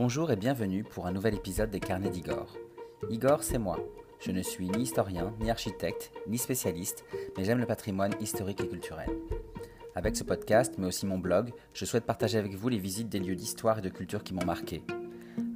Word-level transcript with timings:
Bonjour 0.00 0.30
et 0.30 0.36
bienvenue 0.36 0.84
pour 0.84 1.08
un 1.08 1.10
nouvel 1.10 1.34
épisode 1.34 1.72
des 1.72 1.80
Carnets 1.80 2.10
d'Igor. 2.10 2.56
Igor, 3.10 3.42
c'est 3.42 3.58
moi. 3.58 3.80
Je 4.20 4.30
ne 4.30 4.42
suis 4.42 4.68
ni 4.68 4.84
historien, 4.84 5.34
ni 5.40 5.50
architecte, 5.50 6.12
ni 6.28 6.38
spécialiste, 6.38 7.04
mais 7.36 7.42
j'aime 7.42 7.58
le 7.58 7.66
patrimoine 7.66 8.14
historique 8.20 8.60
et 8.60 8.68
culturel. 8.68 9.08
Avec 9.96 10.14
ce 10.14 10.22
podcast, 10.22 10.74
mais 10.78 10.86
aussi 10.86 11.04
mon 11.04 11.18
blog, 11.18 11.52
je 11.74 11.84
souhaite 11.84 12.06
partager 12.06 12.38
avec 12.38 12.54
vous 12.54 12.68
les 12.68 12.78
visites 12.78 13.08
des 13.08 13.18
lieux 13.18 13.34
d'histoire 13.34 13.80
et 13.80 13.82
de 13.82 13.88
culture 13.88 14.22
qui 14.22 14.34
m'ont 14.34 14.46
marqué. 14.46 14.84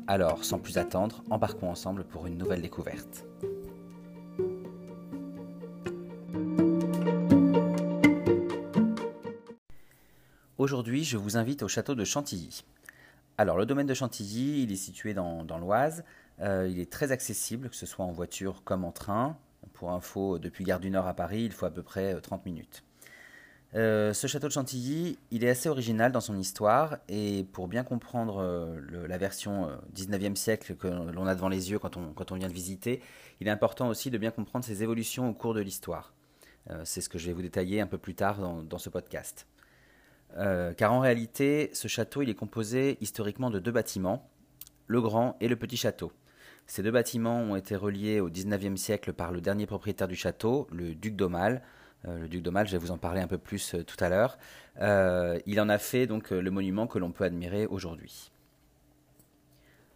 Alors, 0.09 0.45
sans 0.45 0.59
plus 0.59 0.77
attendre, 0.77 1.23
embarquons 1.31 1.71
ensemble 1.71 2.03
pour 2.03 2.27
une 2.27 2.37
nouvelle 2.37 2.63
découverte. 2.63 3.25
Aujourd'hui, 10.59 11.05
je 11.05 11.17
vous 11.17 11.37
invite 11.37 11.63
au 11.63 11.69
château 11.69 11.95
de 11.95 12.05
Chantilly. 12.05 12.65
Alors, 13.39 13.57
le 13.57 13.65
domaine 13.67 13.87
de 13.87 13.95
Chantilly, 13.95 14.63
il 14.63 14.73
est 14.73 14.77
situé 14.77 15.15
dans, 15.15 15.59
l'Oise. 15.59 16.05
Euh, 16.41 16.69
il 16.71 16.79
est 16.79 16.91
très 16.91 17.13
accessible, 17.13 17.71
que 17.71 17.77
ce 17.77 17.87
soit 17.87 18.05
en 18.05 18.13
voiture 18.13 18.63
comme 18.65 18.85
en 18.85 18.93
train. 18.93 19.39
Pour 19.73 19.91
info, 19.91 20.39
depuis 20.39 20.65
Gare 20.65 20.81
du 20.81 20.91
Nord 20.91 21.07
à 21.07 21.15
Paris, 21.15 21.45
il 21.45 21.53
faut 21.53 21.67
à 21.67 21.71
peu 21.71 21.83
près 21.83 22.21
30 22.21 22.41
euh, 22.41 22.43
minutes. 22.45 22.85
Euh, 23.75 24.13
ce 24.13 24.27
château 24.27 24.49
de 24.49 24.53
Chantilly, 24.53 25.19
il 25.31 25.45
est 25.45 25.49
assez 25.49 25.71
original 25.71 26.13
dans 26.13 26.21
son 26.21 26.37
histoire 26.37 26.99
et 27.09 27.47
pour 27.53 27.69
bien 27.69 27.85
comprendre 27.85 28.45
la 29.09 29.17
version 29.17 29.71
19e 29.95 30.37
siècle 30.37 30.77
que 30.77 30.89
l'on 30.89 31.27
a 31.27 31.35
devant 31.35 31.49
les 31.49 31.71
yeux 31.71 31.79
quand 31.79 31.97
on, 31.97 32.13
quand 32.13 32.33
on 32.33 32.35
vient 32.35 32.49
de 32.49 32.53
visiter, 32.53 33.01
il 33.41 33.49
est 33.49 33.51
important 33.51 33.89
aussi 33.89 34.11
de 34.11 34.19
bien 34.19 34.31
comprendre 34.31 34.67
ses 34.67 34.83
évolutions 34.83 35.31
au 35.31 35.33
cours 35.33 35.55
de 35.55 35.63
l'histoire. 35.63 36.13
C'est 36.85 37.01
ce 37.01 37.09
que 37.09 37.19
je 37.19 37.29
vais 37.29 37.33
vous 37.33 37.41
détailler 37.41 37.81
un 37.81 37.87
peu 37.87 37.99
plus 37.99 38.15
tard 38.15 38.63
dans 38.63 38.79
ce 38.79 38.91
podcast. 38.91 39.47
Euh, 40.37 40.73
car 40.73 40.93
en 40.93 41.01
réalité, 41.01 41.71
ce 41.73 41.89
château 41.89 42.23
il 42.23 42.31
est 42.31 42.35
composé 42.35 42.97
historiquement 43.01 43.51
de 43.51 43.59
deux 43.59 43.73
bâtiments, 43.73 44.31
le 44.87 45.01
grand 45.01 45.37
et 45.41 45.49
le 45.49 45.57
petit 45.57 45.77
château. 45.77 46.13
Ces 46.67 46.83
deux 46.83 46.91
bâtiments 46.91 47.41
ont 47.41 47.57
été 47.57 47.77
reliés 47.77 48.21
au 48.21 48.31
XIXe 48.31 48.81
siècle 48.81 49.13
par 49.13 49.33
le 49.33 49.41
dernier 49.41 49.67
propriétaire 49.67 50.09
du 50.09 50.17
château, 50.17 50.69
le 50.73 50.95
duc 50.95 51.17
d'Aumale. 51.17 51.63
Euh, 52.07 52.19
le 52.19 52.29
duc 52.29 52.43
d'Aumale, 52.43 52.67
je 52.67 52.73
vais 52.73 52.79
vous 52.79 52.91
en 52.91 52.99
parler 52.99 53.21
un 53.21 53.27
peu 53.27 53.39
plus 53.39 53.75
euh, 53.75 53.85
tout 53.85 54.03
à 54.03 54.09
l'heure. 54.09 54.39
il 55.47 55.61
en 55.61 55.69
a 55.69 55.79
fait 55.79 56.07
donc 56.07 56.31
le 56.31 56.51
monument 56.51 56.87
que 56.87 56.99
l'on 56.99 57.13
peut 57.13 57.25
admirer 57.25 57.67
aujourd'hui. 57.67 58.33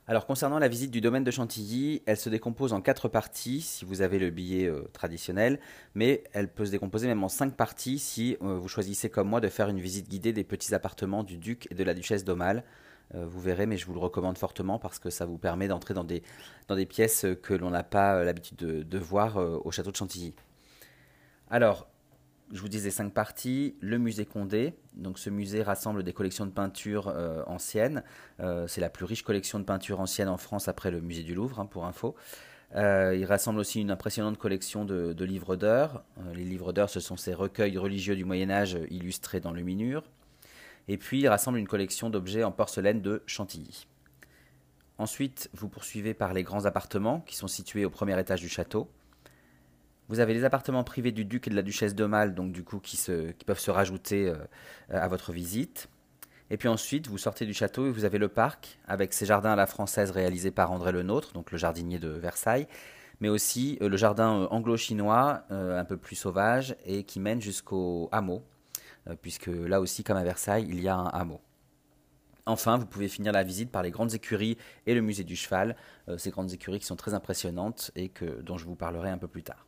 Alors 0.08 0.24
concernant 0.24 0.60
la 0.60 0.68
visite 0.68 0.92
du 0.92 1.00
domaine 1.00 1.24
de 1.24 1.32
Chantilly, 1.32 2.00
elle 2.06 2.16
se 2.16 2.28
décompose 2.28 2.72
en 2.72 2.80
quatre 2.80 3.08
parties 3.08 3.60
si 3.60 3.84
vous 3.84 4.02
avez 4.02 4.20
le 4.20 4.30
billet 4.30 4.68
euh, 4.68 4.88
traditionnel, 4.92 5.58
mais 5.96 6.22
elle 6.32 6.46
peut 6.48 6.64
se 6.64 6.70
décomposer 6.70 7.08
même 7.08 7.24
en 7.24 7.28
cinq 7.28 7.56
parties 7.56 7.98
si 7.98 8.36
euh, 8.40 8.56
vous 8.56 8.68
choisissez 8.68 9.10
comme 9.10 9.28
moi 9.28 9.40
de 9.40 9.48
faire 9.48 9.68
une 9.68 9.80
visite 9.80 10.08
guidée 10.08 10.32
des 10.32 10.44
petits 10.44 10.72
appartements 10.76 11.24
du 11.24 11.38
duc 11.38 11.66
et 11.72 11.74
de 11.74 11.82
la 11.82 11.92
duchesse 11.92 12.22
d'Aumale. 12.24 12.62
Euh, 13.16 13.26
vous 13.26 13.40
verrez, 13.40 13.66
mais 13.66 13.76
je 13.76 13.84
vous 13.84 13.94
le 13.94 13.98
recommande 13.98 14.38
fortement 14.38 14.78
parce 14.78 15.00
que 15.00 15.10
ça 15.10 15.26
vous 15.26 15.38
permet 15.38 15.66
d'entrer 15.66 15.92
dans 15.92 16.04
des, 16.04 16.22
dans 16.68 16.76
des 16.76 16.86
pièces 16.86 17.26
que 17.42 17.54
l'on 17.54 17.70
n'a 17.70 17.82
pas 17.82 18.22
l'habitude 18.22 18.58
de, 18.58 18.84
de, 18.84 18.98
voir 18.98 19.36
au 19.36 19.72
château 19.72 19.90
de 19.90 19.96
Chantilly. 19.96 20.34
Alors, 21.50 21.88
je 22.52 22.60
vous 22.60 22.68
disais 22.68 22.90
cinq 22.90 23.12
parties. 23.12 23.74
Le 23.80 23.98
musée 23.98 24.24
Condé. 24.24 24.74
Donc 24.94 25.18
ce 25.18 25.30
musée 25.30 25.62
rassemble 25.62 26.02
des 26.02 26.12
collections 26.12 26.46
de 26.46 26.50
peintures 26.50 27.08
euh, 27.08 27.42
anciennes. 27.46 28.02
Euh, 28.40 28.66
c'est 28.66 28.80
la 28.80 28.90
plus 28.90 29.04
riche 29.04 29.22
collection 29.22 29.58
de 29.58 29.64
peintures 29.64 30.00
anciennes 30.00 30.28
en 30.28 30.36
France 30.36 30.68
après 30.68 30.90
le 30.90 31.00
musée 31.00 31.22
du 31.22 31.34
Louvre, 31.34 31.60
hein, 31.60 31.66
pour 31.66 31.86
info. 31.86 32.14
Euh, 32.74 33.16
il 33.16 33.24
rassemble 33.24 33.58
aussi 33.58 33.80
une 33.80 33.90
impressionnante 33.90 34.38
collection 34.38 34.84
de, 34.84 35.24
livres 35.24 35.56
d'heures. 35.56 36.04
les 36.34 36.44
livres 36.44 36.72
d'heures, 36.72 36.90
ce 36.90 37.00
sont 37.00 37.16
ces 37.16 37.32
recueils 37.32 37.78
religieux 37.78 38.16
du 38.16 38.24
Moyen 38.24 38.50
Âge 38.50 38.78
illustrés 38.90 39.40
dans 39.40 39.52
le 39.52 39.62
minure. 39.62 40.04
Et 40.88 40.98
puis 40.98 41.20
il 41.20 41.28
rassemble 41.28 41.58
une 41.58 41.68
collection 41.68 42.10
d'objets 42.10 42.44
en 42.44 42.52
porcelaine 42.52 43.02
de 43.02 43.22
Chantilly. 43.26 43.86
Ensuite, 44.98 45.50
vous 45.52 45.68
poursuivez 45.68 46.14
par 46.14 46.32
les 46.32 46.42
grands 46.42 46.64
appartements 46.64 47.20
qui 47.20 47.36
sont 47.36 47.48
situés 47.48 47.84
au 47.84 47.90
premier 47.90 48.18
étage 48.18 48.40
du 48.40 48.48
château. 48.48 48.88
Vous 50.08 50.20
avez 50.20 50.34
les 50.34 50.44
appartements 50.44 50.84
privés 50.84 51.10
du 51.10 51.24
duc 51.24 51.48
et 51.48 51.50
de 51.50 51.56
la 51.56 51.62
duchesse 51.62 51.94
de 51.94 52.04
Mal, 52.04 52.34
donc 52.34 52.52
du 52.52 52.62
coup 52.62 52.78
qui, 52.78 52.96
peuvent 53.44 53.58
se 53.58 53.70
rajouter 53.72 54.28
euh, 54.28 54.36
à 54.88 55.08
votre 55.08 55.32
visite. 55.32 55.88
Et 56.48 56.56
puis 56.56 56.68
ensuite, 56.68 57.08
vous 57.08 57.18
sortez 57.18 57.44
du 57.44 57.52
château 57.52 57.86
et 57.86 57.90
vous 57.90 58.04
avez 58.04 58.18
le 58.18 58.28
parc, 58.28 58.78
avec 58.86 59.12
ses 59.12 59.26
jardins 59.26 59.52
à 59.52 59.56
la 59.56 59.66
française 59.66 60.12
réalisés 60.12 60.52
par 60.52 60.70
André 60.70 60.92
Le 60.92 61.02
Nôtre, 61.02 61.32
donc 61.32 61.50
le 61.50 61.58
jardinier 61.58 61.98
de 61.98 62.08
Versailles, 62.08 62.68
mais 63.20 63.28
aussi 63.28 63.78
euh, 63.82 63.88
le 63.88 63.96
jardin 63.96 64.42
euh, 64.42 64.46
anglo-chinois, 64.50 65.42
un 65.50 65.84
peu 65.84 65.96
plus 65.96 66.14
sauvage, 66.14 66.76
et 66.84 67.02
qui 67.02 67.18
mène 67.18 67.40
jusqu'au 67.40 68.08
hameau, 68.12 68.44
puisque 69.22 69.46
là 69.48 69.80
aussi, 69.80 70.04
comme 70.04 70.16
à 70.16 70.24
Versailles, 70.24 70.66
il 70.68 70.80
y 70.80 70.88
a 70.88 70.94
un 70.94 71.06
hameau. 71.06 71.40
Enfin, 72.44 72.76
vous 72.76 72.86
pouvez 72.86 73.08
finir 73.08 73.32
la 73.32 73.42
visite 73.42 73.72
par 73.72 73.82
les 73.82 73.90
grandes 73.90 74.14
écuries 74.14 74.56
et 74.86 74.94
le 74.94 75.00
musée 75.00 75.24
du 75.24 75.34
cheval, 75.34 75.76
ces 76.16 76.30
grandes 76.30 76.52
écuries 76.52 76.78
qui 76.78 76.86
sont 76.86 76.96
très 76.96 77.14
impressionnantes 77.14 77.90
et 77.96 78.12
dont 78.42 78.56
je 78.56 78.64
vous 78.66 78.76
parlerai 78.76 79.10
un 79.10 79.18
peu 79.18 79.28
plus 79.28 79.42
tard. 79.42 79.66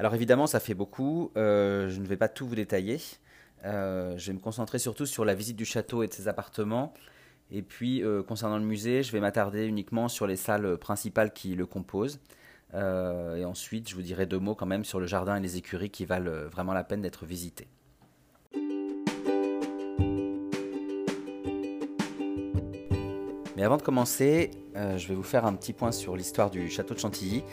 Alors 0.00 0.14
évidemment, 0.14 0.46
ça 0.46 0.60
fait 0.60 0.72
beaucoup. 0.72 1.30
Euh, 1.36 1.90
je 1.90 2.00
ne 2.00 2.06
vais 2.06 2.16
pas 2.16 2.30
tout 2.30 2.46
vous 2.46 2.54
détailler. 2.54 2.98
Euh, 3.66 4.16
je 4.16 4.28
vais 4.28 4.32
me 4.32 4.40
concentrer 4.40 4.78
surtout 4.78 5.04
sur 5.04 5.26
la 5.26 5.34
visite 5.34 5.56
du 5.56 5.66
château 5.66 6.02
et 6.02 6.08
de 6.08 6.14
ses 6.14 6.26
appartements. 6.26 6.94
Et 7.50 7.60
puis, 7.60 8.02
euh, 8.02 8.22
concernant 8.22 8.56
le 8.56 8.64
musée, 8.64 9.02
je 9.02 9.12
vais 9.12 9.20
m'attarder 9.20 9.66
uniquement 9.66 10.08
sur 10.08 10.26
les 10.26 10.36
salles 10.36 10.78
principales 10.78 11.34
qui 11.34 11.54
le 11.54 11.66
composent. 11.66 12.18
et 12.72 13.44
ensuite, 13.44 13.90
je 13.90 13.94
vous 13.94 14.00
dirai 14.00 14.24
deux 14.24 14.38
mots 14.38 14.54
quand 14.54 14.64
même 14.64 14.86
sur 14.86 15.00
le 15.00 15.06
jardin 15.06 15.36
et 15.36 15.40
les 15.40 15.58
écuries 15.58 15.90
qui 15.90 16.06
valent 16.06 16.48
vraiment 16.48 16.72
la 16.72 16.82
peine 16.82 17.02
d'être 17.02 17.26
visités. 17.26 17.68
Mais 23.60 23.66
avant 23.66 23.76
de 23.76 23.82
commencer, 23.82 24.52
je 24.74 25.06
vais 25.06 25.14
vous 25.14 25.22
faire 25.22 25.44
un 25.44 25.52
petit 25.52 25.74
point 25.74 25.92
sur 25.92 26.16
l'histoire 26.16 26.48
du 26.48 26.70
château 26.70 26.94
de 26.94 26.98
Chantilly, 26.98 27.44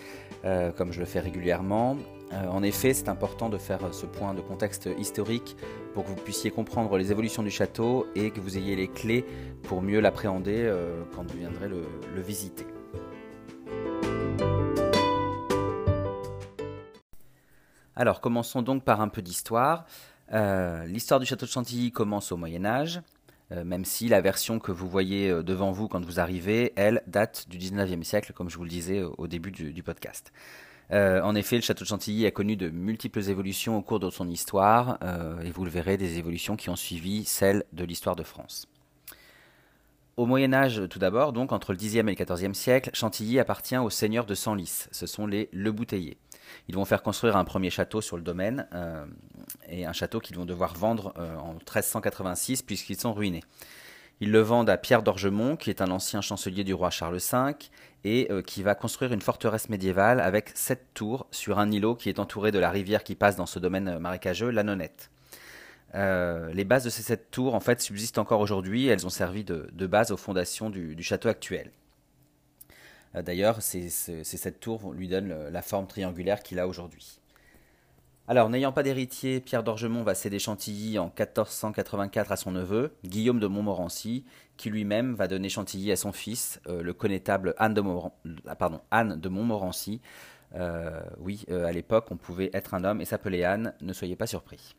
comme 0.77 0.93
je 0.93 1.01
le 1.01 1.05
fais 1.05 1.19
régulièrement. 1.19 1.97
Euh, 2.33 2.47
en 2.47 2.61
effet, 2.63 2.93
c'est 2.93 3.07
important 3.07 3.47
de 3.49 3.57
faire 3.57 3.93
ce 3.93 4.05
point 4.05 4.33
de 4.33 4.41
contexte 4.41 4.89
historique 4.97 5.55
pour 5.93 6.03
que 6.03 6.09
vous 6.09 6.15
puissiez 6.15 6.51
comprendre 6.51 6.97
les 6.97 7.11
évolutions 7.11 7.41
du 7.41 7.51
château 7.51 8.07
et 8.15 8.31
que 8.31 8.41
vous 8.41 8.57
ayez 8.57 8.75
les 8.75 8.89
clés 8.89 9.25
pour 9.63 9.81
mieux 9.81 10.01
l'appréhender 10.01 10.63
euh, 10.65 11.03
quand 11.15 11.29
vous 11.29 11.37
viendrez 11.37 11.69
le, 11.69 12.21
visiter. 12.21 12.65
Alors, 17.95 18.19
commençons 18.19 18.61
donc 18.61 18.83
par 18.83 19.01
un 19.01 19.07
peu 19.07 19.21
d'histoire. 19.21 19.85
Euh, 20.33 20.85
l'histoire 20.85 21.19
du 21.19 21.25
château 21.25 21.45
de 21.45 21.51
Chantilly 21.51 21.91
commence 21.91 22.31
au 22.33 22.37
Moyen 22.37 22.65
Âge, 22.65 23.01
même 23.51 23.85
si 23.85 24.09
la 24.09 24.21
version 24.21 24.59
que 24.59 24.71
vous 24.71 24.89
voyez 24.89 25.31
devant 25.43 25.71
vous 25.71 25.87
quand 25.87 26.03
vous 26.03 26.19
arrivez, 26.19 26.73
elle, 26.75 27.01
date 27.07 27.47
du 27.49 27.57
19e 27.57 28.03
siècle, 28.03 28.33
comme 28.33 28.49
je 28.49 28.57
vous 28.57 28.63
le 28.63 28.69
disais 28.69 29.03
au 29.03 29.27
début 29.27 29.51
du 29.51 29.83
podcast. 29.83 30.33
Euh, 30.91 31.21
en 31.21 31.35
effet, 31.35 31.57
le 31.57 31.61
château 31.61 31.83
de 31.83 31.89
Chantilly 31.89 32.25
a 32.25 32.31
connu 32.31 32.55
de 32.55 32.69
multiples 32.69 33.29
évolutions 33.29 33.77
au 33.77 33.81
cours 33.81 33.99
de 33.99 34.09
son 34.09 34.29
histoire, 34.29 34.97
euh, 35.03 35.39
et 35.41 35.51
vous 35.51 35.65
le 35.65 35.69
verrez, 35.69 35.97
des 35.97 36.17
évolutions 36.17 36.55
qui 36.55 36.69
ont 36.69 36.75
suivi 36.75 37.25
celles 37.25 37.63
de 37.73 37.83
l'histoire 37.83 38.15
de 38.15 38.23
France. 38.23 38.67
Au 40.15 40.25
Moyen 40.25 40.53
Âge, 40.53 40.81
tout 40.89 40.97
d'abord, 40.97 41.31
donc 41.31 41.51
entre 41.51 41.73
le 41.73 41.77
Xe 41.77 41.95
et 41.95 42.01
le 42.01 42.13
XIVe 42.13 42.53
siècle, 42.53 42.89
Chantilly 42.93 43.37
appartient 43.39 43.77
aux 43.77 43.91
seigneurs 43.91 44.25
de 44.25 44.33
Senlis. 44.33 44.87
Ce 44.91 45.05
sont 45.05 45.27
les 45.27 45.47
Le 45.51 45.71
Bouteiller. 45.71 46.17
Ils 46.67 46.75
vont 46.75 46.85
faire 46.85 47.03
construire 47.03 47.37
un 47.37 47.45
premier 47.45 47.69
château 47.69 48.01
sur 48.01 48.17
le 48.17 48.23
domaine, 48.23 48.67
euh, 48.73 49.05
et 49.69 49.85
un 49.85 49.93
château 49.93 50.19
qu'ils 50.19 50.35
vont 50.35 50.45
devoir 50.45 50.73
vendre 50.73 51.13
en 51.17 51.53
1386 51.53 52.61
puisqu'ils 52.61 52.99
sont 52.99 53.13
ruinés. 53.13 53.43
Ils 54.19 54.31
le 54.31 54.39
vendent 54.39 54.69
à 54.69 54.77
Pierre 54.77 55.03
d'Orgemont, 55.03 55.55
qui 55.55 55.69
est 55.69 55.81
un 55.81 55.91
ancien 55.91 56.21
chancelier 56.21 56.63
du 56.63 56.73
roi 56.73 56.89
Charles 56.89 57.17
V, 57.17 57.53
et 58.03 58.27
euh, 58.31 58.41
qui 58.41 58.63
va 58.63 58.73
construire 58.73 59.13
une 59.13 59.21
forteresse 59.21 59.69
médiévale 59.69 60.19
avec 60.19 60.51
sept 60.55 60.87
tours 60.93 61.27
sur 61.31 61.59
un 61.59 61.71
îlot 61.71 61.95
qui 61.95 62.09
est 62.09 62.19
entouré 62.19 62.51
de 62.51 62.59
la 62.59 62.71
rivière 62.71 63.03
qui 63.03 63.15
passe 63.15 63.35
dans 63.35 63.45
ce 63.45 63.59
domaine 63.59 63.99
marécageux, 63.99 64.49
la 64.49 64.63
Nonnette. 64.63 65.11
Euh, 65.95 66.51
les 66.53 66.63
bases 66.63 66.83
de 66.83 66.89
ces 66.89 67.03
sept 67.03 67.29
tours, 67.31 67.53
en 67.53 67.59
fait, 67.59 67.79
subsistent 67.81 68.17
encore 68.17 68.39
aujourd'hui. 68.39 68.87
Elles 68.87 69.05
ont 69.05 69.11
servi 69.11 69.43
de, 69.43 69.87
base 69.87 70.11
aux 70.11 70.17
fondations 70.17 70.69
du, 70.69 71.01
château 71.03 71.29
actuel. 71.29 71.71
Euh, 73.17 73.21
d'ailleurs, 73.21 73.61
ces, 73.61 73.89
ces, 73.89 74.23
sept 74.23 74.59
tours 74.59 74.93
lui 74.93 75.07
donnent 75.07 75.49
la 75.49 75.61
forme 75.61 75.87
triangulaire 75.87 76.41
qu'il 76.43 76.59
a 76.59 76.67
aujourd'hui. 76.67 77.19
Alors, 78.29 78.49
n'ayant 78.49 78.73
pas 78.73 78.83
d'héritier, 78.83 79.39
Pierre 79.39 79.63
d'Orgemont 79.63 80.03
va 80.03 80.13
céder 80.13 80.37
Chantilly 80.37 80.99
en 80.99 81.05
1484 81.05 82.31
à 82.33 82.35
son 82.35 82.51
neveu, 82.51 82.93
Guillaume 83.05 83.39
de 83.39 83.47
Montmorency, 83.47 84.25
qui 84.57 84.69
lui-même 84.69 85.15
va 85.15 85.29
donner 85.29 85.47
Chantilly 85.47 85.93
à 85.93 85.95
son 85.95 86.11
fils, 86.11 86.59
euh, 86.67 86.83
le 86.83 86.93
connétable 86.93 87.55
Anne 87.57 87.73
de, 87.73 87.81
ah, 88.91 89.03
Montmorency. 89.29 90.01
Euh, 90.55 90.99
oui, 91.19 91.45
à 91.49 91.71
l'époque, 91.71 92.07
on 92.11 92.17
pouvait 92.17 92.49
être 92.53 92.73
un 92.73 92.83
homme 92.83 92.99
et 92.99 93.05
s'appeler 93.05 93.43
Anne, 93.43 93.73
ne 93.81 93.93
soyez 93.93 94.17
pas 94.17 94.27
surpris. 94.27 94.75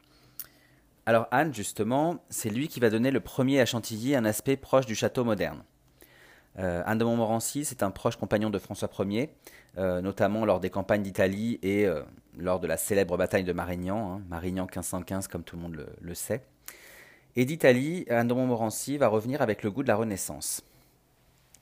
Alors 1.07 1.27
Anne, 1.31 1.55
justement, 1.55 2.23
c'est 2.29 2.51
lui 2.51 2.69
qui 2.69 2.81
va 2.81 2.91
donner 2.91 3.11
le 3.11 3.21
premier 3.21 3.61
à 3.63 3.67
Chantilly 3.67 4.15
un 4.15 4.27
aspect 4.27 4.59
proche 4.59 4.85
du 4.85 4.95
château 4.95 5.25
moderne. 5.25 5.63
Euh, 6.59 6.83
Anne 6.87 6.99
de 6.99 7.05
Montmorency, 7.05 7.65
c'est 7.65 7.83
un 7.83 7.91
proche 7.91 8.17
compagnon 8.17 8.51
de 8.51 8.59
François 8.59 8.91
Ier, 9.01 9.31
euh, 9.77 10.01
notamment 10.01 10.45
lors 10.45 10.61
des 10.61 10.71
campagnes 10.71 11.03
d'Italie 11.03 11.59
et 11.63 11.87
euh, 11.87 12.03
lors 12.37 12.59
de 12.59 12.67
la 12.67 12.77
célèbre 12.77 13.17
bataille 13.17 13.45
de 13.45 13.53
Marignan, 13.53 14.15
hein, 14.15 14.23
Marignan 14.29 14.65
1515 14.65 15.29
comme 15.29 15.45
tout 15.45 15.57
le 15.57 15.63
monde 15.63 15.87
le, 16.01 16.15
sait. 16.15 16.43
Et 17.37 17.45
d'Italie, 17.45 18.05
Anne 18.11 18.27
de 18.27 18.35
Montmorency 18.35 18.99
va 18.99 19.09
revenir 19.09 19.41
avec 19.41 19.63
le 19.63 19.71
goût 19.71 19.85
de 19.85 19.89
la 19.89 19.97
Renaissance. 19.97 20.65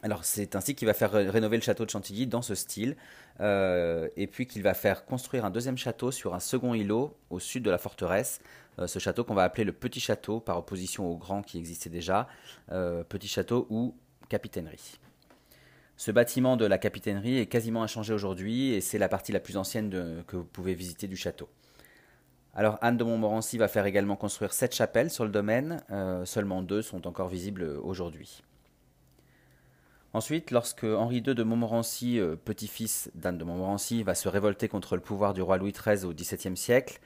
Alors 0.02 0.24
c'est 0.24 0.56
ainsi 0.56 0.74
qu'il 0.74 0.86
va 0.86 0.94
faire 0.94 1.10
rénover 1.10 1.56
le 1.56 1.62
château 1.62 1.84
de 1.84 1.90
Chantilly 1.90 2.26
dans 2.26 2.42
ce 2.42 2.54
style, 2.54 2.96
et 3.40 4.28
puis 4.30 4.46
qu'il 4.46 4.62
va 4.62 4.72
faire 4.72 5.04
construire 5.04 5.44
un 5.44 5.50
deuxième 5.50 5.76
château 5.76 6.12
sur 6.12 6.34
un 6.34 6.38
second 6.38 6.74
îlot 6.74 7.16
au 7.30 7.40
sud 7.40 7.64
de 7.64 7.70
la 7.70 7.78
forteresse, 7.78 8.40
ce 8.86 8.98
château 8.98 9.24
qu'on 9.24 9.34
va 9.34 9.42
appeler 9.42 9.64
le 9.64 9.72
Petit 9.72 9.98
Château 9.98 10.38
par 10.38 10.58
opposition 10.58 11.10
au 11.10 11.16
grand 11.16 11.42
qui 11.42 11.58
existait 11.58 11.90
déjà, 11.90 12.28
Petit 12.68 13.26
Château 13.26 13.66
ou 13.68 13.94
Capitainerie. 14.28 14.98
Ce 15.96 16.10
bâtiment 16.10 16.56
de 16.56 16.66
la 16.66 16.78
capitainerie 16.78 17.38
est 17.38 17.46
quasiment 17.46 17.82
inchangé 17.82 18.12
aujourd'hui 18.12 18.72
et 18.72 18.80
c'est 18.80 18.98
la 18.98 19.08
partie 19.08 19.32
la 19.32 19.40
plus 19.40 19.56
ancienne 19.56 20.24
que 20.26 20.36
vous 20.36 20.44
pouvez 20.44 20.74
visiter 20.74 21.08
du 21.08 21.16
château. 21.16 21.48
Alors 22.54 22.78
Anne 22.82 22.96
de 22.96 23.04
Montmorency 23.04 23.58
va 23.58 23.68
faire 23.68 23.86
également 23.86 24.16
construire 24.16 24.52
sept 24.52 24.74
chapelles 24.74 25.10
sur 25.10 25.24
le 25.24 25.30
domaine, 25.30 25.82
seulement 26.24 26.62
deux 26.62 26.82
sont 26.82 27.06
encore 27.06 27.28
visibles 27.28 27.64
aujourd'hui. 27.82 28.42
Ensuite, 30.16 30.50
lorsque 30.50 30.84
Henri 30.84 31.18
II 31.18 31.34
de 31.34 31.42
Montmorency, 31.42 32.18
euh, 32.18 32.36
petit-fils 32.36 33.10
d'Anne 33.14 33.36
de 33.36 33.44
Montmorency, 33.44 34.02
va 34.02 34.14
se 34.14 34.30
révolter 34.30 34.66
contre 34.66 34.96
le 34.96 35.02
pouvoir 35.02 35.34
du 35.34 35.42
roi 35.42 35.58
Louis 35.58 35.72
XIII 35.72 36.06
au 36.06 36.14
XVIIe 36.14 36.56
siècle, 36.56 37.00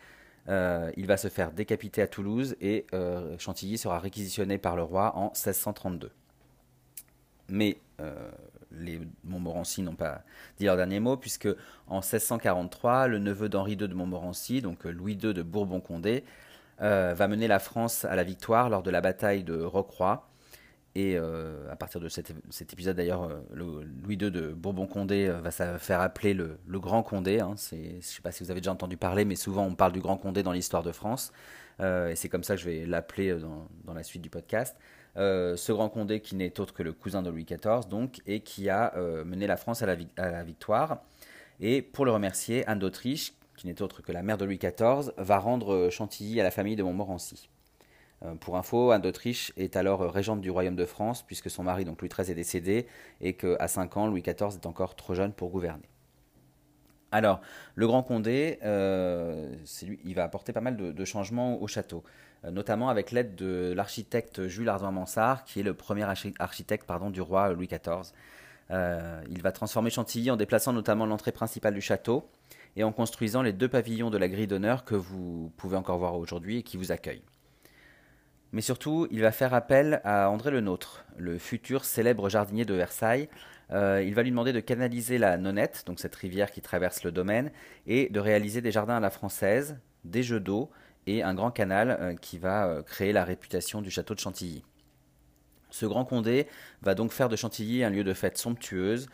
euh, 0.48 0.92
il 0.96 1.08
va 1.08 1.16
se 1.16 1.26
faire 1.26 1.50
décapiter 1.50 2.02
à 2.02 2.06
Toulouse 2.06 2.54
et 2.60 2.86
euh, 2.94 3.36
Chantilly 3.38 3.78
sera 3.78 3.98
réquisitionné 3.98 4.58
par 4.58 4.76
le 4.76 4.84
roi 4.84 5.16
en 5.16 5.24
1632. 5.30 6.12
Mais 7.50 7.78
les 8.72 9.00
Montmorency 9.24 9.82
n'ont 9.82 9.96
pas 9.96 10.22
dit 10.58 10.64
leur 10.64 10.76
dernier 10.76 11.00
mot, 11.00 11.16
puisque 11.16 11.48
en 11.88 11.96
1643, 11.96 13.08
le 13.08 13.18
neveu 13.18 13.48
d'Henri 13.48 13.72
II 13.72 13.88
de 13.88 13.94
Montmorency, 13.94 14.62
donc 14.62 14.84
Louis 14.84 15.14
II 15.14 15.34
de 15.34 15.42
Bourbon-Condé, 15.42 16.24
va 16.78 17.28
mener 17.28 17.48
la 17.48 17.58
France 17.58 18.04
à 18.04 18.14
la 18.16 18.22
victoire 18.22 18.70
lors 18.70 18.82
de 18.82 18.90
la 18.90 19.00
bataille 19.00 19.44
de 19.44 19.60
Rocroi, 19.60 20.30
et 20.96 21.16
euh, 21.16 21.70
à 21.70 21.76
partir 21.76 22.00
de 22.00 22.08
cet, 22.08 22.32
épisode, 22.72 22.96
d'ailleurs, 22.96 23.22
euh, 23.22 23.40
Louis 23.54 24.16
II 24.16 24.30
de 24.30 24.52
Bourbon-Condé 24.52 25.28
euh, 25.28 25.40
va 25.40 25.52
se 25.52 25.78
faire 25.78 26.00
appeler 26.00 26.34
le, 26.34 26.58
Grand 26.68 27.04
Condé. 27.04 27.38
Hein. 27.38 27.54
je 27.70 27.76
ne 27.76 28.00
sais 28.00 28.22
pas 28.22 28.32
si 28.32 28.42
vous 28.42 28.50
avez 28.50 28.60
déjà 28.60 28.72
entendu 28.72 28.96
parler, 28.96 29.24
mais 29.24 29.36
souvent 29.36 29.64
on 29.64 29.74
parle 29.74 29.92
du 29.92 30.00
Grand 30.00 30.16
Condé 30.16 30.42
dans 30.42 30.52
l'histoire 30.52 30.82
de 30.82 30.92
France. 30.92 31.32
et 31.80 32.14
c'est 32.16 32.28
comme 32.28 32.42
ça 32.42 32.56
que 32.56 32.60
je 32.60 32.68
vais 32.68 32.86
l'appeler 32.86 33.36
dans, 33.84 33.94
la 33.94 34.02
suite 34.02 34.22
du 34.22 34.30
podcast. 34.30 34.76
Ce 35.16 35.72
Grand 35.72 35.88
Condé 35.88 36.20
qui 36.20 36.36
n'est 36.36 36.60
autre 36.60 36.72
que 36.72 36.82
le 36.82 36.92
cousin 36.92 37.22
de 37.22 37.30
Louis 37.30 37.44
XIV, 37.44 37.88
donc, 37.88 38.20
et 38.26 38.40
qui 38.40 38.68
a 38.68 38.94
mené 39.24 39.46
la 39.46 39.56
France 39.56 39.82
à 39.82 39.86
la, 39.86 40.42
victoire. 40.42 41.02
Et 41.60 41.82
pour 41.82 42.04
le 42.04 42.12
remercier, 42.12 42.66
Anne 42.66 42.78
d'Autriche, 42.78 43.34
qui 43.56 43.66
n'est 43.66 43.82
autre 43.82 44.02
que 44.02 44.12
la 44.12 44.22
mère 44.22 44.38
de 44.38 44.44
Louis 44.44 44.58
XIV, 44.58 45.12
va 45.18 45.38
rendre 45.38 45.90
Chantilly 45.90 46.40
à 46.40 46.44
la 46.44 46.50
famille 46.50 46.76
de 46.76 46.82
Montmorency. 46.82 47.50
Euh, 48.24 48.34
pour 48.34 48.56
info, 48.56 48.90
Anne 48.90 49.00
d'Autriche 49.00 49.52
est 49.56 49.76
alors 49.76 50.02
euh, 50.02 50.08
régente 50.08 50.40
du 50.40 50.50
royaume 50.50 50.76
de 50.76 50.84
France, 50.84 51.22
puisque 51.22 51.50
son 51.50 51.62
mari, 51.62 51.84
donc 51.84 52.02
Louis 52.02 52.10
XIII, 52.10 52.32
est 52.32 52.34
décédé, 52.34 52.86
et 53.20 53.34
qu'à 53.34 53.68
5 53.68 53.96
ans, 53.96 54.06
Louis 54.06 54.22
XIV 54.22 54.54
est 54.54 54.66
encore 54.66 54.94
trop 54.94 55.14
jeune 55.14 55.32
pour 55.32 55.50
gouverner. 55.50 55.88
Alors, 57.12 57.40
le 57.74 57.86
Grand 57.86 58.02
Condé, 58.02 58.58
euh, 58.62 59.52
lui, 59.82 59.98
il 60.04 60.14
va 60.14 60.24
apporter 60.24 60.52
pas 60.52 60.60
mal 60.60 60.76
de, 60.76 61.04
changements 61.04 61.60
au 61.60 61.66
château, 61.66 62.04
notamment 62.44 62.88
avec 62.88 63.10
l'aide 63.10 63.34
de 63.34 63.72
l'architecte 63.76 64.46
Jules 64.46 64.68
Ardouin 64.68 64.92
Mansart, 64.92 65.44
qui 65.44 65.60
est 65.60 65.62
le 65.62 65.74
premier 65.74 66.04
architecte 66.38 66.86
du 67.10 67.20
roi 67.20 67.52
Louis 67.52 67.66
XIV. 67.68 68.12
il 68.70 69.42
va 69.42 69.52
transformer 69.52 69.90
Chantilly 69.90 70.30
en 70.30 70.36
déplaçant 70.36 70.72
notamment 70.72 71.06
l'entrée 71.06 71.32
principale 71.32 71.74
du 71.74 71.80
château 71.80 72.30
et 72.76 72.84
en 72.84 72.92
construisant 72.92 73.42
les 73.42 73.52
deux 73.52 73.68
pavillons 73.68 74.10
de 74.10 74.18
la 74.18 74.28
grille 74.28 74.46
d'honneur 74.46 74.84
que 74.84 74.94
vous 74.94 75.52
pouvez 75.56 75.76
encore 75.76 75.98
voir 75.98 76.16
aujourd'hui 76.16 76.58
et 76.58 76.62
qui 76.62 76.76
vous 76.76 76.92
accueillent. 76.92 77.24
Mais 78.52 78.62
surtout, 78.62 79.06
il 79.10 79.20
va 79.20 79.30
faire 79.30 79.54
appel 79.54 80.00
à 80.04 80.28
André 80.28 80.50
Le 80.50 80.60
Nôtre, 80.60 81.04
le 81.16 81.38
futur 81.38 81.84
célèbre 81.84 82.28
jardinier 82.28 82.64
de 82.64 82.74
Versailles. 82.74 83.28
Euh, 83.70 84.02
il 84.04 84.14
va 84.14 84.24
lui 84.24 84.30
demander 84.30 84.52
de 84.52 84.58
canaliser 84.58 85.18
la 85.18 85.36
Nonette, 85.38 85.84
donc 85.86 86.00
cette 86.00 86.16
rivière 86.16 86.50
qui 86.50 86.60
traverse 86.60 87.04
le 87.04 87.12
domaine, 87.12 87.52
et 87.86 88.08
de 88.08 88.18
réaliser 88.18 88.60
des 88.60 88.72
jardins 88.72 88.96
à 88.96 89.00
la 89.00 89.10
française, 89.10 89.78
des 90.04 90.24
jeux 90.24 90.40
d'eau 90.40 90.70
et 91.16 91.22
un 91.22 91.34
grand 91.34 91.50
canal 91.50 91.96
euh, 92.00 92.14
qui 92.14 92.38
va 92.38 92.66
euh, 92.66 92.82
créer 92.82 93.12
la 93.12 93.24
réputation 93.24 93.82
du 93.82 93.90
château 93.90 94.14
de 94.14 94.20
Chantilly. 94.20 94.62
Ce 95.70 95.86
grand 95.86 96.04
Condé 96.04 96.48
va 96.82 96.94
donc 96.94 97.12
faire 97.12 97.28
de 97.28 97.36
Chantilly 97.36 97.84
un 97.84 97.90
lieu 97.90 98.02
de 98.02 98.12
fête 98.12 98.36
somptueuse 98.36 99.08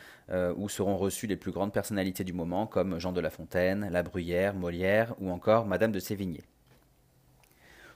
où 0.57 0.71
seront 0.71 0.97
reçues 0.97 1.27
les 1.27 1.37
plus 1.37 1.53
grandes 1.53 1.71
personnalités 1.71 2.25
du 2.25 2.33
moment 2.33 2.67
comme 2.67 2.99
Jean 2.99 3.13
de 3.13 3.21
La 3.21 3.29
Fontaine, 3.29 3.91
La 3.93 4.03
Bruyère, 4.03 4.55
Molière 4.55 5.15
ou 5.21 5.31
encore 5.31 5.67
Madame 5.67 5.93
de 5.93 6.01
Sévigné. 6.01 6.41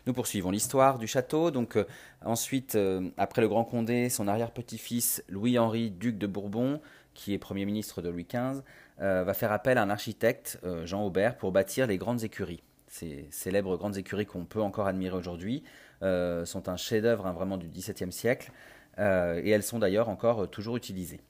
Nous 0.07 0.15
poursuivons 0.15 0.51
l'histoire 0.51 0.99
du 0.99 1.07
château. 1.07 1.51
Donc 1.51 1.77
euh, 1.77 1.85
ensuite, 2.25 2.75
euh, 2.75 3.11
après 3.17 3.43
le 3.43 3.49
Grand 3.49 3.65
Condé, 3.65 4.09
son 4.09 4.29
arrière-petit-fils 4.29 5.23
Louis-Henri, 5.29 5.91
duc 5.91 6.19
de 6.19 6.27
Bourbon, 6.27 6.81
qui 7.15 7.35
est 7.35 7.39
Premier 7.39 7.67
ministre 7.67 8.01
de 8.03 8.09
Louis 8.09 8.27
XV, 8.29 8.63
euh, 9.01 9.25
va 9.25 9.35
faire 9.35 9.53
appel 9.53 9.79
à 9.79 9.83
un 9.83 9.91
architecte, 9.91 10.59
Jean 10.85 11.05
Aubert, 11.05 11.37
pour 11.37 11.53
bâtir 11.53 11.87
les 11.87 11.99
grandes 11.99 12.25
écuries. 12.25 12.63
Ces 12.91 13.27
célèbres 13.31 13.79
grandes 13.79 13.97
écuries 13.97 14.27
qu'on 14.27 14.45
peut 14.45 14.61
encore 14.61 14.87
admirer 14.87 15.17
aujourd'hui 15.17 15.63
sont 16.03 16.69
un 16.69 16.77
chef-d'œuvre 16.77 17.27
hein, 17.27 17.33
vraiment 17.33 17.57
du 17.57 17.69
XVIIe 17.69 18.13
siècle, 18.13 18.53
et 18.99 19.51
elles 19.51 19.63
sont 19.63 19.79
d'ailleurs 19.79 20.09
encore 20.09 20.51
toujours 20.51 20.77
utilisées. 20.77 21.21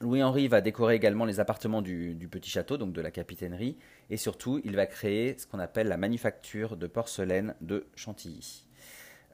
Louis-Henri 0.00 0.48
va 0.48 0.60
décorer 0.60 0.94
également 0.94 1.24
les 1.24 1.40
appartements 1.40 1.82
du, 1.82 2.28
petit 2.30 2.50
château, 2.50 2.76
donc 2.76 2.92
de 2.92 3.00
la 3.00 3.10
capitainerie, 3.10 3.76
et 4.10 4.16
surtout, 4.16 4.60
il 4.64 4.76
va 4.76 4.86
créer 4.86 5.38
ce 5.38 5.46
qu'on 5.46 5.58
appelle 5.58 5.88
la 5.88 5.96
manufacture 5.96 6.76
de 6.76 6.86
porcelaine 6.86 7.54
de 7.60 7.86
Chantilly. 7.94 8.66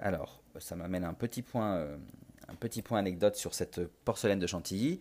Alors, 0.00 0.43
ça 0.59 0.76
m'amène 0.76 1.05
un 1.05 1.15
petit 1.15 1.43
point, 1.43 1.76
euh, 1.76 1.97
un 2.49 2.55
petit 2.55 2.83
point 2.83 2.99
anecdote 2.99 3.37
sur 3.37 3.55
cette 3.55 3.87
porcelaine 4.05 4.38
de 4.38 4.47
Chantilly. 4.47 5.00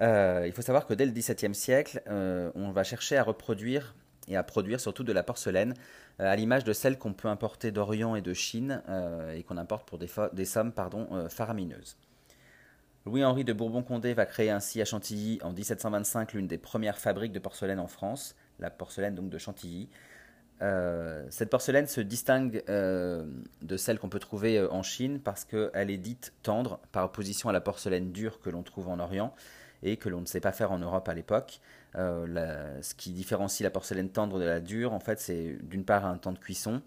Euh, 0.00 0.44
il 0.46 0.52
faut 0.52 0.62
savoir 0.62 0.86
que 0.86 0.94
dès 0.94 1.06
le 1.06 1.12
XVIIe 1.12 1.54
siècle, 1.54 2.02
euh, 2.08 2.50
on 2.54 2.70
va 2.70 2.84
chercher 2.84 3.16
à 3.16 3.22
reproduire 3.22 3.94
et 4.30 4.36
à 4.36 4.42
produire 4.42 4.80
surtout 4.80 5.04
de 5.04 5.12
la 5.12 5.22
porcelaine, 5.22 5.74
à 6.18 6.34
l'image 6.36 6.64
de 6.64 6.72
celle 6.72 6.96
qu'on 6.98 7.12
peut 7.12 7.28
importer 7.28 7.70
d'Orient 7.70 8.16
et 8.16 8.22
de 8.22 8.32
Chine, 8.32 8.82
et 9.34 9.42
qu'on 9.42 9.58
importe 9.58 9.86
pour 9.86 9.98
des, 9.98 10.44
sommes 10.44 10.72
pardon, 10.72 11.28
faramineuses. 11.28 11.96
Louis-Henri 13.06 13.44
de 13.44 13.52
Bourbon-Condé 13.52 14.12
va 14.12 14.26
créer 14.26 14.50
ainsi 14.50 14.80
à 14.80 14.84
Chantilly 14.84 15.38
en 15.42 15.52
1725 15.52 16.34
l'une 16.34 16.46
des 16.46 16.58
premières 16.58 16.98
fabriques 16.98 17.32
de 17.32 17.38
porcelaine 17.38 17.80
en 17.80 17.86
France, 17.86 18.36
la 18.58 18.70
porcelaine 18.70 19.14
donc 19.14 19.30
de 19.30 19.38
Chantilly. 19.38 19.88
Euh, 20.62 21.26
cette 21.30 21.48
porcelaine 21.48 21.86
se 21.86 22.02
distingue 22.02 22.62
euh, 22.68 23.24
de 23.62 23.76
celle 23.78 23.98
qu'on 23.98 24.10
peut 24.10 24.18
trouver 24.18 24.58
euh, 24.58 24.70
en 24.70 24.82
Chine 24.82 25.18
parce 25.18 25.46
qu'elle 25.46 25.90
est 25.90 25.96
dite 25.96 26.34
tendre 26.42 26.80
par 26.92 27.06
opposition 27.06 27.48
à 27.48 27.52
la 27.52 27.62
porcelaine 27.62 28.12
dure 28.12 28.40
que 28.40 28.50
l'on 28.50 28.62
trouve 28.62 28.88
en 28.88 28.98
Orient 28.98 29.34
et 29.82 29.96
que 29.96 30.08
l'on 30.08 30.20
ne 30.20 30.26
sait 30.26 30.40
pas 30.40 30.52
faire 30.52 30.72
en 30.72 30.78
Europe 30.78 31.08
à 31.08 31.14
l'époque. 31.14 31.60
ce 31.94 32.94
qui 32.94 33.12
différencie 33.12 33.62
la 33.64 33.70
porcelaine 33.70 34.10
tendre 34.10 34.38
de 34.38 34.44
la 34.44 34.60
dure, 34.60 34.92
en 34.92 35.00
fait, 35.00 35.20
c'est 35.20 35.58
d'une 35.62 35.84
part 35.84 36.04
un 36.04 36.18
temps 36.18 36.32
de 36.32 36.38
cuisson 36.38 36.82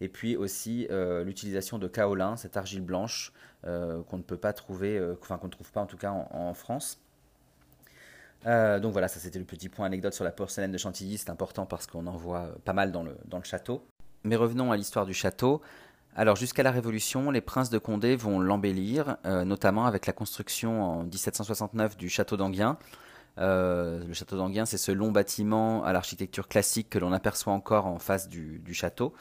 et 0.00 0.08
puis 0.08 0.36
aussi 0.36 0.86
euh, 0.90 1.24
l'utilisation 1.24 1.78
de 1.78 1.88
kaolin, 1.88 2.36
cette 2.36 2.56
argile 2.56 2.82
blanche 2.82 3.32
euh, 3.66 4.02
qu'on 4.02 4.18
ne 4.18 4.22
peut 4.22 4.36
pas 4.36 4.52
trouver, 4.52 4.98
euh, 4.98 5.16
enfin 5.20 5.38
qu'on 5.38 5.46
ne 5.46 5.52
trouve 5.52 5.70
pas 5.70 5.80
en 5.80 5.86
tout 5.86 5.96
cas 5.96 6.10
en, 6.10 6.54
France. 6.54 7.00
donc 8.44 8.92
voilà, 8.92 9.08
ça 9.08 9.20
c'était 9.20 9.38
le 9.38 9.44
petit 9.44 9.68
point 9.68 9.86
anecdote 9.86 10.14
sur 10.14 10.24
la 10.24 10.32
porcelaine 10.32 10.72
de 10.72 10.78
Chantilly, 10.78 11.18
c'est 11.18 11.30
important 11.30 11.66
parce 11.66 11.86
qu'on 11.86 12.06
en 12.06 12.16
voit 12.16 12.54
pas 12.64 12.72
mal 12.72 12.92
dans 12.92 13.02
le, 13.02 13.16
dans 13.26 13.38
le 13.38 13.44
château. 13.44 13.86
Mais 14.24 14.36
revenons 14.36 14.72
à 14.72 14.76
l'histoire 14.76 15.04
du 15.04 15.12
château. 15.12 15.60
Alors 16.16 16.36
jusqu'à 16.36 16.62
la 16.62 16.70
Révolution, 16.70 17.30
les 17.30 17.40
princes 17.40 17.70
de 17.70 17.78
Condé 17.78 18.14
vont 18.14 18.38
l'embellir, 18.38 19.16
notamment 19.24 19.86
avec 19.86 20.06
la 20.06 20.12
construction 20.12 20.82
en 20.82 21.02
1769 21.02 21.96
du 21.96 22.08
château 22.08 22.36
d'Anguien. 22.36 22.78
le 23.36 24.12
château 24.12 24.36
d'Anguien, 24.36 24.64
c'est 24.64 24.78
ce 24.78 24.92
long 24.92 25.10
bâtiment 25.10 25.82
à 25.82 25.92
l'architecture 25.92 26.46
classique 26.46 26.88
que 26.88 27.00
l'on 27.00 27.12
aperçoit 27.12 27.52
encore 27.52 27.86
en 27.86 27.98
face 27.98 28.28
du, 28.28 28.62
château. 28.72 29.12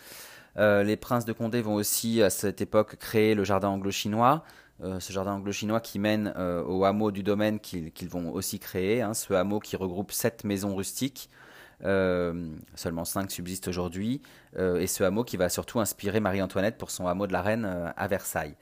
Euh, 0.57 0.83
les 0.83 0.97
princes 0.97 1.25
de 1.25 1.33
Condé 1.33 1.61
vont 1.61 1.73
aussi 1.73 2.21
à 2.21 2.29
cette 2.29 2.61
époque 2.61 2.97
créer 2.97 3.33
le 3.33 3.43
jardin 3.43 3.69
anglo-chinois, 3.69 4.43
euh, 4.83 4.99
ce 4.99 5.13
jardin 5.13 5.33
anglo-chinois 5.33 5.79
qui 5.79 5.99
mène 5.99 6.33
euh, 6.37 6.63
au 6.63 6.85
hameau 6.85 7.11
du 7.11 7.23
domaine 7.23 7.59
qu'ils 7.59 8.09
vont 8.09 8.31
aussi 8.33 8.59
créer, 8.59 9.01
hein, 9.01 9.13
ce 9.13 9.33
hameau 9.33 9.59
qui 9.59 9.75
regroupe 9.75 10.11
sept 10.11 10.43
maisons 10.43 10.75
rustiques. 10.75 11.29
Seulement 11.83 13.05
cinq 13.05 13.31
subsistent 13.31 13.67
aujourd'hui, 13.67 14.21
et 14.57 14.87
ce 14.87 15.03
hameau 15.03 15.23
qui 15.23 15.37
va 15.37 15.49
surtout 15.49 15.79
inspirer 15.79 16.19
Marie-Antoinette 16.19 16.77
pour 16.77 16.91
son 16.91 17.07
hameau 17.07 17.27
de 17.27 17.33
la 17.33 17.41
Reine 17.41 17.93
à 17.95 18.07
Versailles. 18.07 18.55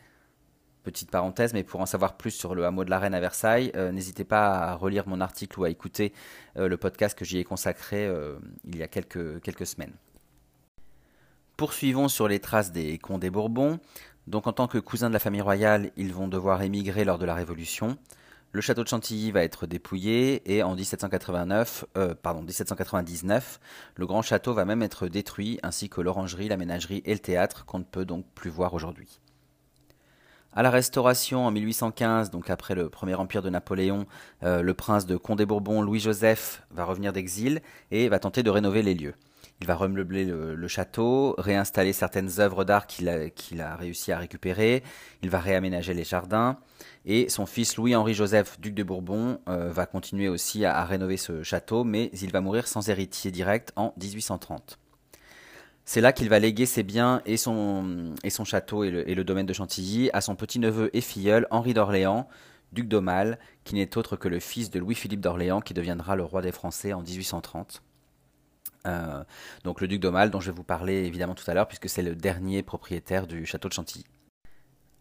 Petite 0.83 1.11
parenthèse, 1.11 1.53
mais 1.53 1.63
pour 1.63 1.79
en 1.79 1.85
savoir 1.85 2.17
plus 2.17 2.31
sur 2.31 2.55
le 2.55 2.65
hameau 2.65 2.83
de 2.83 2.89
la 2.89 2.97
Reine 2.97 3.13
à 3.13 3.19
Versailles, 3.19 3.71
n'hésitez 3.93 4.23
pas 4.23 4.57
à 4.57 4.73
relire 4.73 5.07
mon 5.07 5.21
article 5.21 5.59
ou 5.59 5.63
à 5.63 5.69
écouter 5.69 6.13
le 6.55 6.75
podcast 6.75 7.15
que 7.15 7.23
j'y 7.23 7.37
ai 7.37 7.43
consacré 7.43 8.11
il 8.65 8.75
y 8.75 8.81
a 8.81 8.87
quelques 8.87 9.65
semaines. 9.67 9.93
Poursuivons 11.57 12.07
sur 12.07 12.27
les 12.27 12.39
traces 12.39 12.71
des 12.71 12.97
Condé 12.97 13.29
Bourbons. 13.29 13.79
Donc 14.25 14.47
en 14.47 14.53
tant 14.53 14.67
que 14.67 14.79
cousins 14.79 15.09
de 15.09 15.13
la 15.13 15.19
famille 15.19 15.41
royale, 15.41 15.91
ils 15.97 16.13
vont 16.13 16.27
devoir 16.27 16.63
émigrer 16.63 17.05
lors 17.05 17.19
de 17.19 17.25
la 17.25 17.35
Révolution. 17.35 17.97
Le 18.53 18.59
château 18.59 18.83
de 18.83 18.89
Chantilly 18.89 19.31
va 19.31 19.43
être 19.43 19.65
dépouillé 19.65 20.41
et 20.53 20.61
en 20.61 20.75
1789, 20.75 21.85
euh, 21.97 22.13
1799, 22.43 23.61
le 23.95 24.05
grand 24.05 24.21
château 24.21 24.53
va 24.53 24.65
même 24.65 24.81
être 24.81 25.07
détruit 25.07 25.57
ainsi 25.63 25.87
que 25.87 26.01
l'orangerie, 26.01 26.49
la 26.49 26.57
ménagerie 26.57 27.01
et 27.05 27.13
le 27.13 27.19
théâtre 27.19 27.65
qu'on 27.65 27.79
ne 27.79 27.85
peut 27.85 28.03
donc 28.03 28.25
plus 28.35 28.49
voir 28.49 28.73
aujourd'hui. 28.73 29.21
À 30.51 30.63
la 30.63 30.69
Restauration 30.69 31.45
en 31.45 31.51
1815, 31.51 32.29
donc 32.29 32.49
après 32.49 32.75
le 32.75 32.89
premier 32.89 33.15
empire 33.15 33.41
de 33.41 33.49
Napoléon, 33.49 34.05
euh, 34.43 34.61
le 34.61 34.73
prince 34.73 35.05
de 35.05 35.15
Condé-Bourbon, 35.15 35.81
Louis-Joseph, 35.81 36.63
va 36.71 36.83
revenir 36.83 37.13
d'exil 37.13 37.61
et 37.89 38.09
va 38.09 38.19
tenter 38.19 38.43
de 38.43 38.49
rénover 38.49 38.81
les 38.81 38.95
lieux. 38.95 39.13
Il 39.61 39.67
va 39.67 39.75
remeubler 39.75 40.25
le, 40.25 40.67
château, 40.67 41.35
réinstaller 41.37 41.93
certaines 41.93 42.39
œuvres 42.39 42.63
d'art 42.63 42.87
qu'il 42.87 43.07
a, 43.07 43.75
réussi 43.75 44.11
à 44.11 44.17
récupérer, 44.17 44.81
il 45.21 45.29
va 45.29 45.39
réaménager 45.39 45.93
les 45.93 46.03
jardins, 46.03 46.57
et 47.05 47.29
son 47.29 47.45
fils 47.45 47.77
Louis-Henri 47.77 48.15
Joseph, 48.15 48.59
duc 48.59 48.73
de 48.73 48.81
Bourbon, 48.81 49.39
euh, 49.47 49.71
va 49.71 49.85
continuer 49.85 50.29
aussi 50.29 50.65
à, 50.65 50.83
rénover 50.83 51.15
ce 51.15 51.43
château, 51.43 51.83
mais 51.83 52.09
il 52.19 52.31
va 52.31 52.41
mourir 52.41 52.67
sans 52.67 52.89
héritier 52.89 53.29
direct 53.29 53.71
en 53.75 53.93
1830. 54.01 54.79
C'est 55.85 56.01
là 56.01 56.11
qu'il 56.11 56.29
va 56.29 56.39
léguer 56.39 56.65
ses 56.65 56.81
biens 56.81 57.21
et 57.27 57.37
son, 57.37 58.15
et 58.23 58.31
son 58.31 58.45
château 58.45 58.83
et 58.83 58.89
le, 58.89 59.07
et 59.07 59.13
le, 59.13 59.23
domaine 59.23 59.45
de 59.45 59.53
Chantilly 59.53 60.09
à 60.11 60.21
son 60.21 60.35
petit-neveu 60.35 60.89
et 60.93 61.01
filleul 61.01 61.45
Henri 61.51 61.75
d'Orléans, 61.75 62.27
duc 62.71 62.87
d'Aumale, 62.87 63.37
qui 63.63 63.75
n'est 63.75 63.95
autre 63.95 64.15
que 64.15 64.27
le 64.27 64.39
fils 64.39 64.71
de 64.71 64.79
Louis-Philippe 64.79 65.21
d'Orléans, 65.21 65.61
qui 65.61 65.75
deviendra 65.75 66.15
le 66.15 66.23
roi 66.23 66.41
des 66.41 66.51
Français 66.51 66.93
en 66.93 67.03
1830. 67.03 67.83
Euh, 68.87 69.23
donc 69.63 69.81
le 69.81 69.87
duc 69.87 69.99
d'Aumale 69.99 70.31
dont 70.31 70.39
je 70.39 70.51
vais 70.51 70.55
vous 70.55 70.63
parler 70.63 71.05
évidemment 71.05 71.35
tout 71.35 71.49
à 71.49 71.53
l'heure 71.53 71.67
puisque 71.67 71.89
c'est 71.89 72.01
le 72.01 72.15
dernier 72.15 72.63
propriétaire 72.63 73.27
du 73.27 73.45
château 73.45 73.67
de 73.69 73.73
Chantilly. 73.73 74.05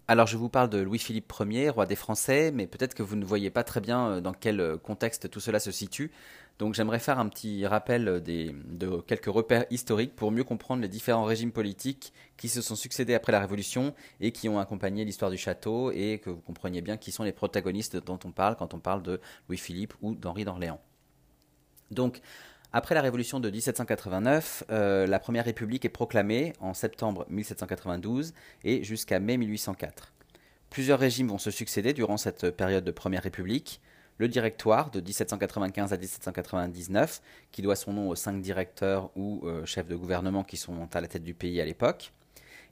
Alors 0.08 0.26
je 0.26 0.36
vous 0.36 0.48
parle 0.48 0.68
de 0.70 0.78
Louis-Philippe 0.78 1.32
Ier, 1.38 1.68
roi 1.68 1.86
des 1.86 1.94
Français, 1.94 2.50
mais 2.52 2.66
peut-être 2.66 2.94
que 2.94 3.02
vous 3.04 3.14
ne 3.14 3.24
voyez 3.24 3.48
pas 3.48 3.62
très 3.62 3.80
bien 3.80 4.08
euh, 4.08 4.20
dans 4.20 4.32
quel 4.32 4.60
euh, 4.60 4.76
contexte 4.76 5.30
tout 5.30 5.38
cela 5.38 5.60
se 5.60 5.70
situe. 5.70 6.10
Donc 6.58 6.74
j'aimerais 6.74 6.98
faire 6.98 7.18
un 7.18 7.28
petit 7.28 7.66
rappel 7.66 8.20
de 8.22 9.00
quelques 9.06 9.32
repères 9.32 9.64
historiques 9.70 10.14
pour 10.14 10.30
mieux 10.30 10.44
comprendre 10.44 10.82
les 10.82 10.88
différents 10.88 11.24
régimes 11.24 11.52
politiques 11.52 12.12
qui 12.36 12.50
se 12.50 12.60
sont 12.60 12.76
succédés 12.76 13.14
après 13.14 13.32
la 13.32 13.40
Révolution 13.40 13.94
et 14.20 14.30
qui 14.30 14.46
ont 14.50 14.58
accompagné 14.58 15.06
l'histoire 15.06 15.30
du 15.30 15.38
château 15.38 15.90
et 15.90 16.18
que 16.18 16.28
vous 16.28 16.42
compreniez 16.42 16.82
bien 16.82 16.98
qui 16.98 17.12
sont 17.12 17.22
les 17.22 17.32
protagonistes 17.32 17.96
dont 18.04 18.18
on 18.24 18.30
parle 18.30 18.56
quand 18.56 18.74
on 18.74 18.78
parle 18.78 19.02
de 19.02 19.20
Louis-Philippe 19.48 19.94
ou 20.02 20.14
d'Henri 20.14 20.44
d'Orléans. 20.44 20.80
Donc 21.90 22.20
après 22.72 22.94
la 22.94 23.00
Révolution 23.00 23.40
de 23.40 23.50
1789, 23.50 24.64
euh, 24.70 25.06
la 25.06 25.18
Première 25.18 25.44
République 25.44 25.84
est 25.84 25.88
proclamée 25.88 26.52
en 26.60 26.72
septembre 26.72 27.26
1792 27.28 28.32
et 28.62 28.84
jusqu'à 28.84 29.18
mai 29.18 29.36
1804. 29.36 30.12
Plusieurs 30.70 31.00
régimes 31.00 31.28
vont 31.28 31.38
se 31.38 31.50
succéder 31.50 31.92
durant 31.92 32.16
cette 32.16 32.50
période 32.50 32.84
de 32.84 32.92
Première 32.92 33.24
République. 33.24 33.80
Le 34.18 34.28
Directoire 34.28 34.92
de 34.92 35.00
1795 35.00 35.92
à 35.92 35.96
1799, 35.96 37.20
qui 37.50 37.62
doit 37.62 37.74
son 37.74 37.92
nom 37.92 38.08
aux 38.08 38.14
cinq 38.14 38.40
directeurs 38.40 39.10
ou 39.16 39.40
euh, 39.44 39.64
chefs 39.64 39.88
de 39.88 39.96
gouvernement 39.96 40.44
qui 40.44 40.56
sont 40.56 40.88
à 40.94 41.00
la 41.00 41.08
tête 41.08 41.24
du 41.24 41.34
pays 41.34 41.60
à 41.60 41.64
l'époque. 41.64 42.12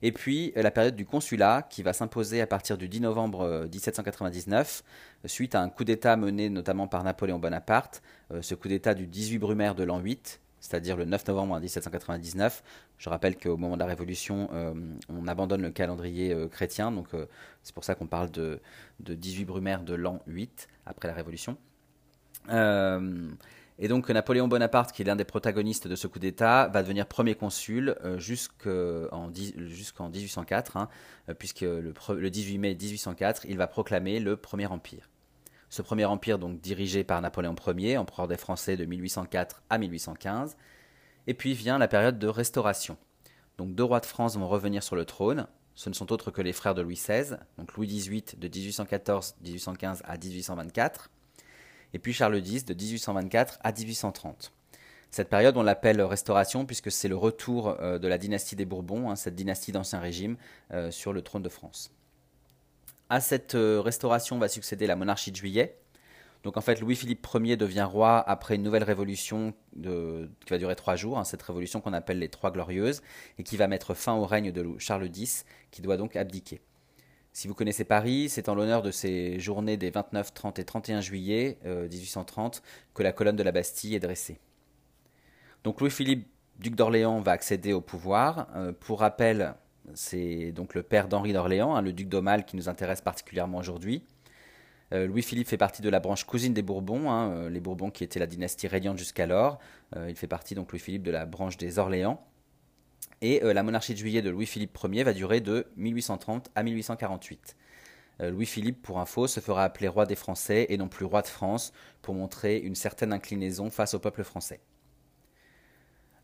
Et 0.02 0.12
puis 0.12 0.52
euh, 0.56 0.62
la 0.62 0.70
période 0.70 0.96
du 0.96 1.04
consulat 1.04 1.66
qui 1.68 1.82
va 1.82 1.92
s'imposer 1.92 2.40
à 2.40 2.46
partir 2.46 2.78
du 2.78 2.88
10 2.88 3.00
novembre 3.00 3.68
1799 3.72 4.84
euh, 5.24 5.28
suite 5.28 5.54
à 5.54 5.60
un 5.60 5.68
coup 5.68 5.84
d'État 5.84 6.16
mené 6.16 6.50
notamment 6.50 6.86
par 6.86 7.04
Napoléon 7.04 7.38
Bonaparte, 7.38 8.02
euh, 8.32 8.42
ce 8.42 8.54
coup 8.54 8.68
d'État 8.68 8.94
du 8.94 9.06
18 9.06 9.38
Brumaire 9.38 9.74
de 9.74 9.84
l'an 9.84 9.98
8, 9.98 10.40
c'est-à-dire 10.60 10.96
le 10.96 11.04
9 11.04 11.26
novembre 11.28 11.60
1799. 11.60 12.62
Je 12.98 13.08
rappelle 13.08 13.36
qu'au 13.36 13.56
moment 13.56 13.74
de 13.74 13.80
la 13.80 13.86
Révolution, 13.86 14.48
on 15.08 15.28
abandonne 15.28 15.62
le 15.62 15.70
calendrier 15.70 16.34
chrétien, 16.50 16.90
donc 16.90 17.10
c'est 17.62 17.72
pour 17.72 17.84
ça 17.84 17.94
qu'on 17.94 18.08
parle 18.08 18.28
de 18.32 18.60
18 18.98 19.44
Brumaire 19.44 19.84
de 19.84 19.94
l'an 19.94 20.20
8, 20.26 20.66
après 20.84 21.06
la 21.06 21.14
Révolution. 21.14 21.56
Et 23.80 23.86
donc 23.86 24.08
Napoléon 24.10 24.48
Bonaparte, 24.48 24.90
qui 24.90 25.02
est 25.02 25.04
l'un 25.04 25.14
des 25.14 25.24
protagonistes 25.24 25.86
de 25.86 25.94
ce 25.94 26.08
coup 26.08 26.18
d'État, 26.18 26.68
va 26.68 26.82
devenir 26.82 27.06
premier 27.06 27.36
consul 27.36 27.94
euh, 28.04 28.18
jusqu'en 28.18 29.30
1804, 30.08 30.76
hein, 30.76 30.88
euh, 31.28 31.34
puisque 31.34 31.60
le, 31.60 32.30
18 32.30 32.58
mai 32.58 32.74
1804, 32.74 33.46
il 33.48 33.56
va 33.56 33.68
proclamer 33.68 34.18
le 34.18 34.36
Premier 34.36 34.66
Empire. 34.66 35.08
Ce 35.70 35.82
Premier 35.82 36.06
Empire, 36.06 36.40
donc 36.40 36.60
dirigé 36.60 37.04
par 37.04 37.20
Napoléon 37.20 37.54
Ier, 37.76 37.98
empereur 37.98 38.26
des 38.26 38.36
Français 38.36 38.76
de 38.76 38.84
1804 38.84 39.62
à 39.70 39.78
1815. 39.78 40.56
Et 41.28 41.34
puis 41.34 41.54
vient 41.54 41.78
la 41.78 41.88
période 41.88 42.18
de 42.18 42.26
restauration. 42.26 42.96
Donc 43.58 43.74
deux 43.74 43.84
rois 43.84 44.00
de 44.00 44.06
France 44.06 44.36
vont 44.36 44.48
revenir 44.48 44.82
sur 44.82 44.96
le 44.96 45.04
trône. 45.04 45.46
Ce 45.74 45.88
ne 45.88 45.94
sont 45.94 46.10
autres 46.10 46.32
que 46.32 46.42
les 46.42 46.52
frères 46.52 46.74
de 46.74 46.82
Louis 46.82 46.94
XVI, 46.96 47.36
donc 47.58 47.74
Louis 47.74 47.86
XVIII 47.86 48.24
de 48.36 48.48
1814-1815 48.48 50.00
à 50.02 50.16
1824 50.16 51.10
et 51.94 51.98
puis 51.98 52.12
Charles 52.12 52.38
X 52.38 52.64
de 52.64 52.74
1824 52.74 53.58
à 53.62 53.72
1830. 53.72 54.52
Cette 55.10 55.30
période, 55.30 55.56
on 55.56 55.62
l'appelle 55.62 56.02
Restauration 56.02 56.66
puisque 56.66 56.90
c'est 56.90 57.08
le 57.08 57.16
retour 57.16 57.68
euh, 57.80 57.98
de 57.98 58.08
la 58.08 58.18
dynastie 58.18 58.56
des 58.56 58.66
Bourbons, 58.66 59.10
hein, 59.10 59.16
cette 59.16 59.34
dynastie 59.34 59.72
d'Ancien 59.72 60.00
Régime, 60.00 60.36
euh, 60.72 60.90
sur 60.90 61.12
le 61.12 61.22
trône 61.22 61.42
de 61.42 61.48
France. 61.48 61.94
À 63.08 63.20
cette 63.20 63.54
euh, 63.54 63.80
restauration 63.80 64.38
va 64.38 64.48
succéder 64.48 64.86
la 64.86 64.96
monarchie 64.96 65.30
de 65.30 65.36
Juillet. 65.36 65.78
Donc 66.44 66.56
en 66.56 66.60
fait, 66.60 66.80
Louis-Philippe 66.80 67.26
Ier 67.34 67.56
devient 67.56 67.88
roi 67.90 68.18
après 68.18 68.56
une 68.56 68.62
nouvelle 68.62 68.84
révolution 68.84 69.54
qui 69.74 70.50
va 70.50 70.58
durer 70.58 70.76
trois 70.76 70.94
jours, 70.94 71.18
hein, 71.18 71.24
cette 71.24 71.42
révolution 71.42 71.80
qu'on 71.80 71.92
appelle 71.92 72.20
les 72.20 72.28
Trois 72.28 72.52
Glorieuses, 72.52 73.02
et 73.38 73.42
qui 73.42 73.56
va 73.56 73.66
mettre 73.66 73.92
fin 73.92 74.14
au 74.14 74.24
règne 74.24 74.52
de 74.52 74.64
Charles 74.78 75.10
X, 75.12 75.44
qui 75.72 75.82
doit 75.82 75.96
donc 75.96 76.14
abdiquer. 76.14 76.60
Si 77.38 77.46
vous 77.46 77.54
connaissez 77.54 77.84
Paris, 77.84 78.28
c'est 78.28 78.48
en 78.48 78.56
l'honneur 78.56 78.82
de 78.82 78.90
ces 78.90 79.38
journées 79.38 79.76
des 79.76 79.90
29, 79.90 80.34
30 80.34 80.58
et 80.58 80.64
31 80.64 81.00
juillet 81.00 81.56
1830 81.64 82.56
euh, 82.56 82.68
que 82.94 83.04
la 83.04 83.12
colonne 83.12 83.36
de 83.36 83.44
la 83.44 83.52
Bastille 83.52 83.94
est 83.94 84.00
dressée. 84.00 84.40
Donc 85.62 85.80
Louis-Philippe, 85.80 86.26
duc 86.58 86.74
d'Orléans, 86.74 87.20
va 87.20 87.30
accéder 87.30 87.72
au 87.72 87.80
pouvoir. 87.80 88.48
Euh, 88.56 88.72
pour 88.72 88.98
rappel, 88.98 89.54
c'est 89.94 90.50
donc 90.50 90.74
le 90.74 90.82
père 90.82 91.06
d'Henri 91.06 91.32
d'Orléans, 91.32 91.76
hein, 91.76 91.80
le 91.80 91.92
duc 91.92 92.08
d'Aumale 92.08 92.44
qui 92.44 92.56
nous 92.56 92.68
intéresse 92.68 93.02
particulièrement 93.02 93.58
aujourd'hui. 93.58 94.02
Euh, 94.92 95.06
Louis-Philippe 95.06 95.46
fait 95.46 95.56
partie 95.56 95.80
de 95.80 95.90
la 95.90 96.00
branche 96.00 96.24
cousine 96.24 96.54
des 96.54 96.62
Bourbons, 96.62 97.08
hein, 97.08 97.48
les 97.50 97.60
Bourbons 97.60 97.92
qui 97.92 98.02
étaient 98.02 98.18
la 98.18 98.26
dynastie 98.26 98.66
régnante 98.66 98.98
jusqu'alors. 98.98 99.60
il 100.08 100.16
fait 100.16 100.26
partie 100.26 100.56
donc 100.56 100.72
Louis-Philippe 100.72 101.04
de 101.04 101.12
la 101.12 101.24
branche 101.24 101.56
des 101.56 101.78
Orléans. 101.78 102.20
Et 103.20 103.42
euh, 103.42 103.52
la 103.52 103.62
monarchie 103.62 103.94
de 103.94 103.98
juillet 103.98 104.22
de 104.22 104.30
Louis-Philippe 104.30 104.76
Ier 104.92 105.02
va 105.02 105.12
durer 105.12 105.40
de 105.40 105.66
1830 105.76 106.50
à 106.54 106.62
1848. 106.62 107.56
Euh, 108.20 108.30
Louis-Philippe, 108.30 108.82
pour 108.82 108.98
info, 109.00 109.26
se 109.26 109.40
fera 109.40 109.64
appeler 109.64 109.88
roi 109.88 110.06
des 110.06 110.14
Français 110.14 110.66
et 110.68 110.76
non 110.76 110.88
plus 110.88 111.04
roi 111.04 111.22
de 111.22 111.26
France 111.26 111.72
pour 112.02 112.14
montrer 112.14 112.58
une 112.58 112.74
certaine 112.74 113.12
inclinaison 113.12 113.70
face 113.70 113.94
au 113.94 113.98
peuple 113.98 114.24
français. 114.24 114.60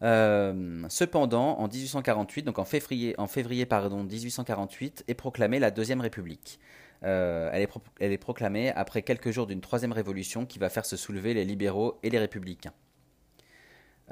Euh, 0.03 0.85
cependant, 0.89 1.59
en 1.59 1.69
1848, 1.69 2.43
donc 2.43 2.59
en 2.59 2.65
février, 2.65 3.15
en 3.19 3.27
février 3.27 3.65
pardon, 3.67 4.03
1848, 4.05 5.05
est 5.09 5.15
proclamée 5.15 5.59
la 5.59 5.71
Deuxième 5.71 6.01
République. 6.01 6.59
elle, 7.03 7.69
est 8.01 8.19
proclamée 8.19 8.71
après 8.71 9.03
quelques 9.03 9.31
jours 9.31 9.47
d'une 9.47 9.61
troisième 9.61 9.93
révolution 9.93 10.47
qui 10.47 10.59
va 10.59 10.69
faire 10.69 10.87
se 10.87 10.97
soulever 10.97 11.35
les 11.35 11.45
libéraux 11.45 11.99
et 12.03 12.11
les 12.11 12.19
républicains. 12.19 12.73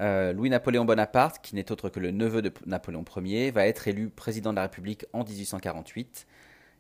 Euh, 0.01 0.33
Louis-Napoléon 0.33 0.85
Bonaparte, 0.85 1.41
qui 1.43 1.55
n'est 1.55 1.71
autre 1.71 1.89
que 1.89 2.01
le 2.01 2.11
neveu 2.11 2.43
de 2.43 2.53
Napoléon 2.67 3.05
Ier, 3.17 3.51
va 3.51 3.67
être 3.67 3.89
élu 3.89 4.09
président 4.09 4.51
de 4.51 4.57
la 4.57 4.63
République 4.63 5.05
en 5.13 5.25
1848. 5.25 6.27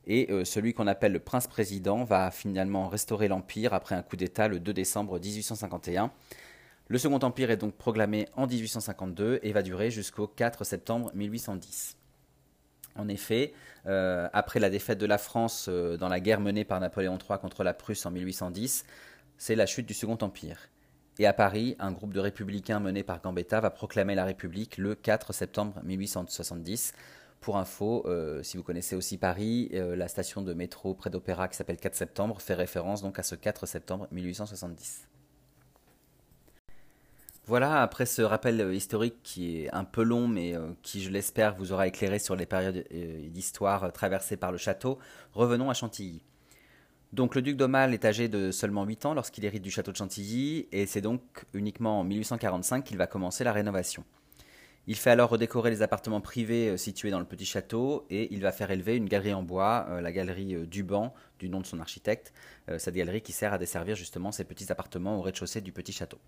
Et 0.07 0.33
euh, 0.33 0.45
celui 0.45 0.75
qu'on 0.75 0.87
appelle 0.87 1.13
le 1.13 1.21
prince-président 1.21 2.05
va 2.05 2.31
finalement 2.31 2.89
restaurer 2.89 3.29
l'Empire 3.29 3.75
après 3.75 3.95
un 3.95 4.03
coup 4.03 4.17
d'État 4.17 4.49
le 4.49 4.59
2 4.59 4.73
décembre 4.73 5.21
1851. 5.21 6.11
Le 6.89 6.99
Second 6.99 7.21
Empire 7.21 7.51
est 7.51 7.57
donc 7.57 7.75
proclamé 7.75 8.27
en 8.35 8.47
1852 8.47 9.41
et 9.43 9.53
va 9.53 9.63
durer 9.63 9.91
jusqu'au 9.91 10.27
4 10.27 10.65
septembre 10.65 11.13
1810. 11.15 11.97
En 12.97 13.09
effet, 13.09 13.55
euh, 13.87 14.29
après 14.33 14.59
la 14.59 14.69
défaite 14.69 14.99
de 14.99 15.07
la 15.07 15.17
France 15.17 15.69
dans 15.69 16.09
la 16.09 16.21
guerre 16.21 16.41
menée 16.41 16.65
par 16.65 16.81
Napoléon 16.81 17.17
III 17.17 17.39
contre 17.39 17.63
la 17.63 17.73
Prusse 17.73 18.05
en 18.05 18.11
1810, 18.11 18.85
c'est 19.39 19.55
la 19.55 19.67
chute 19.67 19.87
du 19.87 19.95
Second 19.95 20.19
Empire. 20.21 20.69
Et 21.19 21.27
à 21.27 21.33
Paris, 21.35 21.77
un 21.79 21.93
groupe 21.93 22.15
de 22.15 22.21
républicains 22.21 22.81
mené 22.81 23.03
par 23.03 23.21
Gambetta 23.21 23.61
va 23.61 23.71
proclamer 23.71 24.15
la 24.15 24.25
République 24.25 24.79
le 24.79 24.95
4 24.95 25.33
septembre 25.33 25.75
1870. 25.85 26.95
Pour 27.41 27.59
info, 27.59 28.05
euh, 28.07 28.43
si 28.43 28.57
vous 28.57 28.63
connaissez 28.63 28.97
aussi 28.97 29.19
Paris, 29.19 29.69
euh, 29.75 29.95
la 29.95 30.09
station 30.09 30.43
de 30.43 30.55
métro 30.55 30.95
près 30.95 31.11
d'Opéra 31.11 31.49
qui 31.49 31.57
s'appelle 31.57 31.77
4 31.77 31.95
septembre 31.95 32.41
fait 32.41 32.55
référence 32.55 33.03
donc 33.03 33.19
à 33.19 33.23
ce 33.23 33.35
4 33.35 33.67
septembre 33.67 34.09
1870. 34.11 35.09
Voilà, 37.47 37.83
après 37.83 38.07
ce 38.07 38.23
rappel 38.23 38.61
euh, 38.61 38.73
historique 38.73 39.17
qui 39.23 39.59
est 39.59 39.75
un 39.75 39.85
peu 39.85 40.05
long, 40.05 40.29
mais 40.29 40.55
qui, 40.83 41.03
je 41.03 41.11
l'espère, 41.11 41.57
vous 41.57 41.73
aura 41.73 41.89
éclairé 41.89 42.21
sur 42.21 42.37
les 42.37 42.47
périodes 42.47 42.85
d'histoire 43.31 43.93
traversées 43.93 44.39
par 44.39 44.51
le 44.51 44.59
château, 44.59 44.99
revenons 45.35 45.69
à 45.69 45.75
Chantilly. 45.75 46.23
Donc 47.13 47.35
le 47.35 47.43
duc 47.43 47.57
d'Aumale 47.57 47.93
est 47.93 48.07
âgé 48.07 48.29
de 48.29 48.51
seulement 48.51 48.85
8 48.85 49.07
ans 49.07 49.15
lorsqu'il 49.15 49.45
hérite 49.45 49.63
du 49.63 49.71
château 49.71 49.93
de 49.93 49.97
Chantilly, 49.97 50.67
et 50.73 50.87
c'est 50.87 51.03
donc 51.03 51.21
uniquement 51.53 52.01
en 52.01 52.05
1845 52.05 52.85
qu'il 52.85 52.97
va 52.97 53.07
commencer 53.07 53.45
la 53.45 53.53
rénovation. 53.53 54.05
Il 54.87 54.97
fait 54.97 55.11
alors 55.11 55.29
redécorer 55.29 55.71
les 55.71 55.83
appartements 55.83 56.21
privés 56.21 56.71
euh, 56.71 56.77
situés 56.77 57.11
dans 57.11 57.21
le 57.21 57.27
petit 57.27 57.45
château, 57.45 58.07
et 58.09 58.33
il 58.33 58.41
va 58.41 58.51
faire 58.51 58.71
élever 58.71 58.97
une 58.97 59.09
galerie 59.09 59.35
en 59.35 59.43
bois, 59.43 59.87
euh, 59.91 60.01
la 60.01 60.11
galerie 60.11 60.57
euh, 60.57 60.67
Duban, 60.67 61.15
du 61.39 61.49
nom 61.51 61.61
de 61.61 61.67
son 61.67 61.81
architecte, 61.81 62.33
cette 62.79 62.95
galerie 62.95 63.23
qui 63.23 63.33
sert 63.33 63.53
à 63.53 63.59
desservir 63.59 63.97
justement 63.97 64.31
ces 64.31 64.45
petits 64.45 64.71
appartements 64.71 65.19
au 65.19 65.23
rez-de-chaussée 65.23 65.61
du 65.61 65.73
petit 65.73 65.93
château. 65.93 66.19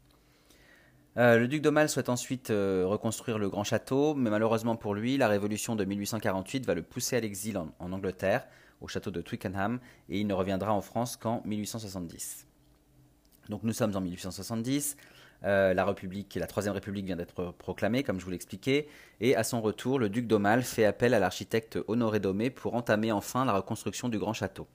le 1.14 1.46
duc 1.46 1.62
d'Aumale 1.62 1.88
souhaite 1.88 2.08
ensuite 2.08 2.48
reconstruire 2.48 3.38
le 3.38 3.48
grand 3.48 3.62
château, 3.62 4.16
mais 4.16 4.30
malheureusement 4.30 4.74
pour 4.74 4.96
lui, 4.96 5.16
la 5.16 5.28
révolution 5.28 5.76
de 5.76 5.84
1848 5.84 6.66
va 6.66 6.74
le 6.74 6.82
pousser 6.82 7.16
à 7.16 7.20
l'exil 7.20 7.56
en 7.56 7.92
Angleterre, 7.92 8.48
au 8.84 8.88
château 8.88 9.10
de 9.10 9.20
Twickenham 9.20 9.80
et 10.08 10.20
il 10.20 10.26
ne 10.26 10.34
reviendra 10.34 10.72
en 10.72 10.80
France 10.80 11.16
qu'en 11.16 11.42
1870. 11.44 12.46
Donc 13.48 13.62
nous 13.62 13.72
sommes 13.72 13.94
en 13.96 14.00
1870, 14.00 14.96
euh, 15.44 15.74
la 15.74 15.84
République, 15.84 16.34
la 16.36 16.46
Troisième 16.46 16.74
République 16.74 17.04
vient 17.04 17.16
d'être 17.16 17.52
proclamée, 17.52 18.02
comme 18.02 18.18
je 18.18 18.24
vous 18.24 18.30
l'expliquais, 18.30 18.88
et 19.20 19.36
à 19.36 19.44
son 19.44 19.60
retour, 19.60 19.98
le 19.98 20.08
duc 20.08 20.26
d'Aumale 20.26 20.62
fait 20.62 20.86
appel 20.86 21.12
à 21.12 21.18
l'architecte 21.18 21.78
Honoré 21.86 22.20
Domé 22.20 22.50
pour 22.50 22.74
entamer 22.74 23.12
enfin 23.12 23.44
la 23.44 23.52
reconstruction 23.52 24.08
du 24.08 24.18
grand 24.18 24.32
château. 24.32 24.66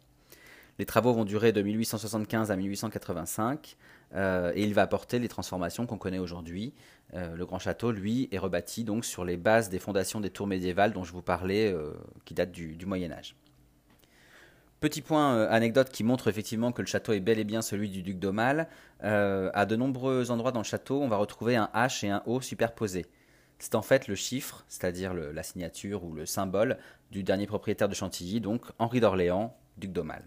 Les 0.77 0.85
travaux 0.85 1.13
vont 1.13 1.25
durer 1.25 1.51
de 1.51 1.61
1875 1.61 2.51
à 2.51 2.55
1885 2.55 3.77
euh, 4.13 4.51
et 4.55 4.63
il 4.63 4.73
va 4.73 4.83
apporter 4.83 5.19
les 5.19 5.27
transformations 5.27 5.85
qu'on 5.85 5.97
connaît 5.97 6.19
aujourd'hui. 6.19 6.73
Euh, 7.15 7.35
le 7.35 7.45
grand 7.45 7.59
château, 7.59 7.91
lui, 7.91 8.29
est 8.31 8.37
rebâti 8.37 8.83
donc 8.83 9.03
sur 9.03 9.25
les 9.25 9.35
bases 9.35 9.69
des 9.69 9.79
fondations 9.79 10.21
des 10.21 10.29
tours 10.29 10.47
médiévales 10.47 10.93
dont 10.93 11.03
je 11.03 11.11
vous 11.11 11.23
parlais, 11.23 11.75
qui 12.25 12.33
datent 12.33 12.51
du, 12.51 12.75
du 12.75 12.85
Moyen 12.85 13.11
Âge. 13.11 13.35
Petit 14.79 15.01
point 15.01 15.36
euh, 15.36 15.48
anecdote 15.50 15.89
qui 15.89 16.05
montre 16.05 16.29
effectivement 16.29 16.71
que 16.71 16.81
le 16.81 16.88
château 16.88 17.12
est 17.12 17.19
bel 17.19 17.38
et 17.38 17.43
bien 17.43 17.62
celui 17.62 17.89
du 17.89 18.01
duc 18.01 18.17
d'Aumale. 18.17 18.69
Euh, 19.03 19.51
à 19.53 19.65
de 19.65 19.75
nombreux 19.75 20.31
endroits 20.31 20.53
dans 20.53 20.62
le 20.62 20.65
château, 20.65 21.01
on 21.01 21.09
va 21.09 21.17
retrouver 21.17 21.57
un 21.57 21.69
H 21.74 22.05
et 22.05 22.09
un 22.09 22.24
O 22.25 22.39
superposés. 22.39 23.05
C'est 23.57 23.75
en 23.75 23.81
fait 23.81 24.07
le 24.07 24.15
chiffre, 24.15 24.63
c'est-à-dire 24.69 25.13
la 25.13 25.43
signature 25.43 26.05
ou 26.05 26.13
le 26.13 26.25
symbole 26.25 26.77
du 27.12 27.24
dernier 27.24 27.45
propriétaire 27.45 27.89
de 27.89 27.93
Chantilly, 27.93 28.39
donc 28.39 28.62
Henri 28.79 29.01
d'Orléans, 29.01 29.53
duc 29.77 29.91
d'Aumale. 29.91 30.24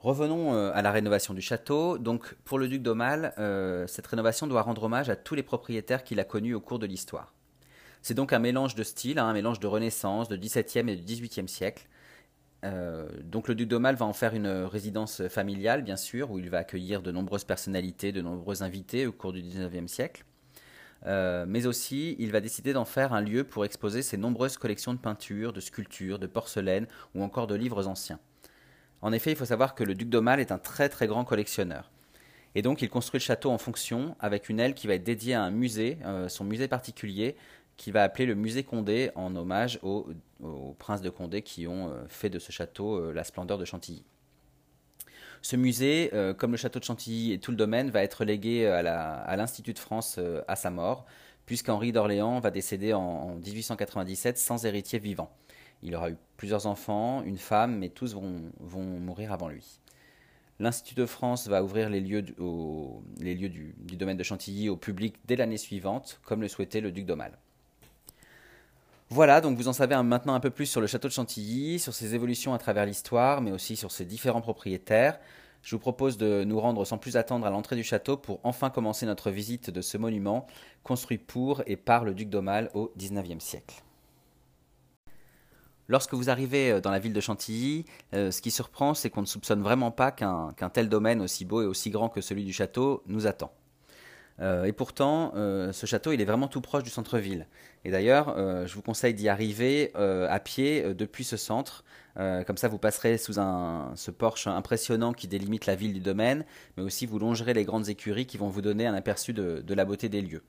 Revenons 0.00 0.52
euh, 0.52 0.70
à 0.74 0.82
la 0.82 0.90
rénovation 0.90 1.32
du 1.32 1.40
château. 1.40 1.96
Donc, 1.96 2.34
pour 2.44 2.58
le 2.58 2.68
duc 2.68 2.82
d'Aumale, 2.82 3.32
cette 3.88 4.06
rénovation 4.06 4.46
doit 4.46 4.60
rendre 4.60 4.82
hommage 4.82 5.08
à 5.08 5.16
tous 5.16 5.34
les 5.34 5.42
propriétaires 5.42 6.04
qu'il 6.04 6.20
a 6.20 6.24
connus 6.24 6.52
au 6.52 6.60
cours 6.60 6.78
de 6.78 6.84
l'histoire. 6.84 7.32
C'est 8.02 8.12
donc 8.12 8.34
un 8.34 8.38
mélange 8.38 8.74
de 8.74 8.82
styles, 8.82 9.18
hein, 9.18 9.28
un 9.28 9.32
mélange 9.32 9.60
de 9.60 9.66
Renaissance, 9.66 10.28
de 10.28 10.36
XVIIe 10.36 10.90
et 10.90 10.96
de 10.96 11.02
XVIIIe 11.02 11.48
siècle, 11.48 11.88
euh, 12.64 13.08
donc 13.22 13.48
le 13.48 13.54
duc 13.54 13.68
d'Aumale 13.68 13.94
va 13.96 14.06
en 14.06 14.12
faire 14.12 14.34
une 14.34 14.48
résidence 14.48 15.26
familiale, 15.28 15.82
bien 15.82 15.96
sûr, 15.96 16.30
où 16.30 16.38
il 16.38 16.50
va 16.50 16.58
accueillir 16.58 17.02
de 17.02 17.12
nombreuses 17.12 17.44
personnalités, 17.44 18.10
de 18.10 18.22
nombreux 18.22 18.62
invités 18.62 19.06
au 19.06 19.12
cours 19.12 19.32
du 19.32 19.42
XIXe 19.42 19.90
siècle. 19.90 20.24
Euh, 21.06 21.44
mais 21.46 21.66
aussi, 21.66 22.16
il 22.18 22.32
va 22.32 22.40
décider 22.40 22.72
d'en 22.72 22.84
faire 22.84 23.12
un 23.12 23.20
lieu 23.20 23.44
pour 23.44 23.64
exposer 23.64 24.02
ses 24.02 24.16
nombreuses 24.16 24.56
collections 24.56 24.94
de 24.94 24.98
peintures, 24.98 25.52
de 25.52 25.60
sculptures, 25.60 26.18
de 26.18 26.26
porcelaine 26.26 26.86
ou 27.14 27.22
encore 27.22 27.46
de 27.46 27.54
livres 27.54 27.86
anciens. 27.86 28.18
En 29.02 29.12
effet, 29.12 29.32
il 29.32 29.36
faut 29.36 29.44
savoir 29.44 29.74
que 29.74 29.84
le 29.84 29.94
duc 29.94 30.08
d'Aumale 30.08 30.40
est 30.40 30.50
un 30.52 30.58
très 30.58 30.88
très 30.88 31.06
grand 31.06 31.24
collectionneur. 31.24 31.90
Et 32.54 32.62
donc, 32.62 32.80
il 32.80 32.88
construit 32.88 33.18
le 33.18 33.24
château 33.24 33.50
en 33.50 33.58
fonction, 33.58 34.16
avec 34.20 34.48
une 34.48 34.60
aile 34.60 34.74
qui 34.74 34.86
va 34.86 34.94
être 34.94 35.04
dédiée 35.04 35.34
à 35.34 35.42
un 35.42 35.50
musée, 35.50 35.98
euh, 36.04 36.28
son 36.28 36.44
musée 36.44 36.68
particulier, 36.68 37.36
qui 37.76 37.90
va 37.90 38.02
appeler 38.02 38.26
le 38.26 38.34
musée 38.34 38.64
Condé 38.64 39.10
en 39.14 39.34
hommage 39.36 39.78
aux, 39.82 40.06
princes 40.78 41.00
de 41.00 41.10
Condé 41.10 41.42
qui 41.42 41.66
ont 41.66 41.88
euh, 41.88 42.04
fait 42.08 42.30
de 42.30 42.38
ce 42.38 42.52
château 42.52 42.96
euh, 42.96 43.12
la 43.12 43.24
splendeur 43.24 43.58
de 43.58 43.64
Chantilly. 43.64 44.04
Ce 45.42 45.56
musée, 45.56 46.10
euh, 46.14 46.32
comme 46.34 46.52
le 46.52 46.56
château 46.56 46.78
de 46.78 46.84
Chantilly 46.84 47.32
et 47.32 47.38
tout 47.38 47.50
le 47.50 47.56
domaine, 47.56 47.90
va 47.90 48.02
être 48.02 48.24
légué 48.24 48.66
à 48.66 49.36
l'Institut 49.36 49.74
de 49.74 49.78
France 49.78 50.18
à 50.48 50.56
sa 50.56 50.70
mort, 50.70 51.04
puisqu'Henri 51.44 51.92
d'Orléans 51.92 52.40
va 52.40 52.50
décéder 52.50 52.94
en, 52.94 53.36
1897 53.36 54.38
sans 54.38 54.64
héritier 54.64 54.98
vivant. 54.98 55.30
Il 55.82 55.94
aura 55.94 56.10
eu 56.10 56.16
plusieurs 56.38 56.66
enfants, 56.66 57.22
une 57.24 57.36
femme, 57.36 57.76
mais 57.76 57.90
tous 57.90 58.14
vont, 58.14 58.50
mourir 59.00 59.32
avant 59.32 59.48
lui. 59.48 59.80
L'Institut 60.60 60.94
de 60.94 61.04
France 61.04 61.46
va 61.48 61.62
ouvrir 61.62 61.90
les 61.90 62.00
lieux, 62.00 62.22
du, 62.22 62.34
du, 63.76 63.96
domaine 63.96 64.16
de 64.16 64.22
Chantilly 64.22 64.70
au 64.70 64.76
public 64.76 65.16
dès 65.26 65.36
l'année 65.36 65.58
suivante, 65.58 66.20
comme 66.24 66.40
le 66.40 66.48
souhaitait 66.48 66.80
le 66.80 66.90
duc 66.90 67.04
d'Aumale. 67.04 67.38
Voilà, 69.10 69.40
donc 69.40 69.56
vous 69.56 69.68
en 69.68 69.72
savez 69.72 70.00
maintenant 70.02 70.34
un 70.34 70.40
peu 70.40 70.50
plus 70.50 70.66
sur 70.66 70.80
le 70.80 70.86
château 70.86 71.08
de 71.08 71.12
Chantilly, 71.12 71.78
sur 71.78 71.94
ses 71.94 72.14
évolutions 72.14 72.54
à 72.54 72.58
travers 72.58 72.86
l'histoire, 72.86 73.42
mais 73.42 73.52
aussi 73.52 73.76
sur 73.76 73.92
ses 73.92 74.04
différents 74.04 74.40
propriétaires. 74.40 75.18
Je 75.62 75.74
vous 75.76 75.80
propose 75.80 76.18
de 76.18 76.44
nous 76.44 76.60
rendre 76.60 76.84
sans 76.84 76.98
plus 76.98 77.16
attendre 77.16 77.46
à 77.46 77.50
l'entrée 77.50 77.76
du 77.76 77.84
château 77.84 78.16
pour 78.16 78.40
enfin 78.44 78.70
commencer 78.70 79.06
notre 79.06 79.30
visite 79.30 79.70
de 79.70 79.80
ce 79.80 79.96
monument 79.96 80.46
construit 80.82 81.18
pour 81.18 81.62
et 81.66 81.76
par 81.76 82.04
le 82.04 82.12
duc 82.12 82.28
d'Aumale 82.28 82.70
au 82.74 82.92
XIXe 82.98 83.42
siècle. 83.42 83.82
Lorsque 85.88 86.14
vous 86.14 86.30
arrivez 86.30 86.72
euh, 86.72 86.80
dans 86.80 86.90
la 86.90 86.98
ville 86.98 87.12
de 87.12 87.20
Chantilly, 87.20 87.84
euh, 88.14 88.30
ce 88.30 88.40
qui 88.40 88.50
surprend, 88.50 88.94
c'est 88.94 89.10
qu'on 89.10 89.20
ne 89.20 89.26
soupçonne 89.26 89.62
vraiment 89.62 89.90
pas 89.90 90.12
qu'un 90.12 90.52
tel 90.72 90.88
domaine 90.88 91.20
aussi 91.20 91.44
beau 91.44 91.62
et 91.62 91.66
aussi 91.66 91.90
grand 91.90 92.08
que 92.08 92.20
celui 92.20 92.44
du 92.44 92.52
château 92.52 93.02
nous 93.06 93.26
attend. 93.26 93.52
Euh, 94.40 94.64
et 94.64 94.72
pourtant, 94.72 95.32
euh, 95.36 95.72
ce 95.72 95.86
château, 95.86 96.12
il 96.12 96.20
est 96.20 96.24
vraiment 96.24 96.48
tout 96.48 96.60
proche 96.60 96.82
du 96.82 96.90
centre-ville. 96.90 97.46
Et 97.84 97.90
d'ailleurs, 97.90 98.34
euh, 98.36 98.66
je 98.66 98.74
vous 98.74 98.82
conseille 98.82 99.14
d'y 99.14 99.28
arriver 99.28 99.92
à 99.94 100.40
pied 100.40 100.94
depuis 100.94 101.24
ce 101.24 101.36
centre. 101.36 101.84
comme 102.16 102.56
ça, 102.56 102.68
vous 102.68 102.78
passerez 102.78 103.18
sous 103.18 103.38
un, 103.40 103.92
ce 103.96 104.10
porche 104.10 104.46
impressionnant 104.46 105.12
qui 105.12 105.28
délimite 105.28 105.66
la 105.66 105.74
ville 105.74 105.92
du 105.92 106.00
domaine, 106.00 106.44
mais 106.76 106.82
aussi 106.82 107.06
vous 107.06 107.18
longerez 107.18 107.54
les 107.54 107.64
grandes 107.64 107.88
écuries 107.88 108.26
qui 108.26 108.38
vont 108.38 108.48
vous 108.48 108.62
donner 108.62 108.86
un 108.86 108.94
aperçu 108.94 109.32
de, 109.32 109.74
la 109.74 109.84
beauté 109.84 110.08
des 110.08 110.22
lieux. 110.22 110.42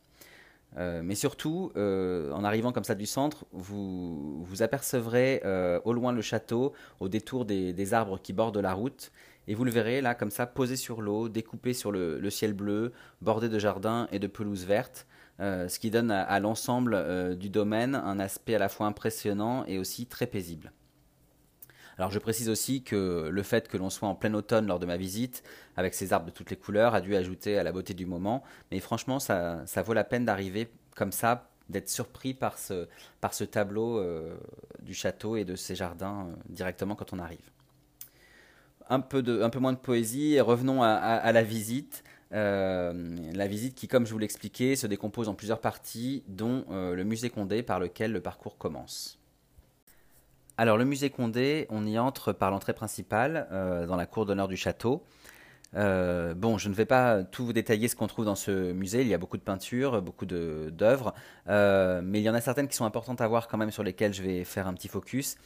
mais 0.78 1.16
surtout, 1.16 1.72
en 1.76 2.44
arrivant 2.44 2.72
comme 2.72 2.84
ça 2.84 2.96
du 2.96 3.06
centre, 3.06 3.46
vous, 3.52 4.44
vous 4.44 4.62
apercevrez 4.62 5.42
au 5.84 5.94
loin 5.94 6.12
le 6.12 6.22
château, 6.22 6.74
au 7.00 7.10
détour 7.10 7.46
des 7.46 7.94
arbres 7.94 8.20
qui 8.22 8.34
bordent 8.34 8.58
la 8.58 8.74
route, 8.74 9.12
et 9.48 9.56
vous 9.56 9.64
le 9.64 9.72
verrez 9.72 10.02
là, 10.02 10.16
comme 10.16 10.32
ça, 10.32 10.46
posé 10.48 10.76
sur 10.76 11.02
l'eau, 11.02 11.30
découpé 11.30 11.74
sur 11.74 11.92
le, 11.92 12.30
ciel 12.30 12.54
bleu, 12.54 12.94
bordé 13.22 13.50
de 13.50 13.60
jardins 13.60 14.08
et 14.12 14.20
de 14.20 14.28
pelouses 14.28 14.66
vertes, 14.66 15.06
euh, 15.40 15.68
ce 15.68 15.80
qui 15.80 15.92
donne 15.92 16.12
à, 16.12 16.40
l'ensemble 16.40 16.94
euh, 16.96 17.36
du 17.36 17.50
domaine 17.50 17.96
un 17.96 18.20
aspect 18.20 18.56
à 18.56 18.60
la 18.60 18.70
fois 18.70 18.88
impressionnant 18.88 19.66
et 19.66 19.78
aussi 19.78 20.06
très 20.06 20.28
paisible. 20.28 20.72
Alors 21.98 22.12
je 22.12 22.20
précise 22.20 22.50
aussi 22.50 22.84
que 22.84 23.30
le 23.32 23.44
fait 23.44 23.70
que 23.70 23.78
l'on 23.78 23.90
soit 23.90 24.10
en 24.10 24.16
plein 24.16 24.34
automne 24.34 24.68
lors 24.68 24.80
de 24.80 24.86
ma 24.86 24.98
visite, 24.98 25.44
avec 25.78 25.94
ces 25.94 26.12
arbres 26.12 26.26
de 26.26 26.32
toutes 26.32 26.50
les 26.50 26.58
couleurs, 26.58 26.94
a 26.94 27.00
dû 27.00 27.16
ajouter 27.16 27.58
à 27.58 27.64
la 27.64 27.72
beauté 27.72 27.94
du 27.94 28.06
moment, 28.06 28.44
mais 28.72 28.80
franchement 28.80 29.20
ça, 29.20 29.64
vaut 29.86 29.94
la 29.94 30.04
peine 30.04 30.26
d'arriver 30.26 30.70
comme 30.96 31.14
ça, 31.14 31.50
d'être 31.70 31.90
surpris 31.90 32.34
par 32.34 32.58
ce, 32.58 32.88
tableau 33.46 34.00
euh, 34.00 34.36
du 34.82 34.94
château 34.94 35.38
et 35.38 35.46
de 35.46 35.56
ses 35.56 35.76
jardins 35.76 36.30
directement 36.50 36.96
quand 36.96 37.14
on 37.14 37.20
arrive 37.20 37.55
un 38.90 39.00
peu, 39.00 39.22
moins 39.60 39.74
de 39.74 39.78
poésie 39.78 40.34
et 40.34 40.42
revenons 40.42 40.84
à, 40.84 41.32
la 41.32 41.44
visite. 41.44 42.04
Euh, 42.34 43.16
la 43.34 43.48
visite 43.48 43.76
qui, 43.76 43.88
comme 43.88 44.06
je 44.06 44.12
vous 44.12 44.20
l'expliquais, 44.20 44.76
se 44.76 44.88
décompose 44.88 45.30
en 45.30 45.36
plusieurs 45.36 45.62
parties, 45.62 46.24
dont 46.28 46.66
euh, 46.72 46.96
le 46.96 47.04
musée 47.04 47.30
Condé 47.30 47.64
par 47.64 47.80
lequel 47.80 48.12
le 48.12 48.20
parcours 48.20 48.58
commence. 48.58 49.20
Alors 50.58 50.78
le 50.78 50.86
musée 50.86 51.10
Condé, 51.10 51.68
on 51.70 51.86
y 51.86 52.00
entre 52.00 52.34
par 52.34 52.52
l'entrée 52.52 52.74
principale, 52.74 53.48
euh, 53.52 53.86
dans 53.86 53.96
la 53.96 54.06
cour 54.06 54.26
d'honneur 54.26 54.48
du 54.48 54.58
château. 54.58 55.04
bon, 55.74 56.58
je 56.58 56.70
ne 56.70 56.74
vais 56.74 56.86
pas 56.86 57.24
tout 57.24 57.46
vous 57.46 57.54
détailler 57.54 57.88
ce 57.88 57.96
qu'on 57.96 58.08
trouve 58.08 58.26
dans 58.26 58.36
ce 58.36 58.72
musée. 58.72 59.02
Il 59.02 59.08
y 59.08 59.14
a 59.14 59.18
beaucoup 59.18 59.38
de 59.38 59.44
peintures, 59.44 60.02
beaucoup 60.02 60.26
d'œuvres, 60.26 61.14
mais 61.48 62.20
il 62.20 62.24
y 62.24 62.30
en 62.30 62.34
a 62.36 62.42
certaines 62.42 62.68
qui 62.68 62.76
sont 62.76 62.86
importantes 62.86 63.22
à 63.22 63.28
voir 63.28 63.48
quand 63.48 63.58
même 63.58 63.72
sur 63.72 63.84
lesquelles 63.84 64.14
je 64.14 64.24
vais 64.24 64.44
faire 64.44 64.68
un 64.68 64.74
petit 64.74 64.88
focus. 64.88 65.38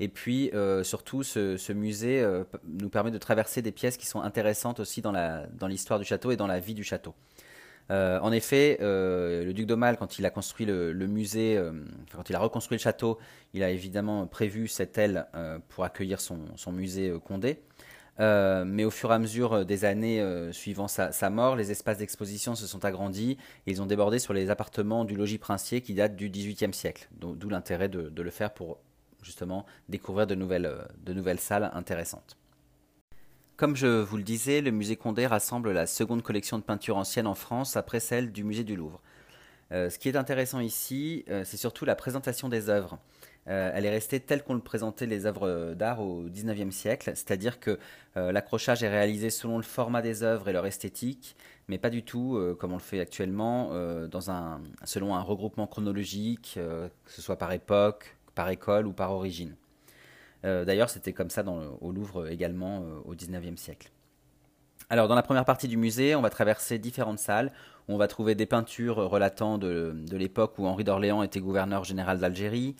Et 0.00 0.08
puis 0.08 0.50
euh, 0.54 0.84
surtout, 0.84 1.22
ce, 1.22 1.72
musée 1.72 2.20
euh, 2.20 2.44
nous 2.64 2.88
permet 2.88 3.10
de 3.10 3.18
traverser 3.18 3.62
des 3.62 3.72
pièces 3.72 3.96
qui 3.96 4.06
sont 4.06 4.20
intéressantes 4.20 4.80
aussi 4.80 5.02
dans 5.02 5.68
l'histoire 5.68 5.98
du 5.98 6.04
château 6.04 6.30
et 6.30 6.36
dans 6.36 6.46
la 6.46 6.60
vie 6.60 6.74
du 6.74 6.84
château. 6.84 7.14
Euh, 7.90 8.20
en 8.20 8.32
effet, 8.32 8.76
le 8.80 9.50
duc 9.52 9.66
d'Aumale, 9.66 9.96
quand 9.96 10.18
il 10.18 10.26
a 10.26 10.30
construit 10.30 10.66
le, 10.66 10.92
musée, 11.06 11.60
quand 12.14 12.30
il 12.30 12.36
a 12.36 12.38
reconstruit 12.38 12.76
le 12.76 12.82
château, 12.82 13.18
il 13.54 13.62
a 13.62 13.70
évidemment 13.70 14.26
prévu 14.26 14.68
cette 14.68 14.98
aile 14.98 15.26
pour 15.68 15.84
accueillir 15.84 16.20
son, 16.20 16.38
musée 16.70 17.12
Condé. 17.24 17.60
mais 18.18 18.84
au 18.84 18.90
fur 18.90 19.10
et 19.10 19.14
à 19.14 19.18
mesure 19.18 19.64
des 19.64 19.84
années 19.86 20.22
suivant 20.52 20.86
sa, 20.86 21.30
mort, 21.30 21.56
les 21.56 21.70
espaces 21.72 21.98
d'exposition 21.98 22.54
se 22.54 22.66
sont 22.66 22.84
agrandis 22.84 23.38
et 23.66 23.72
ils 23.72 23.80
ont 23.80 23.86
débordé 23.86 24.18
sur 24.18 24.34
les 24.34 24.50
appartements 24.50 25.04
du 25.06 25.16
logis 25.16 25.38
princier 25.38 25.80
qui 25.80 25.94
date 25.94 26.14
du 26.14 26.28
XVIIIe 26.28 26.74
siècle. 26.74 27.08
D'où 27.16 27.48
l'intérêt 27.48 27.88
de, 27.88 28.10
de, 28.10 28.22
le 28.22 28.30
faire 28.30 28.52
pour 28.52 28.78
justement 29.28 29.66
découvrir 29.90 30.26
de 30.26 30.34
nouvelles, 30.34 30.66
euh, 30.66 30.82
de 31.04 31.12
nouvelles 31.12 31.38
salles 31.38 31.70
intéressantes. 31.74 32.38
Comme 33.56 33.76
je 33.76 34.00
vous 34.00 34.16
le 34.16 34.22
disais, 34.22 34.62
le 34.62 34.70
musée 34.70 34.96
Condé 34.96 35.26
rassemble 35.26 35.72
la 35.72 35.86
seconde 35.86 36.22
collection 36.22 36.58
de 36.58 36.62
peintures 36.62 36.96
anciennes 36.96 37.26
en 37.26 37.34
France 37.34 37.76
après 37.76 38.00
celle 38.00 38.32
du 38.32 38.42
musée 38.42 38.64
du 38.64 38.74
Louvre. 38.74 39.02
Euh, 39.70 39.90
ce 39.90 39.98
qui 39.98 40.08
est 40.08 40.16
intéressant 40.16 40.60
ici, 40.60 41.26
euh, 41.28 41.42
c'est 41.44 41.58
surtout 41.58 41.84
la 41.84 41.94
présentation 41.94 42.48
des 42.48 42.70
œuvres. 42.70 42.98
elle 43.46 43.86
est 43.86 43.90
restée 43.90 44.20
telle 44.20 44.42
qu'on 44.44 44.52
le 44.52 44.60
présentait 44.60 45.06
les 45.06 45.24
œuvres 45.24 45.72
d'art 45.74 46.00
au 46.02 46.24
XIXe 46.24 46.74
siècle, 46.74 47.10
c'est-à-dire 47.14 47.58
que 47.58 47.78
l'accrochage 48.14 48.82
est 48.82 48.90
réalisé 48.90 49.30
selon 49.30 49.56
le 49.56 49.62
format 49.62 50.02
des 50.02 50.22
œuvres 50.22 50.50
et 50.50 50.52
leur 50.52 50.66
esthétique, 50.66 51.34
mais 51.66 51.78
pas 51.78 51.88
du 51.88 52.02
tout 52.02 52.38
comme 52.58 52.72
on 52.72 52.76
le 52.76 52.82
fait 52.82 53.00
actuellement, 53.00 53.70
selon 54.84 55.14
un 55.14 55.22
regroupement 55.22 55.66
chronologique, 55.66 56.56
que 56.56 57.10
ce 57.10 57.22
soit 57.22 57.38
par 57.38 57.52
époque, 57.52 58.17
par 58.38 58.50
école 58.50 58.86
ou 58.86 58.92
par 58.92 59.10
origine. 59.10 59.56
Euh, 60.44 60.64
d'ailleurs, 60.64 60.90
c'était 60.90 61.12
comme 61.12 61.28
ça 61.28 61.42
au 61.80 61.90
Louvre 61.90 62.28
également 62.28 62.82
euh, 62.82 63.00
au 63.04 63.16
XIXe 63.16 63.60
siècle. 63.60 63.90
Alors, 64.90 65.08
dans 65.08 65.16
la 65.16 65.24
première 65.24 65.44
partie 65.44 65.66
du 65.66 65.76
musée, 65.76 66.14
on 66.14 66.22
va 66.22 66.30
traverser 66.30 66.78
différentes 66.78 67.18
salles 67.18 67.50
où 67.88 67.94
on 67.94 67.96
va 67.96 68.06
trouver 68.06 68.36
des 68.36 68.46
peintures 68.46 68.98
relatant 68.98 69.58
de, 69.58 69.92
l'époque 70.12 70.56
où 70.58 70.66
Henri 70.66 70.84
d'Orléans 70.84 71.24
était 71.24 71.40
gouverneur 71.40 71.82
général 71.82 72.20
d'Algérie, 72.20 72.76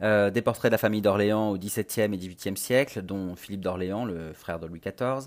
des 0.00 0.42
portraits 0.42 0.70
de 0.70 0.74
la 0.74 0.78
famille 0.78 1.00
d'Orléans 1.00 1.50
au 1.50 1.56
XVIIe 1.56 2.12
et 2.14 2.18
XVIIIe 2.18 2.56
siècle, 2.56 3.00
dont 3.02 3.34
Philippe 3.34 3.62
d'Orléans, 3.62 4.04
le 4.04 4.32
frère 4.34 4.60
de 4.60 4.66
Louis 4.66 4.80
XIV. 4.80 5.26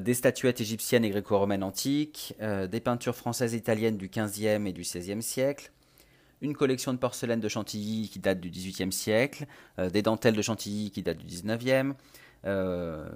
des 0.00 0.14
statuettes 0.14 0.60
égyptiennes 0.60 1.04
et 1.04 1.10
gréco-romaines 1.10 1.62
antiques, 1.62 2.34
des 2.40 2.80
peintures 2.80 3.14
françaises 3.14 3.54
et 3.54 3.58
italiennes 3.58 3.98
du 3.98 4.08
XVe 4.08 4.66
et 4.66 4.72
du 4.72 4.82
XVIe 4.82 5.22
siècle, 5.22 5.70
une 6.42 6.54
collection 6.54 6.92
de 6.92 6.98
porcelaine 6.98 7.40
de 7.40 7.48
Chantilly 7.48 8.08
qui 8.08 8.18
date 8.18 8.40
du 8.40 8.50
XVIIIe 8.50 8.92
siècle, 8.92 9.46
des 9.78 10.02
dentelles 10.02 10.36
de 10.36 10.42
Chantilly 10.42 10.90
qui 10.90 11.02
datent 11.02 11.18
du 11.18 11.26
XIXe, 11.26 11.94
euh, 12.46 13.08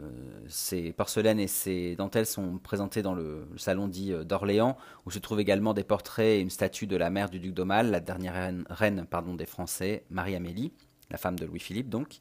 ces 0.48 0.92
porcelaines 0.92 1.38
et 1.38 1.46
ces 1.46 1.94
dentelles 1.94 2.26
sont 2.26 2.59
présentées 2.59 3.02
dans 3.02 3.14
le, 3.14 3.46
salon 3.56 3.87
dit 3.87 4.12
euh, 4.12 4.24
d'Orléans, 4.24 4.76
où 5.06 5.11
se 5.11 5.20
trouvent 5.20 5.40
également 5.40 5.72
des 5.72 5.85
portraits 5.85 6.38
et 6.38 6.40
une 6.40 6.50
statue 6.50 6.87
de 6.87 6.96
la 6.96 7.11
mère 7.11 7.30
du 7.30 7.38
duc 7.38 7.54
d'Aumale, 7.54 7.90
la 7.90 8.00
dernière 8.00 8.52
reine, 8.68 9.06
pardon, 9.09 9.35
des 9.35 9.46
Français, 9.46 10.04
Marie-Amélie, 10.11 10.72
la 11.11 11.18
femme 11.18 11.38
de 11.38 11.46
Louis-Philippe 11.46 11.88
donc. 11.88 12.18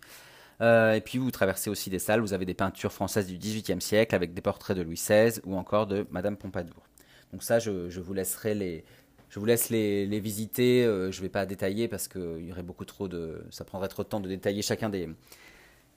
Euh, 0.61 0.93
et 0.93 1.01
puis 1.01 1.17
vous 1.17 1.31
traversez 1.31 1.69
aussi 1.69 1.89
des 1.89 1.99
salles, 1.99 2.19
vous 2.19 2.33
avez 2.33 2.45
des 2.45 2.53
peintures 2.53 2.91
françaises 2.91 3.27
du 3.27 3.37
XVIIIe 3.37 3.81
siècle 3.81 4.13
avec 4.13 4.33
des 4.33 4.41
portraits 4.41 4.77
de 4.77 4.83
Louis 4.83 4.95
XVI 4.95 5.39
ou 5.45 5.55
encore 5.55 5.87
de 5.87 6.05
Madame 6.11 6.37
Pompadour. 6.37 6.83
Donc 7.31 7.43
ça, 7.43 7.59
je, 7.59 7.99
vous 7.99 8.13
laisserai 8.13 8.53
les, 8.55 8.83
je 9.29 9.39
vous 9.39 9.45
laisse 9.45 9.69
les, 9.69 10.19
visiter. 10.19 10.83
je 10.83 11.17
ne 11.17 11.21
vais 11.21 11.29
pas 11.29 11.45
détailler 11.45 11.87
parce 11.87 12.07
qu'il 12.07 12.45
y 12.45 12.51
aurait 12.51 12.63
beaucoup 12.63 12.85
trop 12.85 13.07
de, 13.07 13.43
ça 13.51 13.63
prendrait 13.65 13.87
trop 13.87 14.03
de 14.03 14.07
temps 14.07 14.19
de 14.19 14.27
détailler 14.27 14.61
chacun 14.61 14.89
des, 14.89 15.09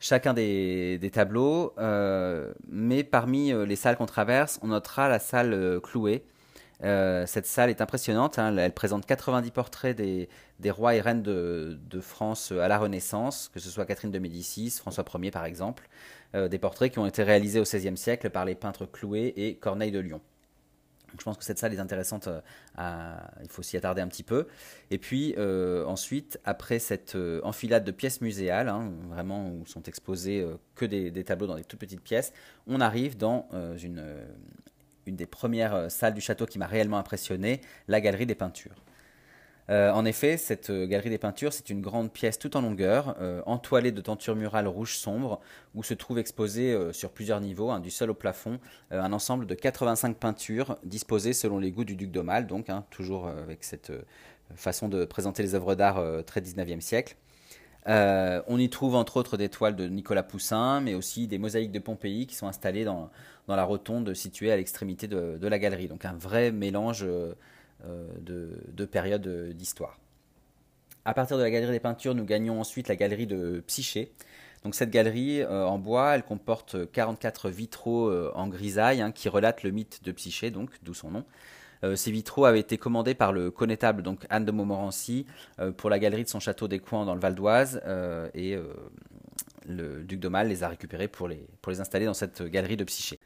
chacun 0.03 0.35
des, 0.35 1.11
tableaux. 1.13 1.73
Euh, 1.79 2.53
mais 2.69 3.05
parmi 3.05 3.53
euh, 3.53 3.65
les 3.65 3.77
salles 3.77 3.97
qu'on 3.97 4.07
traverse, 4.07 4.59
on 4.63 4.69
notera 4.69 5.09
la 5.09 5.19
salle 5.19 5.55
euh, 5.55 5.81
clouée. 5.81 6.25
cette 6.83 7.47
salle 7.47 7.71
est 7.71 7.81
impressionnante. 7.81 8.39
Hein. 8.39 8.57
elle 8.59 8.75
présente 8.75 9.07
90 9.07 9.51
portraits 9.53 9.97
des, 9.97 10.29
rois 10.71 10.95
et 10.95 11.01
reines 11.01 11.23
de, 11.23 12.01
France 12.01 12.53
à 12.53 12.69
la 12.69 12.79
Renaissance, 12.79 13.51
que 13.55 13.61
ce 13.61 13.71
soit 13.71 13.87
Catherine 13.87 14.11
de 14.11 14.19
Médicis, 14.19 14.71
François 14.79 15.05
Ier 15.15 15.31
par 15.31 15.45
exemple. 15.45 15.89
des 16.35 16.59
portraits 16.59 16.93
qui 16.93 16.99
ont 16.99 17.07
été 17.07 17.23
réalisés 17.23 17.61
au 17.61 17.65
XVIe 17.65 17.97
siècle 17.97 18.31
par 18.31 18.45
les 18.45 18.57
peintres 18.57 18.87
Clouet 18.87 19.33
et 19.37 19.55
Corneille 19.55 19.93
de 19.93 20.01
Lyon 20.01 20.21
je 21.19 21.25
pense 21.25 21.37
que 21.37 21.45
cette 21.45 21.59
salle 21.59 21.75
est 21.75 21.79
intéressante, 21.79 22.29
euh, 22.29 23.17
il 23.43 23.49
faut 23.49 23.63
s'y 23.63 23.77
attarder 23.77 24.01
un 24.01 24.09
petit 24.09 24.23
peu. 24.23 24.47
Et 24.91 24.99
puis 24.99 25.35
euh, 25.39 25.85
ensuite, 25.87 26.41
après 26.45 26.79
cette 26.79 27.15
euh, 27.15 27.41
enfilade 27.45 27.85
de 27.85 27.91
pièces 27.91 28.21
muséales, 28.21 28.69
hein, 28.69 28.93
vraiment 29.09 29.49
où 29.49 29.67
sont 29.67 29.83
exposés 29.83 30.47
que 30.75 30.85
des, 30.85 31.25
tableaux 31.25 31.47
dans 31.47 31.57
des 31.57 31.65
toutes 31.65 31.81
petites 31.81 32.03
pièces, 32.03 32.33
on 32.67 32.81
arrive 32.81 33.17
dans 33.17 33.49
une, 33.79 34.03
une 35.07 35.17
des 35.17 35.27
premières 35.27 35.91
salles 35.91 36.15
du 36.15 36.21
château 36.21 36.47
qui 36.47 36.59
m'a 36.59 36.67
réellement 36.67 36.99
impressionné, 36.99 37.61
la 37.89 38.01
galerie 38.01 38.27
des 38.27 38.35
peintures. 38.35 38.75
Euh, 39.73 39.91
en 39.91 40.05
effet, 40.05 40.37
cette 40.37 40.69
euh, 40.69 40.87
galerie 40.87 41.09
des 41.09 41.19
peintures, 41.19 41.55
c'est 41.55 41.71
une 41.71 41.81
grande 41.81 42.13
pièce 42.13 42.39
tout 42.39 42.59
en 42.59 42.61
longueur, 42.61 43.17
euh, 43.23 43.41
entoilée 43.47 43.91
de 43.91 44.03
tentures 44.03 44.37
murales 44.37 44.69
rouge 44.69 44.97
sombre, 44.99 45.41
où 45.75 45.83
se 45.83 45.95
trouve 45.95 46.19
exposé 46.19 46.77
sur 46.93 47.11
plusieurs 47.11 47.41
niveaux, 47.41 47.71
hein, 47.71 47.81
du 47.81 47.91
sol 47.91 48.11
au 48.11 48.15
plafond, 48.15 48.59
un 48.91 49.13
ensemble 49.13 49.47
de 49.47 49.55
85 49.55 50.17
peintures 50.19 50.77
disposées 50.85 51.33
selon 51.33 51.59
les 51.59 51.71
goûts 51.71 51.85
du 51.85 51.97
duc 51.97 52.11
d'Aumale, 52.11 52.47
donc 52.47 52.69
hein, 52.69 52.85
toujours 52.91 53.27
avec 53.29 53.65
cette 53.65 53.93
façon 54.55 54.89
de 54.89 55.07
présenter 55.07 55.43
les 55.43 55.55
œuvres 55.55 55.75
d'art 55.75 56.03
très 56.27 56.41
19e 56.43 56.81
siècle. 56.81 57.17
on 57.87 58.59
y 58.59 58.69
trouve 58.69 58.95
entre 58.95 59.17
autres 59.17 59.39
des 59.39 59.49
toiles 59.49 59.77
de 59.77 59.89
Nicolas 59.89 60.23
Poussin, 60.23 60.81
mais 60.81 60.95
aussi 60.95 61.27
des 61.27 61.39
mosaïques 61.39 61.73
de 61.73 61.79
Pompéi 61.79 62.27
qui 62.27 62.35
sont 62.35 62.47
installées 62.47 62.85
dans, 62.85 63.11
la 63.49 63.65
rotonde 63.65 64.13
située 64.15 64.53
à 64.53 64.57
l'extrémité 64.57 65.09
de, 65.09 65.39
de, 65.41 65.49
la 65.49 65.59
galerie. 65.59 65.89
Donc 65.89 66.05
un 66.05 66.15
vrai 66.15 66.53
mélange 66.53 67.07
euh, 67.85 68.07
de, 68.21 68.85
périodes 68.85 69.27
euh, 69.27 69.53
d'histoire. 69.53 69.99
À 71.05 71.15
partir 71.15 71.37
de 71.37 71.43
la 71.43 71.51
galerie 71.51 71.73
des 71.73 71.81
peintures, 71.81 72.15
nous 72.15 72.25
gagnons 72.25 72.61
ensuite 72.61 72.89
la 72.89 72.95
galerie 72.95 73.27
de 73.27 73.63
Psyché. 73.67 74.13
Donc 74.63 74.77
cette 74.77 74.91
galerie 74.91 75.41
euh, 75.41 75.65
en 75.67 75.79
bois, 75.79 76.15
elle 76.15 76.23
comporte 76.23 76.91
44 76.93 77.51
vitraux 77.51 78.13
en 78.35 78.47
grisaille 78.47 79.01
hein, 79.01 79.11
qui 79.11 79.29
relatent 79.29 79.65
le 79.65 79.71
mythe 79.71 80.05
de 80.05 80.13
Psyché, 80.13 80.51
donc 80.51 80.71
d'où 80.83 80.95
son 80.95 81.11
nom. 81.11 81.25
ces 81.97 82.13
vitraux 82.13 82.45
avaient 82.45 82.61
été 82.61 82.79
commandés 82.79 83.15
par 83.15 83.33
le 83.33 83.51
connétable 83.51 84.03
donc 84.03 84.25
Anne 84.31 84.45
de 84.45 84.53
Montmorency 84.53 85.27
pour 85.77 85.91
la 85.91 85.99
galerie 85.99 86.23
de 86.23 86.29
son 86.29 86.39
château 86.39 86.69
des 86.69 86.79
Coins 86.79 87.05
dans 87.05 87.15
le 87.15 87.21
Val 87.21 87.35
d'Oise 87.35 87.83
et 88.35 88.57
le 89.67 90.05
duc 90.05 90.21
d'Aumale 90.21 90.47
les 90.47 90.63
a 90.63 90.69
récupérés 90.69 91.09
pour 91.09 91.27
les, 91.27 91.45
pour 91.61 91.73
les 91.73 91.81
installer 91.81 92.07
dans 92.07 92.15
cette 92.15 92.43
galerie 92.45 92.77
de 92.77 92.85
Psyché. 92.85 93.19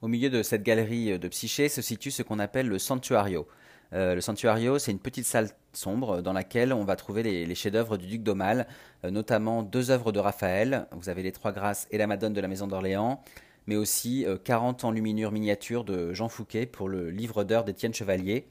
Au 0.00 0.08
milieu 0.08 0.30
de 0.30 0.42
cette 0.42 0.64
galerie 0.64 1.16
de 1.16 1.28
Psyché 1.28 1.68
se 1.68 1.80
situe 1.80 2.10
ce 2.10 2.24
qu'on 2.24 2.40
appelle 2.40 2.66
le 2.66 2.80
Santuario. 2.80 3.46
Euh, 3.94 4.14
le 4.14 4.20
Santuario, 4.20 4.78
c'est 4.78 4.90
une 4.90 4.98
petite 4.98 5.26
salle 5.26 5.48
sombre 5.72 6.22
dans 6.22 6.32
laquelle 6.32 6.72
on 6.72 6.84
va 6.84 6.96
trouver 6.96 7.22
les, 7.22 7.54
chefs-d'œuvre 7.54 7.96
du 7.98 8.06
duc 8.06 8.22
d'Aumale, 8.22 8.66
euh, 9.04 9.10
notamment 9.10 9.62
deux 9.62 9.90
œuvres 9.90 10.12
de 10.12 10.18
Raphaël. 10.18 10.86
Vous 10.92 11.08
avez 11.08 11.22
les 11.22 11.32
Trois 11.32 11.52
Grâces 11.52 11.86
et 11.90 11.98
la 11.98 12.06
Madone 12.06 12.32
de 12.32 12.40
la 12.40 12.48
Maison 12.48 12.66
d'Orléans, 12.66 13.22
mais 13.66 13.76
aussi 13.76 14.26
40 14.44 14.84
euh, 14.84 14.86
enluminures 14.88 15.30
miniatures 15.30 15.84
de 15.84 16.14
Jean 16.14 16.28
Fouquet 16.28 16.66
pour 16.66 16.88
le 16.88 17.10
livre 17.10 17.44
d'heures 17.44 17.64
d'Étienne 17.64 17.94
Chevalier. 17.94 18.46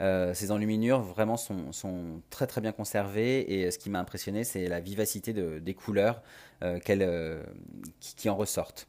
ces 0.00 0.50
enluminures 0.50 1.02
vraiment 1.02 1.36
sont, 1.36 2.22
très 2.30 2.46
très 2.46 2.60
bien 2.60 2.72
conservées 2.72 3.40
et 3.52 3.70
ce 3.70 3.78
qui 3.78 3.90
m'a 3.90 4.00
impressionné 4.00 4.44
c'est 4.44 4.66
la 4.66 4.80
vivacité 4.80 5.32
des 5.34 5.74
couleurs 5.74 6.22
qui, 6.84 8.28
en 8.28 8.36
ressortent. 8.36 8.88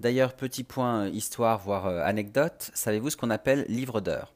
D'ailleurs, 0.00 0.34
petit 0.34 0.64
point 0.64 1.08
histoire, 1.08 1.58
voire 1.58 1.86
anecdote, 1.86 2.70
savez-vous 2.74 3.10
ce 3.10 3.16
qu'on 3.16 3.30
appelle 3.30 3.64
livre 3.68 4.00
d'heures? 4.00 4.35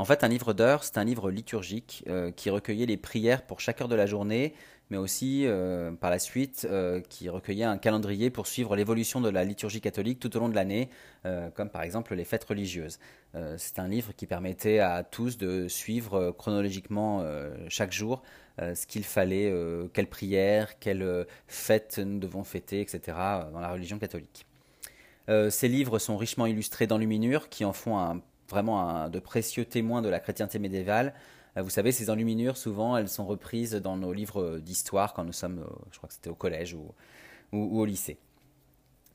En 0.00 0.04
fait, 0.04 0.22
un 0.22 0.28
livre 0.28 0.52
d'heures, 0.52 0.84
c'est 0.84 0.96
un 0.96 1.04
livre 1.04 1.28
liturgique 1.28 2.04
euh, 2.06 2.30
qui 2.30 2.50
recueillait 2.50 2.86
les 2.86 2.96
prières 2.96 3.42
pour 3.42 3.58
chaque 3.58 3.80
heure 3.80 3.88
de 3.88 3.96
la 3.96 4.06
journée, 4.06 4.54
mais 4.90 4.96
aussi 4.96 5.42
euh, 5.44 5.90
par 5.90 6.08
la 6.08 6.20
suite 6.20 6.68
euh, 6.70 7.00
qui 7.00 7.28
recueillait 7.28 7.64
un 7.64 7.78
calendrier 7.78 8.30
pour 8.30 8.46
suivre 8.46 8.76
l'évolution 8.76 9.20
de 9.20 9.28
la 9.28 9.42
liturgie 9.42 9.80
catholique 9.80 10.20
tout 10.20 10.34
au 10.36 10.40
long 10.40 10.48
de 10.48 10.54
l'année, 10.54 10.88
comme 11.54 11.68
par 11.68 11.82
exemple 11.82 12.14
les 12.14 12.24
fêtes 12.24 12.44
religieuses. 12.44 12.98
c'est 13.58 13.78
un 13.78 13.88
livre 13.88 14.12
qui 14.16 14.26
permettait 14.26 14.78
à 14.78 15.02
tous 15.02 15.36
de 15.36 15.68
suivre 15.68 16.30
chronologiquement 16.30 17.22
chaque 17.68 17.92
jour 17.92 18.22
ce 18.58 18.86
qu'il 18.86 19.04
fallait, 19.04 19.52
quelles 19.92 20.06
prières, 20.06 20.78
quelles 20.78 21.26
fêtes 21.48 21.98
nous 21.98 22.18
devons 22.18 22.44
fêter, 22.44 22.80
etc. 22.80 23.18
dans 23.52 23.60
la 23.60 23.70
religion 23.70 23.98
catholique. 23.98 24.46
ces 25.50 25.68
livres 25.68 25.98
sont 25.98 26.16
richement 26.16 26.46
illustrés 26.46 26.86
d'enluminures 26.86 27.50
qui 27.50 27.66
en 27.66 27.74
font 27.74 27.98
un 27.98 28.22
vraiment 28.48 29.08
de 29.08 29.18
précieux 29.18 29.64
témoins 29.64 30.02
de 30.02 30.08
la 30.08 30.20
chrétienté 30.20 30.58
médiévale. 30.58 31.14
Euh, 31.56 31.62
vous 31.62 31.70
savez, 31.70 31.92
ces 31.92 32.10
enluminures, 32.10 32.56
souvent, 32.56 32.96
elles 32.96 33.08
sont 33.08 33.26
reprises 33.26 33.74
dans 33.74 33.96
nos 33.96 34.12
livres 34.12 34.58
d'histoire 34.58 35.14
quand 35.14 35.24
nous 35.24 35.32
sommes, 35.32 35.60
euh, 35.60 35.74
je 35.90 35.98
crois 35.98 36.08
que 36.08 36.14
c'était 36.14 36.30
au 36.30 36.34
collège 36.34 36.74
ou, 36.74 36.94
au 37.52 37.84
lycée. 37.84 38.18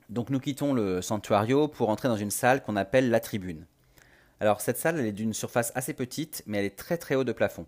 Donc 0.09 0.29
nous 0.29 0.39
quittons 0.39 0.73
le 0.73 1.01
sanctuario 1.01 1.67
pour 1.67 1.89
entrer 1.89 2.07
dans 2.07 2.17
une 2.17 2.31
salle 2.31 2.63
qu'on 2.63 2.75
appelle 2.75 3.09
la 3.09 3.19
tribune. 3.19 3.65
Alors 4.39 4.59
cette 4.59 4.77
salle, 4.77 4.99
elle 4.99 5.05
est 5.05 5.11
d'une 5.11 5.33
surface 5.33 5.71
assez 5.75 5.93
petite, 5.93 6.43
mais 6.47 6.57
elle 6.57 6.65
est 6.65 6.75
très 6.75 6.97
très 6.97 7.15
haut 7.15 7.23
de 7.23 7.31
plafond. 7.31 7.65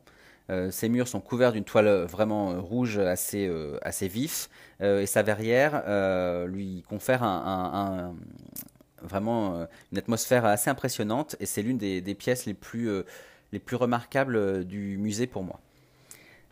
Euh, 0.50 0.72
ses 0.72 0.90
murs 0.90 1.08
sont 1.08 1.22
couverts 1.22 1.54
d'une 1.54 1.64
toile 1.64 2.04
vraiment 2.06 2.60
rouge 2.62 2.98
assez, 2.98 3.50
assez 3.84 4.08
vif, 4.08 4.50
et 4.82 5.06
sa 5.06 5.22
verrière 5.22 5.84
lui 6.48 6.84
confère 6.90 7.24
un, 7.24 8.16
vraiment 9.06 9.56
euh, 9.56 9.66
une 9.92 9.98
atmosphère 9.98 10.46
assez 10.46 10.70
impressionnante 10.70 11.36
et 11.40 11.46
c'est 11.46 11.62
l'une 11.62 11.78
des, 11.78 12.16
pièces 12.16 12.46
les 12.46 12.54
plus, 12.54 12.90
euh, 12.90 13.04
remarquables 13.72 14.36
euh, 14.36 14.64
du 14.64 14.98
musée 14.98 15.28
pour 15.28 15.44
moi. 15.44 15.60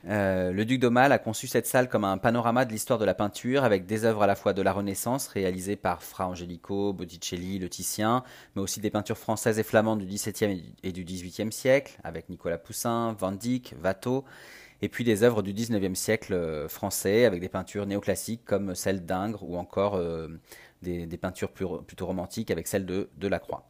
le 0.06 0.63
duc 0.63 0.80
d'Aumale 0.80 1.12
a 1.12 1.20
conçu 1.20 1.48
cette 1.48 1.68
salle 1.68 1.89
comme 1.89 2.04
un 2.06 2.18
panorama 2.18 2.66
de 2.66 2.72
l'histoire 2.72 3.00
de 3.00 3.06
la 3.06 3.13
peinture 3.13 3.63
avec 3.63 3.86
des 3.86 4.06
œuvres 4.06 4.24
à 4.24 4.28
la 4.28 4.36
fois 4.36 4.54
de 4.54 4.62
la 4.62 4.74
Renaissance 4.74 5.28
réalisées 5.28 5.76
par 5.76 6.04
Fra 6.04 6.28
Angelico, 6.28 6.94
Botticelli, 6.94 7.60
Le 7.60 7.70
Titien, 7.70 8.24
mais 8.56 8.62
aussi 8.62 8.80
des 8.80 8.89
peintures 8.89 9.18
françaises 9.18 9.60
et 9.60 9.63
flamandes 9.63 10.00
du 10.00 10.06
XVIIe 10.06 10.74
et 10.84 10.92
du 10.92 11.04
XVIIIe 11.04 11.52
siècle 11.52 11.98
avec 12.04 12.30
Nicolas 12.30 12.58
Poussin, 12.58 13.16
Van 13.20 13.32
Dyck, 13.32 13.76
Watteau, 13.84 14.26
et 14.82 14.89
puis 14.89 15.06
des 15.06 15.24
œuvres 15.24 15.42
du 15.42 15.54
XIXe 15.54 15.98
siècle 15.98 16.68
français 16.68 17.24
avec 17.24 17.39
des 17.39 17.48
peintures 17.48 17.86
néoclassiques 17.86 18.44
comme 18.44 18.76
celle 18.76 19.06
d'Ingres 19.06 19.44
ou 19.44 19.58
encore 19.58 19.98
des, 20.84 21.17
peintures 21.17 21.52
plutôt 21.52 22.06
romantiques 22.06 22.52
avec 22.52 22.67
celle 22.67 22.86
de, 22.86 23.10
de 23.17 23.28
Lacroix. 23.28 23.65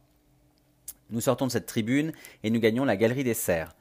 Nous 1.10 1.20
sortons 1.20 1.46
de 1.46 1.52
cette 1.52 1.66
tribune 1.66 2.12
et 2.42 2.50
nous 2.50 2.60
gagnons 2.60 2.84
la 2.84 2.96
galerie 2.96 3.24
des 3.24 3.34
serres. 3.34 3.74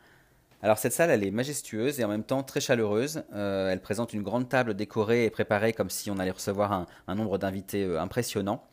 Alors 0.63 0.77
cette 0.77 0.93
salle, 0.93 1.09
elle 1.09 1.25
est 1.25 1.31
majestueuse 1.31 1.99
et 1.99 2.05
en 2.05 2.07
même 2.07 2.23
temps 2.23 2.41
très 2.41 2.61
chaleureuse. 2.61 3.23
Euh, 3.33 3.69
elle 3.69 3.81
présente 3.81 4.13
une 4.13 4.23
grande 4.23 4.47
table 4.47 4.75
décorée 4.75 5.25
et 5.25 5.29
préparée 5.29 5.73
comme 5.73 5.89
si 5.89 6.09
on 6.09 6.17
allait 6.19 6.31
recevoir 6.31 6.87
un, 7.07 7.15
nombre 7.15 7.37
d'invités 7.37 7.83
euh, 7.83 7.99
impressionnant. 7.99 8.63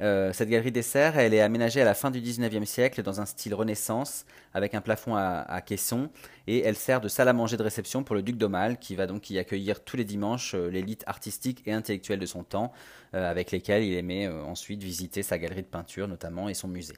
Euh, 0.00 0.32
cette 0.32 0.48
galerie 0.48 0.72
des 0.72 0.82
serres, 0.82 1.18
elle 1.18 1.34
est 1.34 1.40
aménagée 1.40 1.80
à 1.82 1.84
la 1.84 1.94
fin 1.94 2.10
du 2.10 2.20
19e 2.20 2.64
siècle 2.64 3.02
dans 3.02 3.20
un 3.20 3.26
style 3.26 3.54
renaissance 3.54 4.24
avec 4.54 4.74
un 4.74 4.80
plafond 4.80 5.14
à, 5.14 5.60
caisson 5.60 6.10
et 6.46 6.60
elle 6.60 6.76
sert 6.76 7.00
de 7.00 7.08
salle 7.08 7.28
à 7.28 7.32
manger 7.32 7.56
de 7.56 7.62
réception 7.62 8.02
pour 8.02 8.14
le 8.14 8.22
duc 8.22 8.36
d'Aumale 8.36 8.78
qui 8.78 8.96
va 8.96 9.06
donc 9.06 9.28
y 9.30 9.38
accueillir 9.38 9.84
tous 9.84 9.96
les 9.96 10.04
dimanches 10.04 10.54
l'élite 10.54 11.04
artistique 11.06 11.62
et 11.66 11.72
intellectuelle 11.72 12.18
de 12.18 12.26
son 12.26 12.44
temps 12.44 12.72
avec 13.12 13.50
lesquels 13.50 13.84
il 13.84 13.94
aimait 13.94 14.26
ensuite 14.26 14.82
visiter 14.82 15.22
sa 15.22 15.38
galerie 15.38 15.62
de 15.62 15.66
peinture 15.66 16.08
notamment 16.08 16.48
et 16.48 16.54
son 16.54 16.68
musée. 16.68 16.94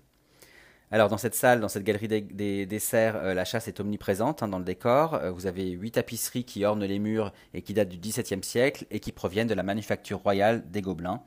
Alors 0.92 1.08
dans 1.08 1.16
cette 1.16 1.34
salle, 1.34 1.60
dans 1.60 1.68
cette 1.68 1.84
galerie 1.84 2.06
des, 2.06 2.66
desserts, 2.66 3.16
euh, 3.16 3.32
la 3.32 3.46
chasse 3.46 3.66
est 3.66 3.80
omniprésente 3.80 4.42
hein, 4.42 4.48
dans 4.48 4.58
le 4.58 4.64
décor. 4.64 5.14
Euh, 5.14 5.30
vous 5.30 5.46
avez 5.46 5.70
huit 5.70 5.92
tapisseries 5.92 6.44
qui 6.44 6.66
ornent 6.66 6.84
les 6.84 6.98
murs 6.98 7.32
et 7.54 7.62
qui 7.62 7.72
datent 7.72 7.88
du 7.88 7.96
XVIIe 7.96 8.44
siècle 8.44 8.84
et 8.90 9.00
qui 9.00 9.10
proviennent 9.10 9.48
de 9.48 9.54
la 9.54 9.62
manufacture 9.62 10.18
royale 10.18 10.70
des 10.70 10.82
Gobelins. 10.82 11.22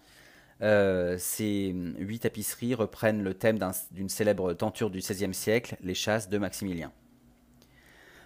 Euh, 0.61 1.17
ces 1.19 1.73
huit 1.97 2.19
tapisseries 2.19 2.75
reprennent 2.75 3.23
le 3.23 3.33
thème 3.33 3.59
d'une 3.91 4.09
célèbre 4.09 4.53
tenture 4.53 4.89
du 4.89 4.99
XVIe 4.99 5.33
siècle, 5.33 5.77
les 5.81 5.93
chasses 5.93 6.29
de 6.29 6.37
Maximilien. 6.37 6.91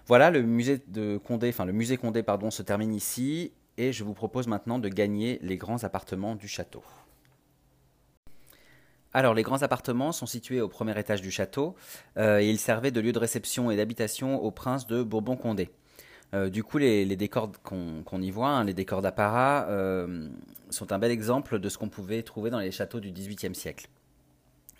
Voilà, 0.05 0.31
le 0.31 0.41
musée 0.41 0.81
de 0.87 1.17
Condé, 1.17 1.49
enfin 1.49 1.65
le 1.65 1.73
musée 1.73 1.97
Condé 1.97 2.23
pardon, 2.23 2.51
se 2.51 2.61
termine 2.61 2.93
ici 2.93 3.51
et 3.77 3.93
je 3.93 4.03
vous 4.03 4.13
propose 4.13 4.47
maintenant 4.47 4.79
de 4.79 4.89
gagner 4.89 5.39
les 5.41 5.57
grands 5.57 5.83
appartements 5.83 6.35
du 6.35 6.47
château. 6.47 6.83
Alors, 9.11 9.33
les 9.33 9.41
grands 9.41 9.63
appartements 9.63 10.11
sont 10.11 10.27
situés 10.27 10.61
au 10.61 10.67
premier 10.67 10.97
étage 10.99 11.21
du 11.21 11.31
château 11.31 11.75
euh, 12.17 12.39
et 12.39 12.49
ils 12.49 12.59
servaient 12.59 12.91
de 12.91 12.99
lieu 12.99 13.11
de 13.11 13.17
réception 13.17 13.71
et 13.71 13.75
d'habitation 13.75 14.41
au 14.43 14.51
prince 14.51 14.85
de 14.85 15.01
Bourbon-Condé. 15.01 15.71
Euh, 16.33 16.49
du 16.49 16.63
coup, 16.63 16.77
les, 16.77 17.05
décors 17.15 17.51
qu'on 17.63 18.21
y 18.21 18.31
voit, 18.31 18.49
hein, 18.49 18.63
les 18.63 18.73
décors 18.73 19.01
d'apparat, 19.01 19.67
euh, 19.69 20.27
sont 20.69 20.91
un 20.91 20.99
bel 20.99 21.11
exemple 21.11 21.59
de 21.59 21.69
ce 21.69 21.77
qu'on 21.77 21.89
pouvait 21.89 22.21
trouver 22.21 22.49
dans 22.49 22.59
les 22.59 22.71
châteaux 22.71 22.99
du 22.99 23.11
XVIIIe 23.11 23.55
siècle. 23.55 23.87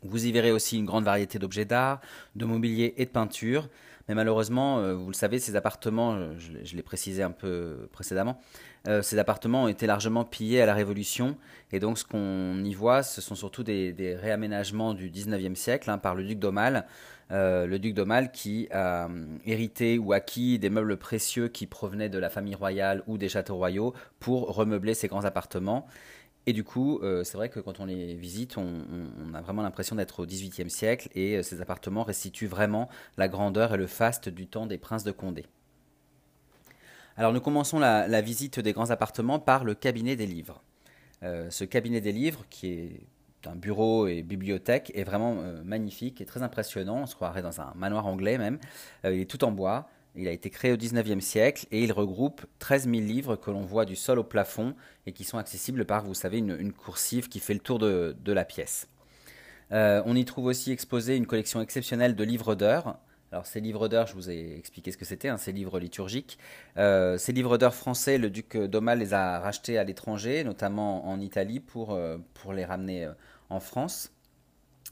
Vous 0.04 0.26
y 0.26 0.32
verrez 0.32 0.52
aussi 0.52 0.78
une 0.78 0.86
grande 0.86 1.04
variété 1.04 1.40
d'objets 1.40 1.66
d'art, 1.66 2.00
de 2.36 2.46
mobilier 2.46 2.94
et 2.98 3.06
de 3.06 3.10
peinture. 3.10 3.68
Mais 4.08 4.16
malheureusement, 4.16 4.96
vous 4.96 5.08
le 5.08 5.14
savez, 5.14 5.40
ces 5.40 5.56
appartements, 5.56 6.18
je 6.38 6.76
l'ai 6.76 6.82
précisé 6.82 7.22
un 7.22 7.32
peu 7.32 7.90
précédemment, 7.92 8.40
euh, 8.88 9.02
ces 9.02 9.20
appartements 9.20 9.64
ont 9.64 9.68
été 9.68 9.88
largement 9.88 10.24
pillés 10.24 10.62
à 10.62 10.66
la 10.66 10.74
Révolution. 10.74 11.38
Et 11.72 11.80
donc, 11.80 11.98
ce 11.98 12.06
qu'on 12.06 12.64
y 12.64 12.74
voit, 12.74 13.04
ce 13.04 13.22
sont 13.22 13.36
surtout 13.36 13.64
des, 13.64 14.18
réaménagements 14.20 14.94
du 14.94 15.10
19e 15.10 15.56
siècle 15.56 15.90
hein, 15.90 15.98
par 15.98 16.16
le 16.16 16.24
duc 16.24 16.40
d'Aumale. 16.40 16.86
Euh, 17.32 17.68
le 17.68 17.78
duc 17.78 17.94
d'Aumale 17.94 18.32
qui 18.32 18.68
a 18.72 19.08
euh, 19.08 19.38
hérité 19.46 20.00
ou 20.00 20.14
acquis 20.14 20.58
des 20.58 20.70
meubles 20.70 20.98
précieux 20.98 21.48
qui 21.48 21.68
provenaient 21.68 22.10
de 22.10 22.18
la 22.18 22.30
famille 22.30 22.56
royale 22.56 23.04
ou 23.08 23.18
des 23.18 23.30
châteaux 23.30 23.56
royaux 23.56 23.94
pour 24.20 24.56
remeubler 24.56 24.94
ces 24.94 25.08
grands 25.08 25.26
appartements. 25.26 25.86
Et 26.46 26.54
du 26.54 26.64
coup, 26.64 27.00
c'est 27.24 27.36
vrai 27.36 27.50
que 27.50 27.60
quand 27.60 27.80
on 27.80 27.86
les 27.86 28.16
visite, 28.16 28.58
on, 28.58 29.34
a 29.36 29.42
vraiment 29.42 29.62
l'impression 29.62 29.96
d'être 29.96 30.22
au 30.22 30.26
XVIIIe 30.26 30.70
siècle 30.70 31.10
et 31.14 31.44
ces 31.44 31.62
appartements 31.62 32.02
restituent 32.02 32.48
vraiment 32.48 32.90
la 33.18 33.28
grandeur 33.28 33.76
et 33.76 33.78
le 33.78 33.86
faste 33.86 34.30
du 34.30 34.48
temps 34.48 34.66
des 34.66 34.80
princes 34.80 35.04
de 35.04 35.12
Condé. 35.12 35.46
Alors 37.20 37.34
nous 37.34 37.42
commençons 37.42 37.80
la, 37.80 38.22
visite 38.22 38.62
des 38.62 38.72
grands 38.72 38.92
appartements 38.92 39.40
par 39.40 39.66
le 39.66 39.76
cabinet 39.76 40.16
des 40.16 40.26
livres. 40.26 40.64
Euh, 41.22 41.50
ce 41.50 41.66
cabinet 41.66 42.00
des 42.00 42.14
livres, 42.14 42.46
qui 42.50 42.68
est 42.68 43.02
un 43.46 43.56
bureau 43.56 44.08
et 44.08 44.22
bibliothèque, 44.22 44.92
est 44.96 45.04
vraiment 45.04 45.38
euh, 45.40 45.62
magnifique 45.64 46.22
et 46.22 46.26
très 46.26 46.44
impressionnant. 46.44 47.02
On 47.04 47.06
se 47.06 47.16
croirait 47.16 47.42
dans 47.42 47.62
un 47.62 47.74
manoir 47.76 48.06
anglais 48.08 48.38
même. 48.38 48.60
Euh, 49.06 49.14
il 49.14 49.22
est 49.22 49.30
tout 49.30 49.44
en 49.44 49.52
bois. 49.52 49.90
Il 50.16 50.28
a 50.28 50.32
été 50.32 50.50
créé 50.50 50.72
au 50.72 50.76
19e 50.76 51.22
siècle 51.22 51.68
et 51.72 51.84
il 51.84 51.92
regroupe 51.92 52.46
13 52.60 52.90
000 52.90 52.96
livres 52.96 53.36
que 53.36 53.52
l'on 53.52 53.62
voit 53.62 53.86
du 53.86 53.96
sol 53.96 54.20
au 54.20 54.24
plafond 54.24 54.76
et 55.06 55.14
qui 55.14 55.24
sont 55.24 55.38
accessibles 55.38 55.86
par, 55.86 56.04
vous 56.04 56.16
savez, 56.16 56.40
une, 56.40 56.74
coursive 56.74 57.30
qui 57.30 57.40
fait 57.40 57.54
le 57.54 57.60
tour 57.60 57.78
de, 57.80 58.16
la 58.26 58.44
pièce. 58.44 58.88
on 59.72 60.16
y 60.16 60.26
trouve 60.26 60.46
aussi 60.46 60.72
exposé 60.72 61.16
une 61.16 61.28
collection 61.28 61.62
exceptionnelle 61.62 62.16
de 62.16 62.24
livres 62.24 62.56
d'heures 62.56 62.98
alors 63.32 63.46
ces 63.46 63.60
livres 63.60 63.88
d'heures, 63.88 64.08
je 64.08 64.16
vous 64.16 64.32
ai 64.32 64.58
expliqué 64.58 64.92
ce 64.92 64.98
que 64.98 65.06
c'était, 65.06 65.28
hein, 65.28 65.38
ces 65.38 65.52
livres 65.52 65.80
liturgiques. 65.80 66.40
Euh, 66.78 67.18
ces 67.18 67.32
livres 67.32 67.58
d'heures 67.60 67.76
français, 67.76 68.18
le 68.18 68.32
duc 68.32 68.58
d'Aumale 68.58 69.00
les 69.00 69.14
a 69.14 69.40
rachetés 69.40 69.78
à 69.78 69.84
l'étranger, 69.84 70.44
notamment 70.44 71.08
en 71.08 71.20
Italie, 71.20 71.60
pour, 71.60 71.94
euh, 71.94 72.18
pour 72.34 72.54
les 72.54 72.66
ramener 72.66 73.06
euh, 73.06 73.14
en 73.50 73.60
France. 73.60 74.12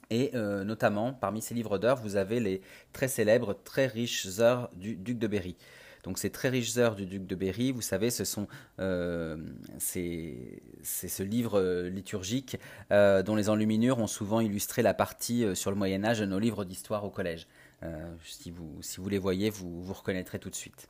Et 0.10 0.32
notamment, 0.34 1.12
parmi 1.12 1.42
ces 1.42 1.54
livres 1.54 1.78
d'heures, 1.78 1.98
vous 1.98 2.16
avez 2.16 2.40
les 2.40 2.62
très 2.94 3.10
célèbres, 3.10 3.58
très 3.66 3.88
riches 3.88 4.26
heures 4.40 4.70
du 4.74 4.96
duc 4.96 5.20
de 5.20 5.28
Berry. 5.28 5.58
Donc 6.06 6.18
ces 6.18 6.30
très 6.30 6.48
riches 6.48 6.78
heures 6.78 6.96
du 6.96 7.06
duc 7.06 7.28
de 7.28 7.36
Berry, 7.36 7.74
vous 7.74 7.82
savez, 7.82 8.10
ce 8.10 8.24
sont 8.24 8.48
c'est 8.78 10.62
ce 10.82 11.24
livre 11.24 11.62
liturgique 11.90 12.58
dont 12.90 13.36
les 13.36 13.50
enluminures 13.50 14.00
ont 14.00 14.08
souvent 14.08 14.40
illustré 14.40 14.82
la 14.82 14.94
partie 14.94 15.46
sur 15.58 15.72
le 15.72 15.76
Moyen 15.76 16.06
Âge 16.06 16.22
de 16.22 16.26
nos 16.26 16.40
livres 16.40 16.64
d'histoire 16.64 17.04
au 17.04 17.10
collège. 17.10 17.46
Euh, 17.84 18.16
si, 18.24 18.52
vous, 18.52 19.10
les 19.10 19.20
voyez, 19.20 19.50
vous 19.50 19.82
vous 19.82 19.94
reconnaîtrez 19.94 20.40
tout 20.40 20.50
de 20.50 20.56
suite. 20.56 20.90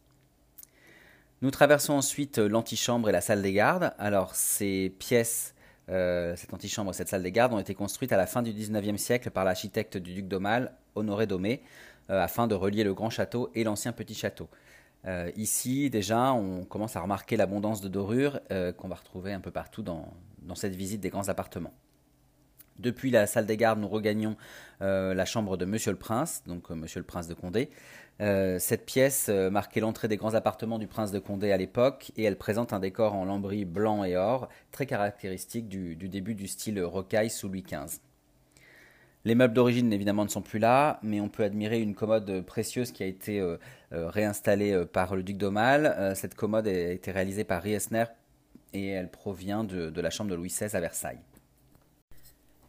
Nous 1.41 1.51
traversons 1.51 1.93
ensuite 1.93 2.39
euh, 2.39 2.47
l'antichambre 2.47 3.09
et 3.09 3.11
la 3.11 3.21
salle 3.21 3.41
des 3.41 3.53
gardes. 3.53 3.93
Alors, 3.99 4.35
ces 4.35 4.93
pièces, 4.97 5.53
euh, 5.89 6.35
cette 6.35 6.53
antichambre 6.53 6.91
et 6.91 6.93
cette 6.93 7.09
salle 7.09 7.23
des 7.23 7.31
gardes 7.31 7.53
ont 7.53 7.59
été 7.59 7.75
construites 7.75 8.11
à 8.11 8.17
la 8.17 8.25
fin 8.25 8.41
du 8.41 8.51
19e 8.51 8.97
siècle 8.97 9.29
par 9.31 9.43
l'architecte 9.43 9.97
du 9.97 10.13
duc 10.13 10.27
d'Aumale, 10.27 10.73
Honoré 10.95 11.27
Domé, 11.27 11.61
afin 12.09 12.47
de 12.47 12.55
relier 12.55 12.85
le 12.85 12.93
grand 12.93 13.09
château 13.09 13.51
et 13.53 13.65
l'ancien 13.65 13.91
petit 13.91 14.15
château. 14.15 14.47
ici, 15.35 15.89
déjà, 15.89 16.31
on 16.31 16.63
commence 16.63 16.95
à 16.95 17.01
remarquer 17.01 17.35
l'abondance 17.35 17.81
de 17.81 17.89
dorures 17.89 18.39
qu'on 18.77 18.87
va 18.87 18.95
retrouver 18.95 19.33
un 19.33 19.41
peu 19.41 19.51
partout 19.51 19.83
dans 19.83 20.55
cette 20.55 20.73
visite 20.73 21.01
des 21.01 21.09
grands 21.09 21.27
appartements. 21.27 21.73
Depuis 22.79 23.09
la 23.09 23.25
salle 23.25 23.45
des 23.45 23.57
gardes, 23.57 23.79
nous 23.79 23.87
regagnons 23.87 24.35
euh, 24.81 25.13
la 25.13 25.25
chambre 25.25 25.57
de 25.57 25.65
Monsieur 25.65 25.91
le 25.91 25.97
Prince, 25.97 26.43
donc 26.45 26.69
euh, 26.69 26.75
Monsieur 26.75 26.99
le 26.99 27.05
Prince 27.05 27.27
de 27.27 27.33
Condé. 27.33 27.69
Euh, 28.19 28.59
cette 28.59 28.85
pièce 28.85 29.29
marquait 29.29 29.79
l'entrée 29.79 30.07
des 30.07 30.17
grands 30.17 30.33
appartements 30.33 30.79
du 30.79 30.87
Prince 30.87 31.11
de 31.11 31.19
Condé 31.19 31.51
à 31.51 31.57
l'époque 31.57 32.11
et 32.17 32.23
elle 32.23 32.37
présente 32.37 32.73
un 32.73 32.79
décor 32.79 33.13
en 33.13 33.25
lambris 33.25 33.65
blanc 33.65 34.03
et 34.03 34.15
or, 34.15 34.49
très 34.71 34.85
caractéristique 34.85 35.67
du, 35.67 35.95
début 35.95 36.35
du 36.35 36.47
style 36.47 36.81
rocaille 36.81 37.29
sous 37.29 37.47
Louis 37.47 37.63
XV. 37.63 37.99
Les 39.25 39.35
meubles 39.35 39.53
d'origine 39.53 39.91
évidemment 39.91 40.23
ne 40.23 40.29
sont 40.29 40.41
plus 40.41 40.59
là, 40.59 40.99
mais 41.03 41.19
on 41.19 41.29
peut 41.29 41.43
admirer 41.43 41.81
une 41.81 41.95
commode 41.95 42.41
précieuse 42.41 42.91
qui 42.91 43.03
a 43.03 43.07
été 43.07 43.43
réinstallée 43.91 44.85
par 44.85 45.15
le 45.15 45.21
duc 45.21 45.37
d'Aumale. 45.37 46.13
cette 46.15 46.33
commode 46.33 46.67
a 46.67 46.91
été 46.91 47.11
réalisée 47.11 47.43
par 47.43 47.61
Riesner 47.61 48.05
et 48.73 48.87
elle 48.87 49.11
provient 49.11 49.63
de 49.63 50.01
la 50.01 50.09
chambre 50.09 50.31
de 50.31 50.35
Louis 50.35 50.49
XVI 50.49 50.75
à 50.75 50.79
Versailles. 50.79 51.19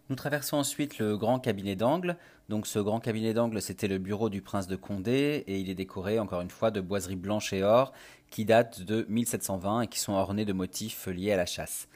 Nous 0.09 0.17
traversons 0.17 0.57
ensuite 0.57 0.99
le 0.99 1.19
grand 1.19 1.39
cabinet 1.39 1.77
d'angle. 1.77 2.17
Donc 2.49 2.67
ce 2.67 2.79
grand 2.79 2.99
cabinet 2.99 3.35
d'angle, 3.35 3.61
c'était 3.61 3.89
le 3.89 3.99
bureau 3.99 4.31
du 4.31 4.41
prince 4.41 4.67
de 4.67 4.75
Condé 4.75 5.45
et 5.47 5.59
il 5.59 5.69
est 5.69 5.75
décoré 5.75 6.19
encore 6.19 6.41
une 6.41 6.51
fois 6.51 6.71
de 6.71 6.81
boiseries 6.81 7.17
blanches 7.17 7.53
et 7.53 7.63
or 7.63 7.93
qui 8.31 8.47
datent 8.47 8.81
de 8.81 9.05
1720 9.11 9.83
et 9.83 9.87
qui 9.87 9.99
sont 9.99 10.15
ornées 10.15 10.47
de 10.47 10.55
motifs 10.55 11.09
liés 11.09 11.33
à 11.33 11.37
la 11.37 11.45
chasse. 11.45 11.89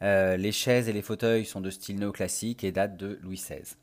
Euh, 0.00 0.38
les 0.38 0.52
chaises 0.52 0.88
et 0.88 0.94
les 0.94 1.02
fauteuils 1.02 1.44
sont 1.44 1.60
de 1.60 1.68
style 1.68 1.98
néoclassique 1.98 2.64
et 2.64 2.72
datent 2.72 2.96
de 2.96 3.18
Louis 3.22 3.36
XVI. 3.36 3.76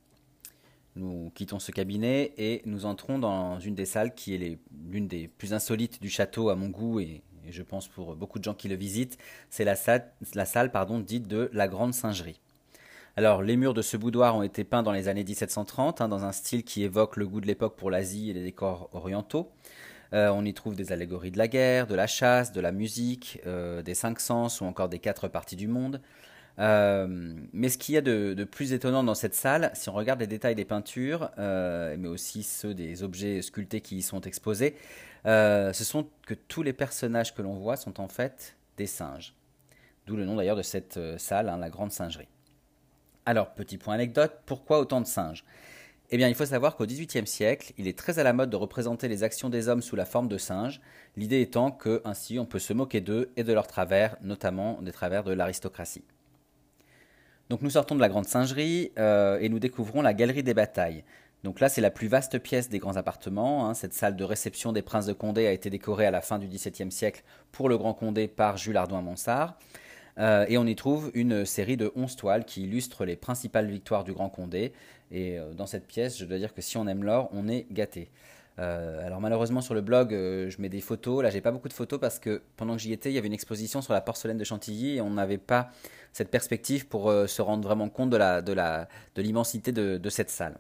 Nous 0.96 1.32
quittons 1.36 1.60
ce 1.60 1.72
cabinet 1.72 2.34
et 2.38 2.64
nous 2.66 2.86
entrons 2.86 3.20
dans 3.20 3.60
une 3.60 3.76
des 3.76 3.86
salles 3.86 4.16
qui 4.16 4.34
est 4.34 4.58
l'une 4.90 5.08
des 5.08 5.28
plus 5.28 5.54
insolites 5.54 6.02
du 6.02 6.10
château 6.10 6.50
à 6.50 6.56
mon 6.56 6.70
goût 6.70 7.00
et, 7.00 7.22
je 7.48 7.62
pense 7.62 7.88
pour 7.88 8.16
beaucoup 8.16 8.40
de 8.40 8.44
gens 8.44 8.56
qui 8.56 8.68
le 8.68 8.76
visitent. 8.76 9.20
C'est 9.52 9.66
la 9.66 9.76
salle, 9.76 10.10
la 10.34 10.46
dite 11.06 11.28
de 11.28 11.52
la 11.54 11.68
Grande 11.68 11.94
Singerie. 11.94 12.40
Alors, 13.18 13.42
les 13.42 13.56
murs 13.56 13.74
de 13.74 13.82
ce 13.82 13.96
boudoir 13.96 14.36
ont 14.36 14.44
été 14.44 14.66
peints 14.66 14.84
dans 14.84 14.92
les 14.92 15.08
années 15.08 15.24
1730, 15.24 16.02
hein, 16.02 16.10
dans 16.10 16.26
un 16.26 16.34
style 16.34 16.66
qui 16.66 16.84
évoque 16.84 17.16
le 17.16 17.26
goût 17.26 17.40
de 17.40 17.48
l'époque 17.48 17.78
pour 17.78 17.90
l'Asie 17.90 18.30
et 18.30 18.34
les 18.34 18.44
décors 18.44 18.90
orientaux. 18.92 19.54
Euh, 20.12 20.30
on 20.30 20.44
y 20.44 20.54
trouve 20.54 20.76
des 20.76 20.92
allégories 20.92 21.32
de 21.32 21.38
la 21.38 21.48
guerre, 21.48 21.88
de 21.88 21.96
la 21.96 22.08
chasse, 22.08 22.52
de 22.52 22.60
la 22.60 22.74
musique, 22.74 23.40
euh, 23.48 23.82
des 23.82 23.94
cinq 23.94 24.20
sens 24.20 24.60
ou 24.60 24.66
encore 24.66 24.90
des 24.90 25.00
quatre 25.00 25.30
parties 25.30 25.56
du 25.56 25.70
monde. 25.70 26.02
Euh, 26.60 27.34
mais 27.54 27.70
ce 27.70 27.78
qu'il 27.78 27.96
y 27.96 27.98
a 27.98 28.02
de, 28.02 28.44
plus 28.44 28.74
étonnant 28.74 29.04
dans 29.04 29.16
cette 29.16 29.36
salle, 29.36 29.72
si 29.76 29.88
on 29.88 29.94
regarde 29.94 30.20
les 30.20 30.28
détails 30.28 30.56
des 30.56 30.66
peintures, 30.66 31.32
mais 31.38 32.08
aussi 32.10 32.44
ceux 32.44 32.74
des 32.74 33.02
objets 33.02 33.42
sculptés 33.42 33.80
qui 33.80 33.98
y 33.98 34.02
sont 34.02 34.22
exposés, 34.22 34.76
ce 35.26 35.72
sont 35.74 36.08
que 36.28 36.34
tous 36.34 36.64
les 36.64 36.74
personnages 36.74 37.34
que 37.34 37.42
l'on 37.42 37.56
voit 37.56 37.78
sont 37.78 38.02
en 38.02 38.10
fait 38.10 38.58
des 38.76 38.88
singes. 38.88 39.34
D'où 40.06 40.18
le 40.18 40.26
nom 40.26 40.36
d'ailleurs 40.36 40.58
de 40.58 40.62
cette 40.62 41.00
salle, 41.18 41.48
hein, 41.48 41.58
la 41.58 41.70
Grande 41.70 41.92
Singerie. 41.92 42.28
Alors, 43.28 43.56
petit 43.56 43.80
point 43.80 43.96
anecdote, 43.96 44.34
pourquoi 44.46 44.80
autant 44.80 45.02
de 45.02 45.08
singes? 45.08 45.44
Eh 46.12 46.18
bien, 46.18 46.28
il 46.28 46.36
faut 46.36 46.46
savoir 46.46 46.76
qu'au 46.76 46.86
XVIIIe 46.86 47.26
siècle, 47.26 47.74
il 47.80 47.88
est 47.88 47.98
très 47.98 48.20
à 48.20 48.24
la 48.24 48.34
mode 48.34 48.52
de 48.52 48.56
représenter 48.56 49.08
les 49.08 49.24
actions 49.24 49.50
des 49.50 49.68
hommes 49.68 49.82
sous 49.82 49.96
la 49.96 50.06
forme 50.06 50.28
de 50.28 50.38
singes, 50.38 50.80
l'idée 51.18 51.42
étant 51.42 51.72
que 51.72 52.04
ainsi 52.06 52.38
on 52.38 52.46
peut 52.46 52.60
se 52.60 52.74
moquer 52.74 53.02
d'eux 53.02 53.32
et 53.36 53.44
de 53.44 53.52
leurs 53.52 53.66
travers, 53.66 54.16
notamment 54.22 54.80
des 54.84 54.92
travers 54.92 55.24
de 55.24 55.34
l'aristocratie. 55.34 56.04
Donc 57.50 57.64
nous 57.64 57.72
sortons 57.72 57.96
de 57.96 58.02
la 58.02 58.10
grande 58.10 58.28
singerie 58.28 58.92
euh, 59.00 59.40
et 59.40 59.50
nous 59.50 59.60
découvrons 59.60 60.04
la 60.04 60.14
galerie 60.14 60.44
des 60.44 60.54
batailles. 60.54 61.04
Donc 61.44 61.60
là, 61.60 61.70
c'est 61.70 61.82
la 61.82 61.92
plus 61.92 62.08
vaste 62.08 62.38
pièce 62.38 62.70
des 62.70 62.80
grands 62.80 62.96
appartements. 62.96 63.68
Hein. 63.68 63.74
Cette 63.74 63.94
salle 63.94 64.16
de 64.16 64.24
réception 64.24 64.72
des 64.72 64.82
princes 64.84 65.06
de 65.08 65.14
Condé 65.14 65.48
a 65.48 65.52
été 65.52 65.72
décorée 65.72 66.06
à 66.06 66.12
la 66.12 66.22
fin 66.22 66.38
du 66.38 66.48
XVIIe 66.48 66.92
siècle 66.92 67.24
pour 67.52 67.70
le 67.70 67.78
Grand 67.78 67.96
Condé 67.96 68.28
par 68.28 68.58
Jules 68.58 68.78
Ardouin-Monsard. 68.78 69.58
Euh, 70.18 70.46
et 70.48 70.58
on 70.58 70.66
y 70.66 70.76
trouve 70.76 71.12
une 71.14 71.46
série 71.46 71.78
de 71.78 71.92
11 71.96 72.16
toiles 72.16 72.46
qui 72.46 72.64
illustrent 72.64 73.06
les 73.06 73.16
principales 73.16 73.68
victoires 73.68 74.04
du 74.04 74.14
Grand 74.14 74.30
Condé. 74.30 74.74
Et 75.12 75.38
euh, 75.38 75.54
dans 75.54 75.66
cette 75.66 75.88
pièce, 75.88 76.18
je 76.18 76.26
dois 76.26 76.38
dire 76.38 76.54
que 76.54 76.62
si 76.62 76.78
on 76.78 76.88
aime 76.88 77.04
l'or, 77.04 77.30
on 77.34 77.48
est 77.48 77.66
gâté. 77.72 78.10
Euh, 78.58 79.06
alors 79.06 79.20
malheureusement 79.20 79.60
sur 79.60 79.74
le 79.74 79.82
blog, 79.82 80.12
je 80.12 80.62
mets 80.62 80.70
des 80.70 80.80
photos. 80.80 81.22
Là, 81.22 81.30
j'ai 81.30 81.42
pas 81.42 81.52
beaucoup 81.52 81.68
de 81.68 81.74
photos 81.74 82.00
parce 82.00 82.20
que 82.20 82.42
pendant 82.56 82.76
que 82.76 82.82
j'y 82.82 82.94
étais, 82.94 83.12
il 83.12 83.16
y 83.16 83.18
avait 83.18 83.28
une 83.28 83.34
exposition 83.34 83.82
sur 83.82 83.94
la 83.94 84.02
porcelaine 84.02 84.38
de 84.38 84.46
Chantilly 84.46 84.96
et 84.96 85.02
on 85.02 85.10
n'avait 85.10 85.38
pas 85.38 85.72
cette 86.14 86.32
perspective 86.32 86.88
pour 86.88 87.12
se 87.12 87.42
rendre 87.42 87.68
vraiment 87.68 87.90
compte 87.90 88.10
de 88.10 89.22
l'immensité 89.22 89.74
de, 89.74 89.98
de, 89.98 90.10
cette 90.10 90.30
salle. 90.30 90.58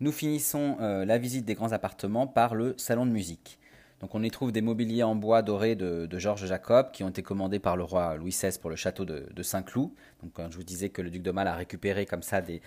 Nous 0.00 0.12
finissons 0.12 0.78
la 0.80 1.18
visite 1.18 1.44
des 1.44 1.52
grands 1.52 1.72
appartements 1.72 2.26
par 2.26 2.54
le 2.54 2.74
salon 2.78 3.04
de 3.04 3.10
musique. 3.10 3.58
Donc 4.02 4.14
on 4.14 4.22
y 4.22 4.30
trouve 4.30 4.52
des 4.52 4.60
mobiliers 4.60 5.04
en 5.04 5.14
bois 5.14 5.42
doré 5.42 5.74
de, 5.74 6.06
Georges 6.18 6.46
Jacob 6.46 6.90
qui 6.92 7.04
ont 7.04 7.08
été 7.08 7.22
commandés 7.22 7.58
par 7.58 7.76
le 7.76 7.84
roi 7.84 8.16
Louis 8.16 8.32
XVI 8.32 8.58
pour 8.60 8.68
le 8.68 8.76
château 8.76 9.04
de, 9.04 9.42
Saint-Cloud. 9.42 9.90
Donc 10.22 10.32
quand 10.34 10.50
je 10.50 10.56
vous 10.56 10.64
disais 10.64 10.90
que 10.90 11.00
le 11.00 11.10
duc 11.10 11.22
de 11.22 11.30
Mal 11.30 11.48
a 11.48 11.54
récupéré 11.54 12.04
comme 12.04 12.22
ça 12.22 12.42
des, 12.42 12.60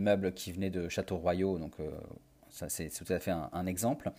meubles 0.00 0.32
qui 0.34 0.52
venaient 0.52 0.70
de 0.70 0.88
châteaux 0.88 1.16
royaux, 1.16 1.58
donc 1.58 1.72
ça 2.50 2.68
c'est 2.68 2.90
tout 2.90 3.10
à 3.10 3.18
fait 3.18 3.30
un 3.30 3.66
exemple. 3.66 4.12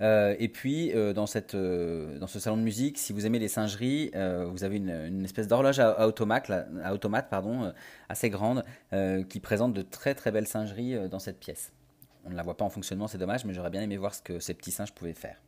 Euh, 0.00 0.36
et 0.38 0.48
puis, 0.48 0.92
euh, 0.94 1.12
dans, 1.12 1.24
euh, 1.34 2.26
ce 2.26 2.40
salon 2.40 2.56
de 2.56 2.62
musique, 2.62 2.98
si 2.98 3.12
vous 3.12 3.26
aimez 3.26 3.38
les 3.38 3.48
singeries, 3.48 4.10
vous 4.14 4.64
avez 4.64 4.76
une, 4.76 5.24
espèce 5.24 5.48
d'horloge 5.48 5.80
à, 5.80 6.06
automate, 6.06 6.50
assez 8.08 8.30
grande, 8.30 8.64
qui 9.28 9.40
présente 9.40 9.74
de 9.74 9.82
très 9.82 10.14
très 10.14 10.30
belles 10.30 10.46
singeries 10.46 11.08
dans 11.08 11.18
cette 11.18 11.38
pièce. 11.38 11.72
On 12.24 12.30
ne 12.30 12.36
la 12.36 12.42
voit 12.42 12.56
pas 12.56 12.64
en 12.64 12.70
fonctionnement, 12.70 13.08
c'est 13.08 13.18
dommage, 13.18 13.44
mais 13.44 13.54
j'aurais 13.54 13.70
bien 13.70 13.82
aimé 13.82 13.96
voir 13.96 14.14
ce 14.14 14.22
que 14.22 14.38
ces 14.38 14.54
petits 14.54 14.72
singes 14.72 14.92
pouvaient 14.92 15.14
faire. 15.14 15.40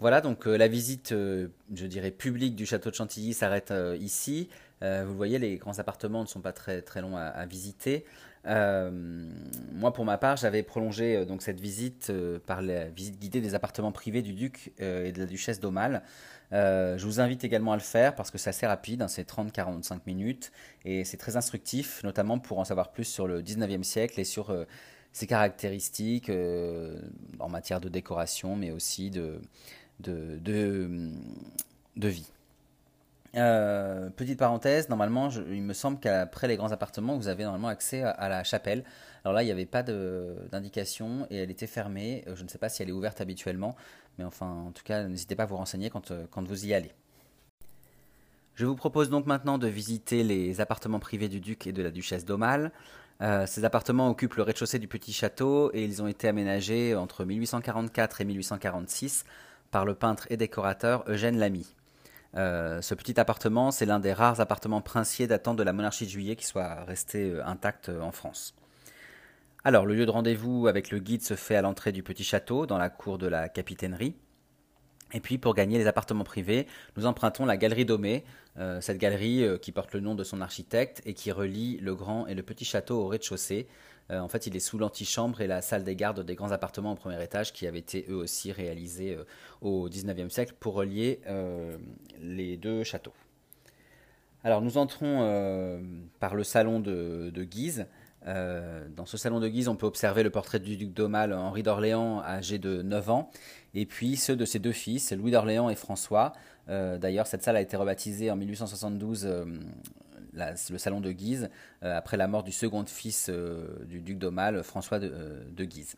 Voilà, 0.00 0.20
donc 0.20 0.46
la 0.46 0.68
visite, 0.68 1.10
je 1.10 1.86
dirais, 1.86 2.12
publique 2.12 2.54
du 2.54 2.66
château 2.66 2.90
de 2.90 2.94
Chantilly 2.94 3.34
s'arrête 3.34 3.74
ici. 3.98 4.48
vous 4.80 5.16
voyez, 5.16 5.40
les 5.40 5.56
grands 5.56 5.80
appartements 5.80 6.22
ne 6.22 6.28
sont 6.28 6.40
pas 6.40 6.52
très, 6.52 6.82
longs 7.00 7.16
à 7.16 7.44
visiter. 7.46 8.04
Euh, 8.46 8.90
moi, 9.72 9.92
pour 9.92 10.04
ma 10.04 10.18
part, 10.18 10.36
j'avais 10.36 10.62
prolongé 10.62 11.16
euh, 11.16 11.24
donc 11.24 11.42
cette 11.42 11.60
visite 11.60 12.08
euh, 12.10 12.38
par 12.46 12.62
la 12.62 12.88
visite 12.88 13.18
guidée 13.18 13.40
des 13.40 13.54
appartements 13.54 13.92
privés 13.92 14.22
du 14.22 14.32
duc 14.32 14.72
et 14.78 15.12
de 15.12 15.18
la 15.18 15.26
duchesse 15.26 15.60
d'Aumale. 15.60 16.02
je 16.52 17.04
vous 17.04 17.20
invite 17.20 17.44
également 17.44 17.72
à 17.72 17.76
le 17.76 17.82
faire 17.82 18.14
parce 18.14 18.30
que 18.30 18.38
c'est 18.38 18.50
assez 18.50 18.66
rapide, 18.66 19.02
hein, 19.02 19.08
c'est 19.08 19.28
30-45 19.28 20.00
minutes 20.06 20.52
et 20.84 21.04
c'est 21.04 21.16
très 21.16 21.36
instructif, 21.36 22.02
notamment 22.04 22.38
pour 22.38 22.58
en 22.58 22.64
savoir 22.64 22.90
plus 22.90 23.04
sur 23.04 23.26
le 23.26 23.42
19e 23.42 23.82
siècle 23.82 24.20
et 24.20 24.24
sur 24.24 24.54
ses 25.12 25.26
caractéristiques 25.26 26.30
en 27.38 27.48
matière 27.48 27.80
de 27.80 27.88
décoration, 27.88 28.56
mais 28.56 28.70
aussi 28.70 29.10
de, 29.10 29.40
de, 30.00 31.10
vie. 31.96 32.30
Euh, 33.36 34.10
petite 34.10 34.38
parenthèse, 34.38 34.88
normalement, 34.88 35.28
il 35.30 35.62
me 35.62 35.72
semble 35.72 35.98
qu'après 36.00 36.48
les 36.48 36.56
grands 36.56 36.72
appartements, 36.72 37.16
vous 37.16 37.28
avez 37.28 37.44
normalement 37.44 37.68
accès 37.68 38.02
à, 38.02 38.28
la 38.28 38.44
chapelle. 38.44 38.84
Alors 39.24 39.34
là, 39.34 39.42
il 39.42 39.46
n'y 39.46 39.52
avait 39.52 39.66
pas 39.66 39.82
d'indication 39.82 41.26
et 41.30 41.36
elle 41.36 41.50
était 41.50 41.66
fermée. 41.66 42.24
Euh, 42.26 42.36
je 42.36 42.44
ne 42.44 42.48
sais 42.48 42.58
pas 42.58 42.68
si 42.68 42.82
elle 42.82 42.88
est 42.88 42.92
ouverte 42.92 43.20
habituellement, 43.20 43.76
mais 44.16 44.24
enfin, 44.24 44.46
en 44.46 44.72
tout 44.72 44.84
cas, 44.84 45.04
n'hésitez 45.04 45.34
pas 45.34 45.42
à 45.42 45.46
vous 45.46 45.56
renseigner 45.56 45.90
euh, 46.10 46.26
quand, 46.30 46.48
vous 46.48 46.66
y 46.66 46.72
allez. 46.72 46.92
Je 48.54 48.64
vous 48.64 48.76
propose 48.76 49.10
donc 49.10 49.26
maintenant 49.26 49.58
de 49.58 49.68
visiter 49.68 50.24
les 50.24 50.60
appartements 50.60 50.98
privés 50.98 51.28
du 51.28 51.40
duc 51.40 51.66
et 51.66 51.72
de 51.72 51.82
la 51.82 51.90
duchesse 51.90 52.24
d'Aumale. 52.24 52.72
ces 53.46 53.64
appartements 53.64 54.08
occupent 54.08 54.34
le 54.34 54.42
rez-de-chaussée 54.42 54.80
du 54.80 54.88
petit 54.88 55.12
château 55.12 55.70
et 55.74 55.84
ils 55.84 56.02
ont 56.02 56.08
été 56.08 56.26
aménagés 56.26 56.96
entre 56.96 57.24
1844 57.24 58.20
et 58.20 58.24
1846 58.24 59.24
par 59.70 59.84
le 59.84 59.94
peintre 59.94 60.26
et 60.30 60.36
décorateur 60.36 61.04
Eugène 61.08 61.38
Lamy. 61.38 61.74
Euh, 62.36 62.82
ce 62.82 62.94
petit 62.94 63.18
appartement, 63.18 63.70
c'est 63.70 63.86
l'un 63.86 64.00
des 64.00 64.12
rares 64.12 64.40
appartements 64.40 64.80
princiers 64.80 65.26
datant 65.26 65.54
de 65.54 65.62
la 65.62 65.72
monarchie 65.72 66.04
de 66.04 66.10
juillet 66.10 66.36
qui 66.36 66.46
soit 66.46 66.84
resté 66.84 67.30
euh, 67.30 67.44
intact 67.46 67.88
euh, 67.88 68.00
en 68.00 68.12
France. 68.12 68.54
Alors, 69.64 69.86
le 69.86 69.94
lieu 69.94 70.06
de 70.06 70.10
rendez-vous 70.10 70.66
avec 70.68 70.90
le 70.90 70.98
guide 70.98 71.22
se 71.22 71.34
fait 71.34 71.56
à 71.56 71.62
l'entrée 71.62 71.92
du 71.92 72.02
petit 72.02 72.24
château, 72.24 72.66
dans 72.66 72.78
la 72.78 72.90
cour 72.90 73.18
de 73.18 73.26
la 73.26 73.48
capitainerie. 73.48 74.14
Et 75.12 75.20
puis, 75.20 75.38
pour 75.38 75.54
gagner 75.54 75.78
les 75.78 75.86
appartements 75.86 76.24
privés, 76.24 76.66
nous 76.96 77.06
empruntons 77.06 77.46
la 77.46 77.56
galerie 77.56 77.86
Domé, 77.86 78.24
cette 78.80 78.98
galerie 78.98 79.58
qui 79.62 79.72
porte 79.72 79.94
le 79.94 80.00
nom 80.00 80.14
de 80.14 80.22
son 80.22 80.42
architecte 80.42 81.00
et 81.06 81.14
qui 81.14 81.32
relie 81.32 81.78
le 81.78 81.94
grand 81.94 82.26
et 82.26 82.34
le 82.34 82.42
petit 82.42 82.66
château 82.66 83.00
au 83.00 83.08
rez-de-chaussée, 83.08 83.68
euh, 84.10 84.20
en 84.20 84.28
fait, 84.28 84.46
il 84.46 84.56
est 84.56 84.60
sous 84.60 84.78
l'antichambre 84.78 85.40
et 85.40 85.46
la 85.46 85.60
salle 85.60 85.84
des 85.84 85.94
gardes 85.94 86.24
des 86.24 86.34
grands 86.34 86.52
appartements 86.52 86.92
au 86.92 86.96
premier 86.96 87.22
étage 87.22 87.52
qui 87.52 87.66
avaient 87.66 87.78
été 87.78 88.06
eux 88.08 88.16
aussi 88.16 88.52
réalisés 88.52 89.14
euh, 89.14 89.24
au 89.60 89.88
XIXe 89.88 90.32
siècle 90.32 90.54
pour 90.58 90.74
relier 90.74 91.20
euh, 91.26 91.76
les 92.20 92.56
deux 92.56 92.84
châteaux. 92.84 93.12
Alors 94.44 94.62
nous 94.62 94.78
entrons 94.78 95.82
par 96.20 96.36
le 96.36 96.44
salon 96.44 96.78
de, 96.78 97.30
Guise. 97.42 97.86
dans 98.24 99.04
ce 99.04 99.16
salon 99.16 99.40
de 99.40 99.48
Guise, 99.48 99.66
on 99.66 99.74
peut 99.74 99.84
observer 99.84 100.22
le 100.22 100.30
portrait 100.30 100.60
du 100.60 100.76
duc 100.76 100.94
d'Aumale 100.94 101.32
Henri 101.34 101.64
d'Orléans, 101.64 102.22
âgé 102.22 102.58
de 102.58 102.80
9 102.80 103.10
ans, 103.10 103.30
et 103.74 103.84
puis 103.84 104.16
ceux 104.16 104.36
de 104.36 104.44
ses 104.44 104.60
deux 104.60 104.72
fils, 104.72 105.12
Louis 105.12 105.32
d'Orléans 105.32 105.68
et 105.70 105.74
François. 105.74 106.32
D'ailleurs, 106.68 107.26
cette 107.26 107.42
salle 107.42 107.56
a 107.56 107.60
été 107.60 107.76
rebaptisée 107.76 108.30
en 108.30 108.36
1872 108.36 109.28
le 110.70 110.78
salon 110.78 111.00
de 111.00 111.12
Guise, 111.12 111.50
euh, 111.82 111.96
après 111.96 112.16
la 112.16 112.28
mort 112.28 112.42
du 112.42 112.52
second 112.52 112.84
fils 112.86 113.28
euh, 113.28 113.84
du 113.86 114.00
duc 114.00 114.18
d'Aumale, 114.18 114.62
François 114.62 114.98
de, 114.98 115.10
euh, 115.12 115.64
Guise. 115.64 115.96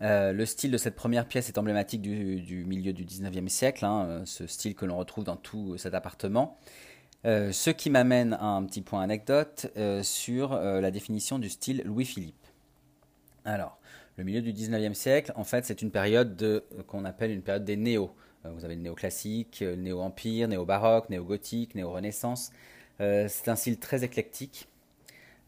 le 0.00 0.44
style 0.44 0.70
de 0.70 0.78
cette 0.78 0.96
première 0.96 1.26
pièce 1.26 1.48
est 1.48 1.58
emblématique 1.58 2.02
du, 2.02 2.64
milieu 2.66 2.92
du 2.92 3.04
19e 3.04 3.48
siècle, 3.48 3.84
hein, 3.84 4.22
ce 4.24 4.46
style 4.46 4.74
que 4.74 4.84
l'on 4.84 4.96
retrouve 4.96 5.24
dans 5.24 5.36
tout 5.36 5.76
cet 5.78 5.94
appartement. 5.94 6.58
ce 7.24 7.70
qui 7.70 7.90
m'amène 7.90 8.34
à 8.34 8.46
un 8.46 8.64
petit 8.64 8.82
point 8.82 9.02
anecdote 9.02 9.72
sur 10.02 10.54
la 10.56 10.90
définition 10.90 11.38
du 11.38 11.48
style 11.48 11.82
Louis-Philippe. 11.84 12.46
Alors, 13.44 13.78
le 14.16 14.24
milieu 14.24 14.42
du 14.42 14.52
19e 14.52 14.94
siècle, 14.94 15.32
en 15.36 15.44
fait, 15.44 15.64
c'est 15.64 15.82
une 15.82 15.90
période 15.90 16.62
qu'on 16.86 17.04
appelle 17.04 17.30
une 17.30 17.42
période 17.42 17.64
des 17.64 17.76
néos. 17.76 18.14
vous 18.44 18.64
avez 18.64 18.74
le 18.74 18.82
néoclassique, 18.82 19.60
le 19.60 19.76
néo-empire, 19.76 20.48
néo-baroque, 20.48 21.08
néo-gothique, 21.08 21.74
néo-renaissance. 21.74 22.50
Euh, 22.50 22.73
c'est 22.98 23.48
un 23.48 23.56
style 23.56 23.78
très 23.78 24.04
éclectique, 24.04 24.68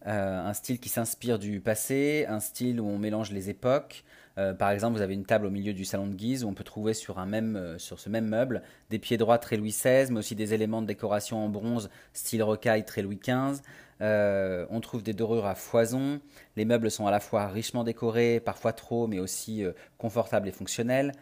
euh, 0.06 0.40
un 0.40 0.52
style 0.52 0.78
qui 0.78 0.88
s'inspire 0.88 1.38
du 1.38 1.60
passé, 1.60 2.26
un 2.28 2.38
style 2.38 2.80
où 2.80 2.86
on 2.86 2.98
mélange 2.98 3.32
les 3.32 3.50
époques. 3.50 4.04
Euh, 4.38 4.54
par 4.54 4.70
exemple, 4.70 4.96
vous 4.96 5.02
avez 5.02 5.14
une 5.14 5.24
table 5.24 5.46
au 5.46 5.50
milieu 5.50 5.72
du 5.72 5.84
salon 5.84 6.06
de 6.06 6.14
Guise 6.14 6.44
où 6.44 6.48
on 6.48 6.54
peut 6.54 6.62
trouver 6.62 6.94
sur, 6.94 7.18
un 7.18 7.26
même, 7.26 7.76
sur 7.78 7.98
ce 7.98 8.08
même 8.08 8.28
meuble 8.28 8.62
des 8.90 8.98
pieds 9.00 9.16
droits 9.16 9.38
très 9.38 9.56
Louis 9.56 9.70
XVI, 9.70 10.10
mais 10.10 10.18
aussi 10.18 10.36
des 10.36 10.54
éléments 10.54 10.80
de 10.80 10.86
décoration 10.86 11.44
en 11.44 11.48
bronze 11.48 11.90
style 12.12 12.42
rocaille 12.42 12.84
très 12.84 13.02
Louis 13.02 13.18
XV. 13.18 13.62
on 14.00 14.80
trouve 14.80 15.02
des 15.02 15.12
dorures 15.12 15.46
à 15.46 15.56
foison. 15.56 16.20
Les 16.56 16.64
meubles 16.64 16.90
sont 16.90 17.06
à 17.06 17.10
la 17.10 17.20
fois 17.20 17.48
richement 17.48 17.82
décorés, 17.82 18.38
parfois 18.38 18.72
trop, 18.72 19.08
mais 19.08 19.18
aussi 19.18 19.64
confortables 19.98 20.46
et 20.46 20.52
fonctionnels. 20.52 21.12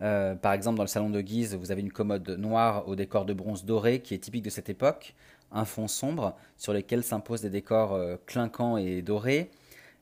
par 0.00 0.52
exemple, 0.52 0.76
dans 0.76 0.82
le 0.82 0.88
salon 0.88 1.08
de 1.08 1.20
Guise, 1.22 1.54
vous 1.54 1.70
avez 1.70 1.80
une 1.80 1.92
commode 1.92 2.28
noire 2.28 2.88
au 2.88 2.96
décor 2.96 3.24
de 3.24 3.32
bronze 3.32 3.64
doré 3.64 4.00
qui 4.00 4.12
est 4.14 4.18
typique 4.18 4.44
de 4.44 4.50
cette 4.50 4.68
époque 4.68 5.14
un 5.54 5.64
fond 5.64 5.88
sombre 5.88 6.36
sur 6.58 6.72
lequel 6.72 7.02
s'imposent 7.02 7.40
des 7.40 7.50
décors 7.50 7.94
euh, 7.94 8.16
clinquants 8.26 8.76
et 8.76 9.00
dorés. 9.00 9.50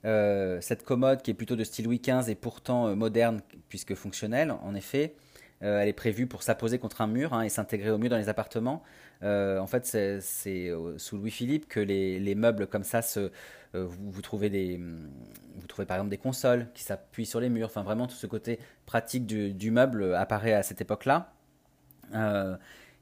Euh, 0.05 0.61
cette 0.61 0.85
commode 0.85 1.23
qui 1.23 1.31
est 1.31 1.35
plutôt 1.35 1.55
de 1.55 1.63
style 1.63 1.85
Louis 1.85 2.01
XV 2.01 2.29
est 2.29 2.35
pourtant 2.35 2.89
euh, 2.89 2.95
moderne 2.97 3.41
puisque 3.69 3.95
fonctionnelle 3.95 4.51
en 4.51 4.75
effet. 4.75 5.15
elle 5.61 5.87
est 5.87 5.93
prévue 5.93 6.27
pour 6.27 6.43
s'apposer 6.43 6.79
contre 6.79 7.03
un 7.03 7.07
mur 7.07 7.35
hein, 7.35 7.43
et 7.43 7.49
s'intégrer 7.49 7.91
au 7.91 7.99
mur 7.99 8.11
dans 8.11 8.17
les 8.17 8.29
appartements. 8.29 8.83
en 9.23 9.67
fait, 9.69 9.87
c'est 10.21 10.73
sous 10.97 11.17
Louis-Philippe 11.17 11.69
que 11.69 11.79
les, 11.79 12.35
meubles 12.35 12.67
comme 12.67 12.83
ça 12.83 13.01
vous, 13.73 14.23
trouvez 14.23 14.51
des, 14.51 14.81
vous 15.55 15.67
trouvez 15.69 15.87
par 15.87 15.97
exemple 15.97 16.11
des 16.11 16.19
consoles 16.19 16.67
qui 16.75 16.83
s'appuient 16.83 17.27
sur 17.27 17.39
les 17.39 17.49
murs. 17.49 17.69
Enfin, 17.69 17.85
vraiment 17.85 18.09
tout 18.09 18.17
ce 18.17 18.27
côté 18.27 18.59
pratique 18.87 19.25
du, 19.25 19.55
du 19.55 19.71
meuble 19.71 20.17
apparaît 20.17 20.53
à 20.53 20.65
cette 20.65 20.81
époque-là. 20.81 21.33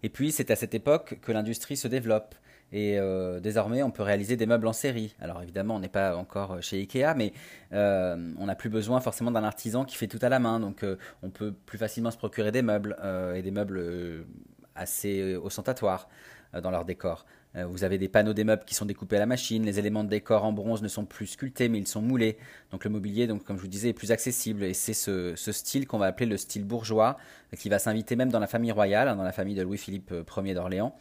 Et 0.02 0.08
puis 0.08 0.32
c'est 0.32 0.50
à 0.50 0.56
cette 0.56 0.74
époque 0.74 1.18
que 1.20 1.32
l'industrie 1.32 1.76
se 1.76 1.88
développe. 1.88 2.34
Et 2.72 2.98
euh, 2.98 3.40
désormais, 3.40 3.82
on 3.82 3.90
peut 3.90 4.02
réaliser 4.02 4.36
des 4.36 4.46
meubles 4.46 4.66
en 4.66 4.72
série. 4.72 5.14
Alors 5.20 5.42
évidemment, 5.42 5.76
on 5.76 5.80
n'est 5.80 5.88
pas 5.88 6.16
encore 6.16 6.62
chez 6.62 6.78
Ikea, 6.78 7.14
mais 7.16 7.32
euh, 7.72 8.32
on 8.38 8.46
n'a 8.46 8.54
plus 8.54 8.70
besoin 8.70 9.00
forcément 9.00 9.30
d'un 9.30 9.44
artisan 9.44 9.84
qui 9.84 9.96
fait 9.96 10.06
tout 10.06 10.18
à 10.22 10.28
la 10.28 10.38
main. 10.38 10.60
Donc 10.60 10.84
euh, 10.84 10.96
on 11.22 11.30
peut 11.30 11.52
plus 11.52 11.78
facilement 11.78 12.10
se 12.10 12.18
procurer 12.18 12.52
des 12.52 12.62
meubles 12.62 12.96
et 13.34 13.42
des 13.42 13.50
meubles 13.50 14.26
assez 14.74 15.36
ostentatoires 15.36 16.08
dans 16.52 16.70
leur 16.70 16.84
décor. 16.84 17.24
Euh, 17.56 17.66
vous 17.66 17.82
avez 17.82 17.98
des 17.98 18.08
panneaux 18.08 18.32
des 18.32 18.44
meubles 18.44 18.64
qui 18.64 18.74
sont 18.74 18.84
découpés 18.84 19.16
à 19.16 19.18
la 19.18 19.26
machine, 19.26 19.64
les 19.64 19.80
éléments 19.80 20.04
de 20.04 20.08
décor 20.08 20.44
en 20.44 20.52
bronze 20.52 20.82
ne 20.82 20.88
sont 20.88 21.04
plus 21.04 21.26
sculptés 21.26 21.68
mais 21.68 21.78
ils 21.78 21.88
sont 21.88 22.02
moulés. 22.02 22.38
Donc 22.70 22.84
le 22.84 22.90
mobilier, 22.90 23.26
donc, 23.26 23.44
comme 23.44 23.56
je 23.56 23.62
vous 23.62 23.68
disais, 23.68 23.88
est 23.88 23.92
plus 23.92 24.12
accessible 24.12 24.62
et 24.62 24.72
c'est 24.72 24.94
ce, 24.94 25.34
style 25.36 25.86
qu'on 25.86 25.98
va 25.98 26.06
appeler 26.06 26.26
le 26.26 26.36
style 26.36 26.64
bourgeois 26.64 27.16
qui 27.56 27.68
va 27.68 27.80
s'inviter 27.80 28.14
même 28.14 28.30
dans 28.30 28.38
la 28.38 28.46
famille 28.46 28.70
royale, 28.70 29.08
hein, 29.08 29.16
dans 29.16 29.24
la 29.24 29.32
famille 29.32 29.56
de 29.56 29.62
Louis-Philippe 29.62 30.12
euh, 30.12 30.42
Ier 30.44 30.54
d'Orléans 30.54 30.94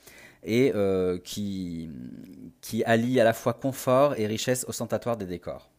et 0.44 0.72
euh, 0.74 1.18
qui, 1.20 1.90
qui 2.62 2.84
allie 2.84 3.20
à 3.20 3.24
la 3.24 3.34
fois 3.34 3.54
confort 3.54 4.18
et 4.18 4.28
richesse 4.28 4.66
ostentatoire 4.68 5.18
des 5.18 5.26
décors. 5.26 5.70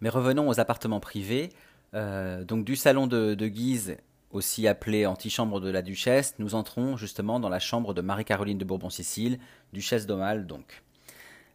Mais 0.00 0.08
revenons 0.08 0.48
aux 0.48 0.60
appartements 0.60 1.00
privés. 1.00 1.50
donc 1.92 2.64
du 2.64 2.76
salon 2.76 3.06
de, 3.06 3.34
Guise 3.48 3.96
aussi 4.30 4.68
appelée 4.68 5.06
antichambre 5.06 5.60
de 5.60 5.70
la 5.70 5.82
duchesse, 5.82 6.34
nous 6.38 6.54
entrons 6.54 6.96
justement 6.96 7.40
dans 7.40 7.48
la 7.48 7.58
chambre 7.58 7.94
de 7.94 8.02
Marie-Caroline 8.02 8.58
de 8.58 8.64
Bourbon-Sicile, 8.64 9.38
duchesse 9.72 10.06
d'Aumale 10.06 10.46
donc. 10.46 10.82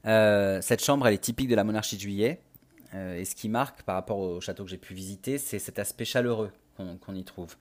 Euh, 0.05 0.59
cette 0.61 0.83
chambre, 0.83 1.07
elle 1.07 1.13
est 1.13 1.23
typique 1.23 1.47
de 1.47 1.55
la 1.55 1.63
monarchie 1.63 1.95
de 1.95 2.01
juillet, 2.01 2.41
euh, 2.93 3.17
et 3.17 3.25
ce 3.25 3.35
qui 3.35 3.49
marque 3.49 3.83
par 3.83 3.95
rapport 3.95 4.19
au 4.19 4.41
château 4.41 4.63
que 4.63 4.69
j'ai 4.69 4.77
pu 4.77 4.93
visiter, 4.93 5.37
c'est 5.37 5.59
cet 5.59 5.79
aspect 5.79 6.05
chaleureux 6.05 6.51
qu'on 6.75 7.15
y 7.15 7.23
trouve. 7.23 7.55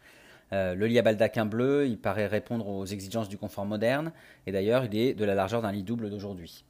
Euh, 0.53 0.75
le 0.75 0.87
lit 0.87 0.99
à 0.99 1.03
baldaquin 1.03 1.47
bleu, 1.47 1.87
il 1.87 1.99
paraît 1.99 2.27
répondre 2.27 2.69
aux 2.69 2.85
exigences 2.85 3.29
du 3.29 3.39
confort 3.39 3.65
moderne, 3.65 4.13
et 4.47 4.53
d'ailleurs, 4.53 4.85
il 4.85 4.97
est 4.97 5.15
de 5.15 5.25
la 5.25 5.35
largeur 5.35 5.63
d'un 5.63 5.73
lit 5.73 5.83
double 5.83 6.11
d'aujourd'hui. 6.11 6.65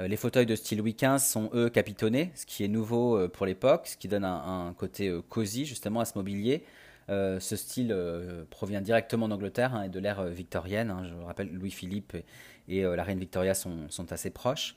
les 0.00 0.16
fauteuils 0.16 0.46
de 0.46 0.56
style 0.56 0.78
Louis 0.78 0.96
XV 1.00 1.18
sont 1.18 1.50
eux 1.54 1.70
capitonnés, 1.70 2.32
ce 2.34 2.46
qui 2.46 2.64
est 2.64 2.68
nouveau 2.68 3.28
pour 3.28 3.46
l'époque, 3.46 3.86
ce 3.86 3.96
qui 3.96 4.08
donne 4.08 4.24
un, 4.24 4.74
côté 4.76 5.16
cosy 5.28 5.64
justement 5.66 6.00
à 6.00 6.04
ce 6.04 6.18
mobilier. 6.18 6.64
ce 7.08 7.56
style 7.56 7.96
provient 8.50 8.80
directement 8.80 9.28
d'Angleterre 9.28 9.76
hein, 9.76 9.84
et 9.84 9.88
de 9.88 10.00
l'ère 10.00 10.24
victorienne. 10.24 10.90
Hein. 10.90 11.04
Je 11.08 11.24
rappelle, 11.24 11.48
Louis-Philippe 11.52 12.16
et, 12.66 12.82
la 12.82 13.04
reine 13.04 13.20
Victoria 13.20 13.54
sont, 13.54 13.88
sont 13.88 14.10
assez 14.12 14.30
proches. 14.30 14.74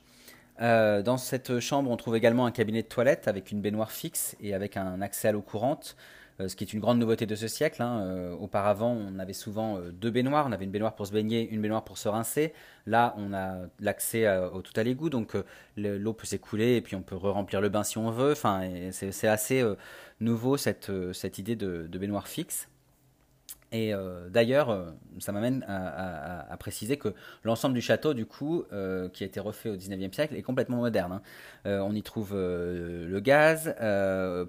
dans 0.60 1.16
cette 1.16 1.58
chambre, 1.58 1.90
on 1.90 1.96
trouve 1.96 2.14
également 2.14 2.46
un 2.46 2.52
cabinet 2.52 2.82
de 2.82 2.88
toilette 2.88 3.26
avec 3.26 3.50
une 3.50 3.60
baignoire 3.60 3.90
fixe 3.90 4.36
et 4.40 4.54
avec 4.54 4.76
un 4.76 5.02
accès 5.02 5.26
à 5.26 5.32
l'eau 5.32 5.42
courante. 5.42 5.96
Euh, 6.40 6.48
ce 6.48 6.54
qui 6.54 6.62
est 6.62 6.72
une 6.72 6.80
grande 6.80 6.98
nouveauté 6.98 7.26
de 7.26 7.34
ce 7.34 7.48
siècle. 7.48 7.82
Hein. 7.82 8.00
Euh, 8.02 8.32
auparavant, 8.36 8.92
on 8.92 9.18
avait 9.18 9.32
souvent 9.32 9.78
euh, 9.78 9.90
deux 9.90 10.10
baignoires. 10.10 10.46
On 10.48 10.52
avait 10.52 10.64
une 10.64 10.70
baignoire 10.70 10.94
pour 10.94 11.06
se 11.06 11.12
baigner, 11.12 11.48
une 11.50 11.60
baignoire 11.60 11.84
pour 11.84 11.98
se 11.98 12.08
rincer. 12.08 12.52
Là, 12.86 13.14
on 13.18 13.32
a 13.34 13.66
l'accès 13.80 14.26
au 14.54 14.62
tout 14.62 14.72
à 14.76 14.82
l'égout, 14.82 15.10
donc 15.10 15.36
l'eau 15.76 16.12
peut 16.14 16.26
s'écouler 16.26 16.76
et 16.76 16.80
puis 16.80 16.96
on 16.96 17.02
peut 17.02 17.16
re-remplir 17.16 17.60
le 17.60 17.68
bain 17.68 17.82
si 17.82 17.98
on 17.98 18.10
veut. 18.10 18.32
Enfin, 18.32 18.62
c'est 18.92 19.28
assez 19.28 19.62
nouveau 20.20 20.56
cette, 20.56 20.90
cette 21.12 21.36
idée 21.36 21.54
de 21.54 21.98
baignoire 21.98 22.28
fixe. 22.28 22.68
Et 23.70 23.92
euh, 23.92 24.28
d'ailleurs, 24.30 24.70
euh, 24.70 24.90
ça 25.18 25.32
m'amène 25.32 25.64
à, 25.68 26.56
préciser 26.58 26.96
que 26.96 27.14
l'ensemble 27.44 27.74
du 27.74 27.80
château, 27.80 28.14
du 28.14 28.24
coup, 28.24 28.64
euh, 28.72 29.08
qui 29.10 29.24
a 29.24 29.26
été 29.26 29.40
refait 29.40 29.68
au 29.68 29.76
19e 29.76 30.12
siècle, 30.12 30.34
est 30.36 30.42
complètement 30.42 30.78
moderne. 30.78 31.20
Hein. 31.64 31.80
on 31.82 31.94
y 31.94 32.02
trouve 32.02 32.34
le 32.34 33.20
gaz, 33.20 33.74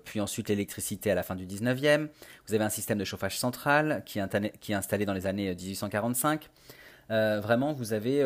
puis 0.05 0.21
ensuite 0.21 0.49
l'électricité 0.49 1.11
à 1.11 1.15
la 1.15 1.23
fin 1.23 1.35
du 1.35 1.45
19e. 1.45 2.07
Vous 2.47 2.53
avez 2.53 2.63
un 2.63 2.69
système 2.69 2.97
de 2.97 3.03
chauffage 3.03 3.37
central 3.37 4.03
qui 4.05 4.19
est, 4.19 4.73
installé 4.73 5.05
dans 5.05 5.13
les 5.13 5.27
années 5.27 5.53
1845. 5.53 6.49
vraiment, 7.09 7.73
vous 7.73 7.93
avez 7.93 8.23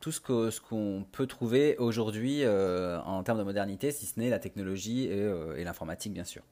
tout 0.00 0.12
ce 0.12 0.20
qu'on 0.60 1.06
peut 1.10 1.26
trouver 1.26 1.76
aujourd'hui 1.78 2.46
en 2.46 3.22
termes 3.22 3.38
de 3.38 3.44
modernité, 3.44 3.90
si 3.90 4.06
ce 4.06 4.20
n'est 4.20 4.30
la 4.30 4.38
technologie 4.38 5.04
et 5.06 5.64
l'informatique, 5.64 6.12
bien 6.12 6.24
sûr. 6.24 6.42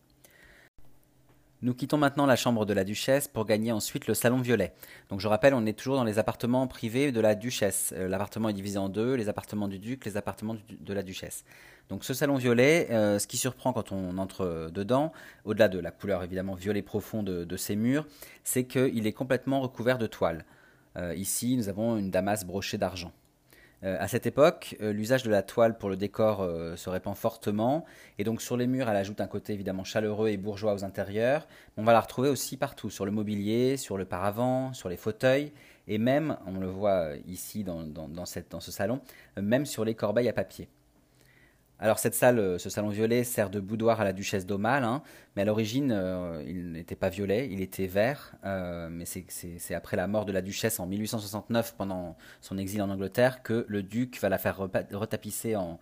Nous 1.62 1.72
quittons 1.72 1.96
maintenant 1.96 2.26
la 2.26 2.36
chambre 2.36 2.66
de 2.66 2.74
la 2.74 2.84
duchesse 2.84 3.28
pour 3.28 3.46
gagner 3.46 3.72
ensuite 3.72 4.06
le 4.06 4.14
salon 4.14 4.40
violet. 4.40 4.74
Donc 5.08 5.20
je 5.20 5.28
rappelle, 5.28 5.54
on 5.54 5.64
est 5.64 5.72
toujours 5.72 5.96
dans 5.96 6.04
les 6.04 6.18
appartements 6.18 6.66
privés 6.66 7.12
de 7.12 7.20
la 7.20 7.34
duchesse. 7.34 7.94
Euh, 7.96 8.08
l'appartement 8.08 8.50
est 8.50 8.52
divisé 8.52 8.76
en 8.76 8.90
deux, 8.90 9.14
les 9.14 9.30
appartements 9.30 9.66
du 9.66 9.78
duc, 9.78 10.04
les 10.04 10.18
appartements 10.18 10.56
de 10.68 10.92
la 10.92 11.02
duchesse. 11.02 11.44
Donc 11.88 12.04
ce 12.04 12.12
salon 12.12 12.34
violet, 12.34 12.88
euh, 12.90 13.18
ce 13.18 13.26
qui 13.26 13.38
surprend 13.38 13.72
quand 13.72 13.90
on 13.90 14.18
entre 14.18 14.70
dedans, 14.70 15.12
au-delà 15.44 15.68
de 15.68 15.78
la 15.78 15.90
couleur 15.90 16.22
évidemment 16.22 16.54
violet 16.54 16.82
profond 16.82 17.22
de, 17.22 17.56
ses 17.56 17.74
murs, 17.76 18.06
c'est 18.44 18.64
qu'il 18.64 19.06
est 19.06 19.12
complètement 19.12 19.60
recouvert 19.60 19.96
de 19.96 20.06
toile. 20.06 20.44
Euh, 20.96 21.14
ici, 21.14 21.56
nous 21.56 21.70
avons 21.70 21.96
une 21.96 22.10
damasse 22.10 22.44
brochée 22.44 22.76
d'argent. 22.76 23.12
Euh, 23.84 23.96
à 24.00 24.08
cette 24.08 24.26
époque, 24.26 24.76
euh, 24.80 24.92
l'usage 24.92 25.22
de 25.22 25.30
la 25.30 25.42
toile 25.42 25.76
pour 25.76 25.90
le 25.90 25.96
décor 25.96 26.40
euh, 26.40 26.76
se 26.76 26.88
répand 26.88 27.14
fortement, 27.14 27.84
et 28.18 28.24
donc 28.24 28.40
sur 28.40 28.56
les 28.56 28.66
murs, 28.66 28.88
elle 28.88 28.96
ajoute 28.96 29.20
un 29.20 29.26
côté 29.26 29.52
évidemment 29.52 29.84
chaleureux 29.84 30.28
et 30.28 30.36
bourgeois 30.38 30.72
aux 30.72 30.84
intérieurs. 30.84 31.46
On 31.76 31.84
va 31.84 31.92
la 31.92 32.00
retrouver 32.00 32.30
aussi 32.30 32.56
partout, 32.56 32.88
sur 32.88 33.04
le 33.04 33.10
mobilier, 33.10 33.76
sur 33.76 33.98
le 33.98 34.06
paravent, 34.06 34.72
sur 34.72 34.88
les 34.88 34.96
fauteuils, 34.96 35.52
et 35.88 35.98
même, 35.98 36.36
on 36.46 36.58
le 36.58 36.68
voit 36.68 37.10
ici 37.26 37.64
dans, 37.64 37.82
dans 37.82 38.24
ce 38.26 38.70
salon, 38.72 39.00
même 39.40 39.66
sur 39.66 39.84
les 39.84 39.94
corbeilles 39.94 40.28
à 40.28 40.32
papier. 40.32 40.68
Alors 41.78 41.98
cette 41.98 42.14
salle, 42.14 42.38
euh, 42.38 42.58
ce 42.58 42.70
salon 42.70 42.88
violet 42.88 43.22
sert 43.22 43.50
de 43.50 43.60
boudoir 43.60 44.00
à 44.00 44.04
la 44.04 44.14
duchesse 44.14 44.46
d'Aumale, 44.46 44.82
hein, 44.82 45.02
mais 45.34 45.42
à 45.42 45.44
l'origine 45.44 45.92
euh, 45.92 46.42
il 46.46 46.72
n'était 46.72 46.96
pas 46.96 47.10
violet, 47.10 47.48
il 47.50 47.60
était 47.60 47.86
vert, 47.86 48.34
euh, 48.46 48.88
mais 48.90 49.04
c'est 49.04 49.74
après 49.74 49.98
la 49.98 50.06
mort 50.06 50.24
de 50.24 50.32
la 50.32 50.40
duchesse 50.40 50.80
en 50.80 50.86
1869 50.86 51.74
pendant 51.76 52.16
son 52.40 52.56
exil 52.56 52.80
en 52.80 52.88
Angleterre 52.88 53.42
que 53.42 53.66
le 53.68 53.82
duc 53.82 54.18
va 54.20 54.30
la 54.30 54.38
faire 54.38 54.56
retapisser 54.56 55.54
en, 55.56 55.78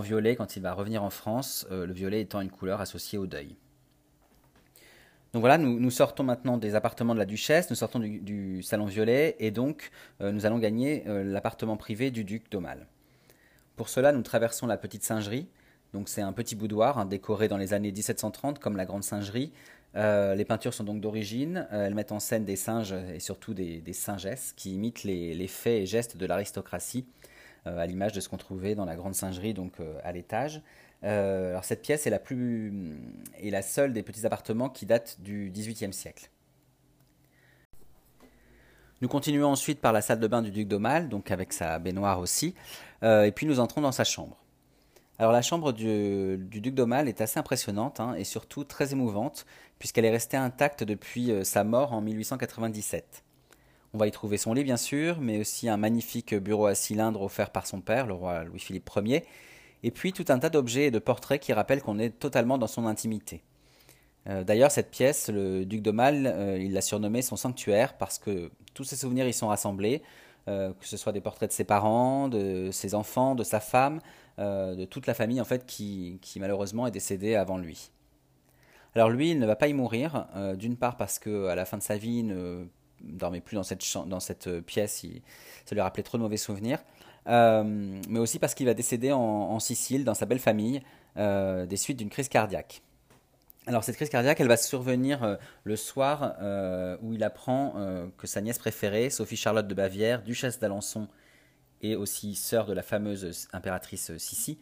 violet 0.00 0.34
quand 0.34 0.56
il 0.56 0.62
va 0.62 0.72
revenir 0.72 1.04
en 1.04 1.10
France, 1.10 1.68
le 1.70 1.92
violet 1.92 2.20
étant 2.20 2.40
une 2.40 2.50
couleur 2.50 2.80
associée 2.80 3.16
au 3.16 3.28
deuil. 3.28 3.54
Donc 5.32 5.38
voilà, 5.40 5.56
nous, 5.56 5.90
sortons 5.90 6.24
maintenant 6.24 6.58
des 6.58 6.74
appartements 6.74 7.14
de 7.14 7.20
la 7.20 7.26
duchesse, 7.26 7.70
nous 7.70 7.76
sortons 7.76 8.00
du, 8.00 8.60
salon 8.64 8.86
violet, 8.86 9.36
et 9.38 9.52
donc 9.52 9.92
nous 10.18 10.46
allons 10.46 10.58
gagner 10.58 11.04
l'appartement 11.06 11.76
privé 11.76 12.10
du 12.10 12.24
duc 12.24 12.50
d'Aumale. 12.50 12.88
Pour 13.76 13.88
cela, 13.88 14.12
nous 14.12 14.22
traversons 14.22 14.66
la 14.66 14.76
petite 14.76 15.02
singerie. 15.02 15.48
Donc 15.92 16.08
c'est 16.08 16.22
un 16.22 16.32
petit 16.32 16.54
boudoir 16.54 16.98
hein, 16.98 17.06
décoré 17.06 17.48
dans 17.48 17.56
les 17.56 17.72
années 17.72 17.92
1730 17.92 18.58
comme 18.58 18.76
la 18.76 18.84
grande 18.84 19.04
singerie. 19.04 19.52
Euh, 19.96 20.34
les 20.34 20.44
peintures 20.44 20.74
sont 20.74 20.84
donc 20.84 21.00
d'origine. 21.00 21.66
Euh, 21.72 21.86
elles 21.86 21.94
mettent 21.94 22.12
en 22.12 22.20
scène 22.20 22.44
des 22.44 22.56
singes 22.56 22.94
et 23.14 23.20
surtout 23.20 23.54
des, 23.54 23.82
singesses 23.92 24.52
qui 24.56 24.74
imitent 24.74 25.04
les, 25.04 25.48
faits 25.48 25.82
et 25.82 25.86
gestes 25.86 26.16
de 26.16 26.26
l'aristocratie, 26.26 27.06
euh, 27.66 27.78
à 27.78 27.86
l'image 27.86 28.12
de 28.12 28.20
ce 28.20 28.28
qu'on 28.28 28.36
trouvait 28.36 28.74
dans 28.74 28.84
la 28.84 28.96
grande 28.96 29.14
singerie, 29.14 29.54
donc 29.54 29.74
à 30.02 30.12
l'étage. 30.12 30.62
alors 31.02 31.64
cette 31.64 31.82
pièce 31.82 32.06
est 32.06 33.50
la 33.50 33.62
seule 33.62 33.92
des 33.92 34.02
petits 34.02 34.26
appartements 34.26 34.68
qui 34.68 34.86
datent 34.86 35.20
du 35.20 35.50
XVIIIe 35.52 35.92
siècle. 35.92 36.30
Nous 39.04 39.08
continuons 39.08 39.48
ensuite 39.48 39.80
par 39.80 39.92
la 39.92 40.00
salle 40.00 40.18
de 40.18 40.26
bain 40.26 40.40
du 40.40 40.50
duc 40.50 40.66
d'Aumale, 40.66 41.08
donc 41.08 41.30
avec 41.30 41.52
sa 41.52 41.78
baignoire 41.78 42.20
aussi, 42.20 42.54
et 43.04 43.32
puis 43.34 43.46
nous 43.46 43.60
entrons 43.60 43.82
dans 43.82 43.92
sa 43.92 44.04
chambre. 44.04 44.44
Alors 45.18 45.32
la 45.32 45.42
chambre 45.42 45.72
du, 45.72 46.38
duc 46.38 46.74
d'Aumale 46.74 47.08
est 47.08 47.20
assez 47.20 47.38
impressionnante 47.38 48.00
hein, 48.00 48.14
et 48.14 48.24
surtout 48.24 48.64
très 48.64 48.92
émouvante, 48.92 49.46
puisqu'elle 49.78 50.04
est 50.04 50.10
restée 50.10 50.36
intacte 50.36 50.82
depuis 50.82 51.30
euh, 51.30 51.44
sa 51.44 51.62
mort 51.62 51.92
en 51.92 52.00
1897. 52.00 53.22
On 53.92 53.98
va 53.98 54.08
y 54.08 54.10
trouver 54.10 54.38
son 54.38 54.54
lit 54.54 54.64
bien 54.64 54.76
sûr, 54.76 55.20
mais 55.20 55.38
aussi 55.38 55.68
un 55.68 55.76
magnifique 55.76 56.34
bureau 56.34 56.66
à 56.66 56.74
cylindre 56.74 57.22
offert 57.22 57.50
par 57.50 57.68
son 57.68 57.80
père, 57.80 58.08
le 58.08 58.14
roi 58.14 58.42
Louis-Philippe 58.42 58.90
Ier, 58.96 59.24
et 59.84 59.92
puis 59.92 60.12
tout 60.12 60.24
un 60.30 60.40
tas 60.40 60.50
d'objets 60.50 60.86
et 60.86 60.90
de 60.90 60.98
portraits 60.98 61.40
qui 61.40 61.52
rappellent 61.52 61.82
qu'on 61.82 62.00
est 62.00 62.18
totalement 62.18 62.58
dans 62.58 62.66
son 62.66 62.84
intimité. 62.86 63.44
Euh, 64.28 64.42
d'ailleurs, 64.42 64.72
cette 64.72 64.90
pièce, 64.90 65.28
le 65.28 65.64
duc 65.64 65.80
d'Aumale, 65.80 66.26
euh, 66.26 66.58
il 66.58 66.72
l'a 66.72 66.80
surnommée 66.80 67.22
son 67.22 67.36
sanctuaire 67.36 67.96
parce 67.96 68.18
que 68.18 68.50
tous 68.72 68.82
ses 68.82 68.96
souvenirs 68.96 69.28
y 69.28 69.32
sont 69.32 69.48
rassemblés, 69.48 70.02
euh, 70.48 70.72
que 70.78 70.86
ce 70.86 70.96
soit 70.96 71.12
des 71.12 71.20
portraits 71.20 71.48
de 71.48 71.54
ses 71.54 71.64
parents, 71.64 72.28
de 72.28 72.70
ses 72.72 72.94
enfants, 72.94 73.34
de 73.34 73.44
sa 73.44 73.60
femme, 73.60 74.00
de 74.38 74.84
toute 74.84 75.06
la 75.06 75.14
famille 75.14 75.40
en 75.40 75.44
fait 75.44 75.64
qui, 75.64 76.18
malheureusement 76.36 76.88
est 76.88 76.90
décédée 76.90 77.36
avant 77.36 77.56
lui. 77.56 77.90
Alors 78.96 79.08
lui, 79.08 79.30
il 79.30 79.38
ne 79.38 79.46
va 79.46 79.54
pas 79.54 79.68
y 79.68 79.72
mourir, 79.72 80.26
d'une 80.56 80.76
part 80.76 80.96
parce 80.96 81.20
que 81.20 81.46
à 81.46 81.54
la 81.54 81.64
fin 81.64 81.78
de 81.78 81.82
sa 81.82 81.96
vie, 81.96 82.18
il 82.18 82.26
ne 82.26 82.64
dormait 83.00 83.40
plus 83.40 83.54
dans 83.54 83.62
cette, 83.62 83.84
dans 84.06 84.18
cette 84.18 84.60
pièce, 84.62 85.06
ça 85.64 85.74
lui 85.74 85.80
rappelait 85.80 86.02
trop 86.02 86.18
de 86.18 86.22
mauvais 86.22 86.36
souvenirs, 86.36 86.82
mais 87.26 88.18
aussi 88.18 88.40
parce 88.40 88.54
qu'il 88.54 88.66
va 88.66 88.74
décéder 88.74 89.12
en, 89.12 89.60
Sicile, 89.60 90.04
dans 90.04 90.14
sa 90.14 90.26
belle 90.26 90.40
famille, 90.40 90.82
des 91.16 91.76
suites 91.76 91.98
d'une 91.98 92.10
crise 92.10 92.28
cardiaque. 92.28 92.82
Alors 93.66 93.82
cette 93.82 93.96
crise 93.96 94.10
cardiaque, 94.10 94.40
elle 94.40 94.48
va 94.48 94.58
survenir 94.58 95.24
euh, 95.24 95.36
le 95.64 95.76
soir 95.76 96.34
euh, 96.42 96.98
où 97.00 97.14
il 97.14 97.24
apprend 97.24 97.74
euh, 97.76 98.06
que 98.18 98.26
sa 98.26 98.42
nièce 98.42 98.58
préférée, 98.58 99.08
Sophie 99.08 99.36
Charlotte 99.36 99.66
de 99.66 99.74
Bavière, 99.74 100.22
duchesse 100.22 100.58
d'Alençon 100.58 101.08
et 101.80 101.96
aussi 101.96 102.34
sœur 102.34 102.66
de 102.66 102.74
la 102.74 102.82
fameuse 102.82 103.48
impératrice 103.52 104.16
Sissi, 104.16 104.58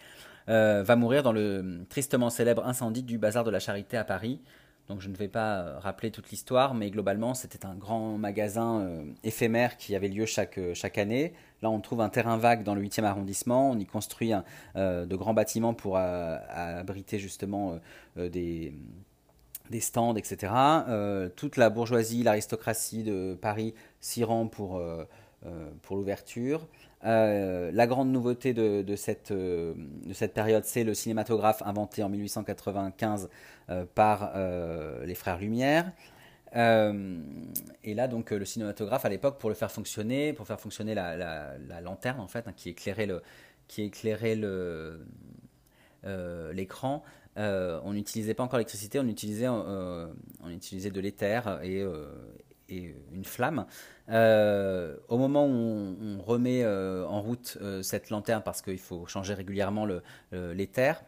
va 0.48 0.96
mourir 0.96 1.22
dans 1.22 1.32
le 1.32 1.84
tristement 1.88 2.30
célèbre 2.30 2.66
incendie 2.66 3.04
du 3.04 3.16
bazar 3.16 3.44
de 3.44 3.50
la 3.50 3.60
Charité 3.60 3.96
à 3.96 4.02
Paris, 4.02 4.40
donc 4.88 5.00
je 5.00 5.08
ne 5.08 5.14
vais 5.14 5.28
pas 5.28 5.78
rappeler 5.78 6.10
toute 6.10 6.30
l'histoire, 6.30 6.74
mais 6.74 6.90
globalement 6.90 7.34
c'était 7.34 7.64
un 7.64 7.76
grand 7.76 8.18
magasin 8.18 9.04
éphémère 9.22 9.76
qui 9.76 9.94
avait 9.94 10.08
lieu 10.08 10.26
chaque, 10.26 10.58
chaque 10.74 10.98
année. 10.98 11.32
Là 11.62 11.70
on 11.70 11.80
trouve 11.80 12.00
un 12.00 12.08
terrain 12.08 12.36
vague 12.36 12.64
dans 12.64 12.74
le 12.74 12.82
8e 12.82 13.04
arrondissement, 13.04 13.70
on 13.70 13.78
y 13.78 13.86
construit 13.86 14.32
de 14.74 15.16
grands 15.16 15.34
bâtiments 15.34 15.74
pour 15.74 15.96
abriter 15.96 17.18
justement 17.18 17.78
des, 18.16 18.74
des 19.70 19.80
stands, 19.80 20.16
etc. 20.16 20.52
toute 21.36 21.56
la 21.56 21.70
bourgeoisie, 21.70 22.22
l'aristocratie 22.22 23.04
de 23.04 23.38
Paris 23.40 23.74
s'y 24.00 24.24
rend 24.24 24.48
pour, 24.48 24.80
l'ouverture. 25.90 26.66
la 27.02 27.86
grande 27.86 28.10
nouveauté 28.10 28.54
de, 28.54 28.96
cette, 28.96 29.32
de 29.32 30.26
période, 30.34 30.64
c'est 30.64 30.84
le 30.84 30.94
cinématographe 30.94 31.62
inventé 31.64 32.02
en 32.02 32.08
1895 32.08 33.28
euh, 33.72 33.84
par 33.94 34.32
euh, 34.34 35.04
les 35.06 35.14
frères 35.14 35.38
Lumière. 35.38 35.92
Euh, 36.56 37.18
et 37.84 37.94
là, 37.94 38.08
donc, 38.08 38.30
le 38.30 38.44
cinématographe 38.44 39.04
à 39.04 39.08
l'époque, 39.08 39.38
pour 39.38 39.48
le 39.48 39.54
faire 39.54 39.70
fonctionner, 39.70 40.32
pour 40.32 40.46
faire 40.46 40.60
fonctionner 40.60 40.94
la, 40.94 41.80
lanterne 41.82 42.20
en 42.20 42.28
fait, 42.28 42.46
hein, 42.46 42.52
qui 42.54 42.70
éclairait 42.70 43.06
le, 43.06 43.22
qui 43.68 43.82
éclairait 43.82 44.36
le 44.36 45.06
l'écran, 46.52 47.02
on 47.36 47.92
n'utilisait 47.92 48.34
pas 48.34 48.42
encore 48.42 48.58
l'électricité, 48.58 48.98
on 48.98 49.06
utilisait, 49.06 49.48
on 49.48 50.48
utilisait 50.50 50.90
de 50.90 51.00
l'éther 51.00 51.60
et, 51.62 51.84
une 52.68 53.24
flamme. 53.24 53.66
au 54.08 55.18
moment 55.18 55.46
où 55.46 55.96
on, 56.00 56.22
remet 56.22 56.66
en 56.66 57.20
route 57.20 57.56
cette 57.82 58.10
lanterne, 58.10 58.42
parce 58.44 58.62
qu'il 58.62 58.78
faut 58.78 59.06
changer 59.06 59.34
régulièrement 59.34 59.86
l'éther, 60.32 61.02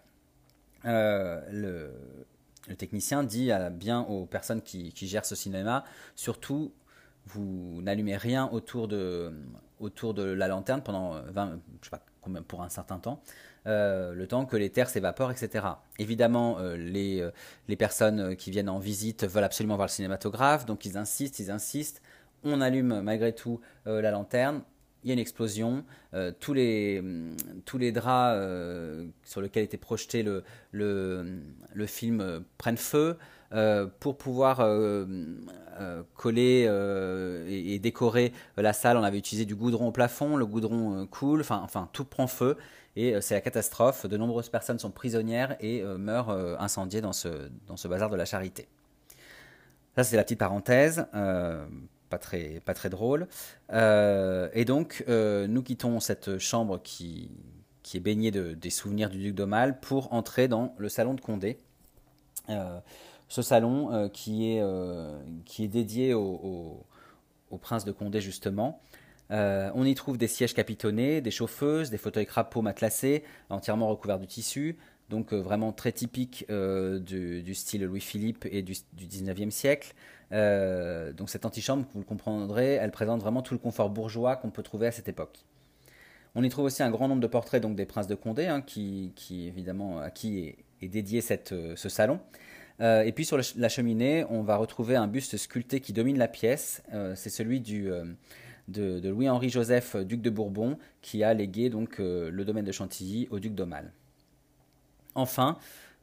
le, 0.84 1.90
le 2.68 2.76
technicien 2.76 3.22
dit 3.22 3.50
bien 3.72 4.00
aux 4.02 4.26
personnes 4.26 4.62
qui, 4.62 4.92
gèrent 4.94 5.26
ce 5.26 5.34
cinéma, 5.34 5.84
surtout, 6.14 6.72
vous 7.26 7.80
n'allumez 7.82 8.16
rien 8.16 8.48
autour 8.52 8.88
de, 8.88 9.32
autour 9.80 10.14
de 10.14 10.24
la 10.24 10.48
lanterne 10.48 10.82
pendant 10.82 11.20
20, 11.22 11.58
je 11.80 11.84
sais 11.84 11.90
pas 11.90 12.04
pour 12.48 12.62
un 12.62 12.70
certain 12.70 12.98
temps, 12.98 13.20
le 13.66 14.24
temps 14.24 14.46
que 14.46 14.56
les 14.56 14.70
terres 14.70 14.88
s'évaporent, 14.88 15.30
etc. 15.30 15.66
Évidemment, 15.98 16.58
les, 16.76 17.28
les 17.68 17.76
personnes 17.76 18.34
qui 18.36 18.50
viennent 18.50 18.70
en 18.70 18.78
visite 18.78 19.24
veulent 19.24 19.44
absolument 19.44 19.76
voir 19.76 19.88
le 19.88 19.92
cinématographe, 19.92 20.64
donc 20.64 20.86
ils 20.86 20.96
insistent, 20.96 21.38
ils 21.38 21.50
insistent. 21.50 22.00
On 22.44 22.60
allume 22.62 23.02
malgré 23.02 23.34
tout 23.34 23.60
la 23.84 24.10
lanterne, 24.10 24.62
il 25.05 25.09
y 25.09 25.11
a 25.11 25.14
une 25.14 25.20
explosion, 25.20 25.84
euh, 26.14 26.32
tous, 26.38 26.55
les, 26.55 27.00
mm, 27.00 27.36
tous 27.66 27.78
les 27.78 27.92
draps 27.92 28.36
euh, 28.36 29.07
sur 29.22 29.40
lesquels 29.40 29.64
était 29.64 29.76
projeté 29.76 30.22
le, 30.22 30.42
le, 30.72 31.40
le 31.72 31.86
film 31.86 32.20
euh, 32.20 32.40
prennent 32.59 32.76
feu. 32.76 33.16
pour 34.00 34.16
pouvoir 34.18 34.57
coller 36.16 36.68
et, 37.48 37.78
décorer 37.78 38.32
la 38.57 38.72
salle, 38.72 38.96
on 38.96 39.05
avait 39.05 39.18
utilisé 39.18 39.44
du 39.44 39.55
goudron 39.55 39.88
au 39.88 39.92
plafond, 39.92 40.36
le 40.36 40.44
goudron 40.44 41.07
coule, 41.07 41.42
enfin, 41.42 41.61
enfin 41.62 41.88
tout 41.92 42.05
prend 42.05 42.26
feu 42.26 42.57
et 42.96 43.20
c'est 43.20 43.34
la 43.34 43.40
catastrophe. 43.40 44.07
De 44.07 44.16
nombreuses 44.16 44.48
personnes 44.48 44.80
sont 44.80 44.90
prisonnières 44.90 45.57
et 45.61 45.84
meurent 45.84 46.30
incendiées 46.59 47.00
dans 47.00 47.12
ce, 47.12 47.48
dans 47.68 47.76
ce 47.76 47.86
bazar 47.86 48.11
de 48.11 48.16
la 48.16 48.24
charité. 48.24 48.66
Ça, 49.94 50.02
c'est 50.02 50.16
la 50.16 50.24
petite 50.24 50.40
parenthèse 50.40 51.07
pas 52.14 52.18
très, 52.18 52.60
pas 52.64 52.74
très 52.74 52.90
drôle. 52.90 53.26
Euh, 53.72 54.48
et 54.52 54.64
donc, 54.64 55.04
euh, 55.08 55.48
nous 55.48 55.64
quittons 55.64 55.98
cette 55.98 56.38
chambre 56.38 56.80
qui, 56.80 57.28
qui 57.82 57.96
est 57.96 58.00
baignée 58.00 58.30
de, 58.30 58.54
des 58.54 58.70
souvenirs 58.70 59.10
du 59.10 59.18
duc 59.18 59.34
d'Aumale 59.34 59.80
pour 59.80 60.12
entrer 60.12 60.46
dans 60.46 60.76
le 60.78 60.88
salon 60.88 61.14
de 61.14 61.20
Condé. 61.20 61.58
Euh, 62.50 62.78
ce 63.28 63.42
salon 63.42 64.08
qui, 64.12 64.52
est, 64.52 64.62
qui 65.44 65.64
est 65.64 65.68
dédié 65.68 66.14
au, 66.14 66.86
au, 67.50 67.58
prince 67.58 67.84
de 67.84 67.90
Condé, 67.90 68.20
justement. 68.20 68.80
on 69.30 69.84
y 69.84 69.94
trouve 69.94 70.16
des 70.16 70.28
sièges 70.28 70.54
capitonnés, 70.54 71.20
des 71.20 71.32
chauffeuses, 71.32 71.90
des 71.90 71.98
fauteuils 71.98 72.26
crapauds 72.26 72.62
matelassés, 72.62 73.24
entièrement 73.48 73.88
recouverts 73.88 74.20
de 74.20 74.26
tissu, 74.26 74.76
donc 75.11 75.32
vraiment 75.32 75.72
très 75.72 75.92
typique 75.92 76.46
du, 76.48 77.42
du, 77.42 77.55
style 77.55 77.84
Louis-Philippe 77.84 78.46
et 78.50 78.62
du, 78.62 78.72
19e 78.72 79.50
siècle. 79.50 79.94
Euh, 80.32 81.12
donc 81.12 81.30
cette 81.30 81.44
antichambre, 81.44 81.86
vous 81.92 82.00
le 82.00 82.05
comprendrez, 82.05 82.74
elle 82.74 82.90
présente 82.90 83.20
vraiment 83.20 83.42
tout 83.42 83.55
le 83.55 83.59
confort 83.59 83.90
bourgeois 83.90 84.36
qu'on 84.36 84.50
peut 84.50 84.62
trouver 84.62 84.86
à 84.86 84.92
cette 84.92 85.09
époque. 85.09 85.44
On 86.34 86.42
y 86.42 86.48
trouve 86.48 86.64
aussi 86.64 86.82
un 86.82 86.90
grand 86.90 87.07
nombre 87.07 87.20
de 87.20 87.26
portraits 87.26 87.62
donc 87.62 87.76
des 87.76 87.86
princes 87.86 88.09
de 88.09 88.16
Condé, 88.16 88.46
hein, 88.46 88.61
qui, 88.61 89.12
évidemment 89.30 90.00
à 90.00 90.11
qui 90.11 90.57
est, 90.80 90.88
dédié 90.88 91.22
euh, 91.52 91.76
ce 91.76 91.88
salon. 91.88 92.20
Euh, 92.80 93.02
et 93.02 93.12
puis 93.12 93.24
sur 93.24 93.38
la 93.57 93.68
cheminée, 93.68 94.24
on 94.28 94.42
va 94.42 94.57
retrouver 94.57 94.96
un 94.96 95.07
buste 95.07 95.36
sculpté 95.36 95.80
qui 95.80 95.92
domine 95.92 96.18
la 96.18 96.28
pièce. 96.28 96.82
C'est 97.14 97.30
celui 97.30 97.61
de, 97.61 98.16
de 98.66 99.09
Louis-Henri 99.09 99.48
Joseph, 99.48 99.94
duc 99.96 100.20
de 100.20 100.30
Bourbon, 100.30 100.76
qui 101.00 101.22
a 101.22 101.32
légué 101.32 101.70
donc 101.70 101.98
le 101.98 102.42
domaine 102.42 102.64
de 102.64 102.72
Chantilly 102.72 103.28
au 103.30 103.38
duc 103.38 103.55
d'Aumale. 103.55 103.92
Enfin, 105.14 105.58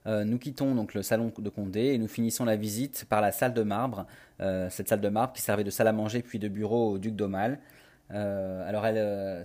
euh, 0.08 0.24
nous 0.24 0.40
quittons 0.40 0.74
donc 0.74 0.94
le 0.94 1.04
salon 1.04 1.32
de 1.38 1.50
Condé 1.50 1.88
et 1.88 1.98
nous 1.98 2.08
finissons 2.08 2.46
la 2.46 2.56
visite 2.56 3.06
par 3.08 3.22
la 3.22 3.32
salle 3.32 3.54
de 3.54 3.62
marbre, 3.62 4.08
euh, 4.40 4.70
cette 4.70 4.90
salle 4.90 5.02
de 5.02 5.10
marbre 5.10 5.34
qui 5.34 5.42
servait 5.42 5.64
de 5.64 5.70
salle 5.70 5.88
à 5.88 5.94
manger 5.94 6.22
puis 6.22 6.40
de 6.40 6.48
bureau 6.48 6.92
au 6.92 6.98
duc 6.98 7.16
d'Aumale. 7.16 7.60
Euh, 8.14 8.68
alors 8.68 8.86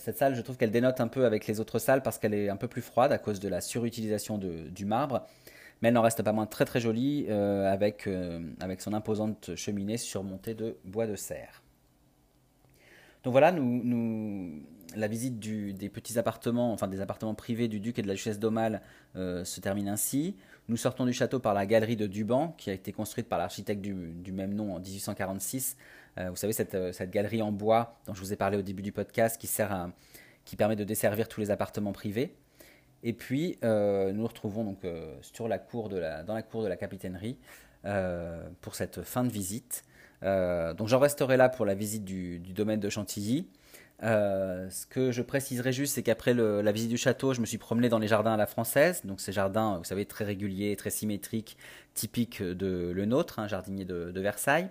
cette 0.01 0.19
salle, 0.19 0.35
je 0.35 0.41
trouve 0.41 0.57
qu'elle 0.57 0.71
dénote 0.71 1.01
un 1.01 1.09
peu 1.09 1.25
avec 1.27 1.47
les 1.47 1.61
autres 1.61 1.79
salles 1.79 2.03
parce 2.03 2.19
qu'elle 2.19 2.35
est 2.35 2.49
un 2.49 2.57
peu 2.57 2.69
plus 2.69 2.83
froide 2.83 3.13
à 3.13 3.19
cause 3.19 3.39
de 3.39 3.49
la 3.49 3.61
surutilisation 3.61 4.39
du 4.39 4.85
marbre, 4.85 5.27
mais 5.81 5.89
elle 5.89 5.95
n'en 5.95 6.03
reste 6.03 6.23
pas 6.23 6.33
moins 6.33 6.47
très 6.47 6.65
très 6.65 6.81
jolie 6.81 7.31
avec, 7.31 8.09
son 8.79 8.93
imposante 8.93 9.55
cheminée 9.55 9.99
surmontée 9.99 10.55
de 10.55 10.79
bois 10.85 11.07
de 11.07 11.17
serre. 11.17 11.63
Donc 13.23 13.33
voilà, 13.33 13.53
nous, 13.53 14.63
la 14.97 15.09
visite 15.09 15.39
des 15.39 15.89
petits 15.89 16.19
appartements, 16.19 16.73
enfin 16.73 16.89
des 16.89 17.01
appartements 17.01 17.35
privés 17.35 17.69
du 17.69 17.81
duc 17.81 17.99
et 17.99 18.03
de 18.03 18.09
la 18.09 18.15
duchesse 18.15 18.39
d'Aumale 18.39 18.81
euh, 19.15 19.45
se 19.45 19.61
termine 19.61 19.89
ainsi. 19.89 20.37
Nous 20.69 20.77
sortons 20.77 21.05
du 21.05 21.13
château 21.13 21.39
par 21.39 21.55
la 21.55 21.67
galerie 21.67 21.97
de 21.97 22.07
Duban, 22.07 22.55
qui 22.59 22.71
a 22.71 22.73
été 22.73 22.93
construite 22.93 23.29
par 23.29 23.39
l'architecte 23.39 23.81
du, 23.81 24.33
même 24.33 24.55
nom 24.55 24.75
en 24.75 24.81
1846. 24.81 25.77
Euh, 26.19 26.31
vous 26.31 26.37
savez, 26.37 26.55
euh, 26.75 26.93
cette, 26.93 27.11
galerie 27.11 27.43
en 27.43 27.53
bois 27.53 28.01
dont 28.07 28.15
je 28.15 28.21
vous 28.21 28.33
ai 28.33 28.37
parlé 28.37 28.57
au 28.57 28.63
début 28.63 28.83
du 28.83 28.93
podcast, 28.93 29.41
qui, 29.41 29.49
qui 30.45 30.57
permet 30.57 30.77
de 30.77 30.85
desservir 30.85 31.29
tous 31.29 31.41
les 31.41 31.51
appartements 31.51 31.93
privés. 31.93 32.35
Et 33.03 33.13
puis, 33.13 33.59
nous 33.63 34.13
nous 34.13 34.27
retrouvons 34.27 34.65
donc 34.65 34.79
sur 35.21 35.47
la 35.47 35.59
cour 35.59 35.89
dans 35.91 36.35
la 36.35 36.43
cour 36.43 36.63
de 36.63 36.69
la 36.69 36.77
capitainerie 36.77 37.37
pour 38.63 38.75
cette 38.75 39.03
fin 39.03 39.23
de 39.23 39.29
visite. 39.29 39.85
Donc 40.23 40.89
j'en 40.89 40.99
resterai 40.99 41.37
là 41.37 41.49
pour 41.49 41.67
la 41.67 41.75
visite 41.75 42.05
du, 42.05 42.41
domaine 42.41 42.81
de 42.81 42.89
Chantilly. 42.89 43.47
Euh, 44.03 44.69
ce 44.71 44.87
que 44.87 45.11
je 45.11 45.23
préciserai 45.23 45.73
juste, 45.73 45.95
c'est 45.95 46.03
qu'après 46.03 46.35
la 46.35 46.73
visite 46.73 46.91
du 46.91 46.97
château, 46.97 47.33
je 47.33 47.41
me 47.41 47.47
suis 47.47 47.59
promené 47.59 47.89
dans 47.89 47.99
les 47.99 48.09
jardins 48.09 48.35
à 48.35 48.37
la 48.37 48.47
française. 48.47 49.03
Donc 49.05 49.21
ces 49.21 49.33
jardins, 49.33 49.79
vous 49.79 49.85
savez, 49.85 50.05
très 50.05 50.25
réguliers, 50.25 50.77
très 50.77 50.91
symétriques, 50.91 51.57
typiques 51.95 52.43
de 52.43 52.93
le 52.95 53.05
nôtre, 53.07 53.39
hein, 53.39 53.49
jardinier 53.49 53.85
de, 53.85 54.21
Versailles. 54.21 54.69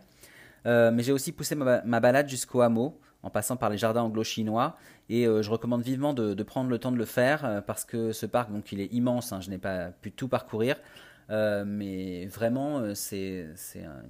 Euh, 0.65 0.91
mais 0.91 1.03
j'ai 1.03 1.11
aussi 1.11 1.31
poussé 1.31 1.55
ma, 1.55 1.99
balade 1.99 2.27
jusqu'au 2.27 2.61
hameau, 2.61 2.99
en 3.23 3.29
passant 3.29 3.55
par 3.55 3.69
les 3.69 3.77
jardins 3.77 4.03
anglo-chinois. 4.03 4.77
Et 5.09 5.25
je 5.25 5.49
recommande 5.49 5.81
vivement 5.81 6.13
de, 6.13 6.43
prendre 6.43 6.69
le 6.69 6.79
temps 6.79 6.91
de 6.91 6.97
le 6.97 7.05
faire, 7.05 7.63
parce 7.65 7.85
que 7.85 8.11
ce 8.11 8.25
parc, 8.25 8.51
donc 8.51 8.71
il 8.71 8.79
est 8.79 8.91
immense, 8.93 9.31
hein, 9.31 9.41
je 9.41 9.49
n'ai 9.49 9.57
pas 9.57 9.89
pu 10.01 10.11
tout 10.11 10.27
parcourir. 10.27 10.77
Euh, 11.29 11.63
mais 11.65 12.25
vraiment, 12.27 12.79
euh, 12.79 12.93
c'est 12.95 13.47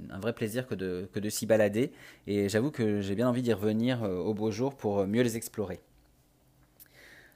un, 0.09 0.19
vrai 0.19 0.33
plaisir 0.33 0.67
que 0.67 0.75
de, 0.75 1.29
s'y 1.29 1.45
balader. 1.45 1.91
Et 2.27 2.49
j'avoue 2.49 2.71
que 2.71 3.01
j'ai 3.01 3.15
bien 3.15 3.29
envie 3.29 3.41
d'y 3.41 3.53
revenir 3.53 4.03
euh, 4.03 4.17
au 4.17 4.33
beau 4.33 4.51
jour 4.51 4.75
pour 4.75 5.05
mieux 5.07 5.21
les 5.21 5.37
explorer. 5.37 5.79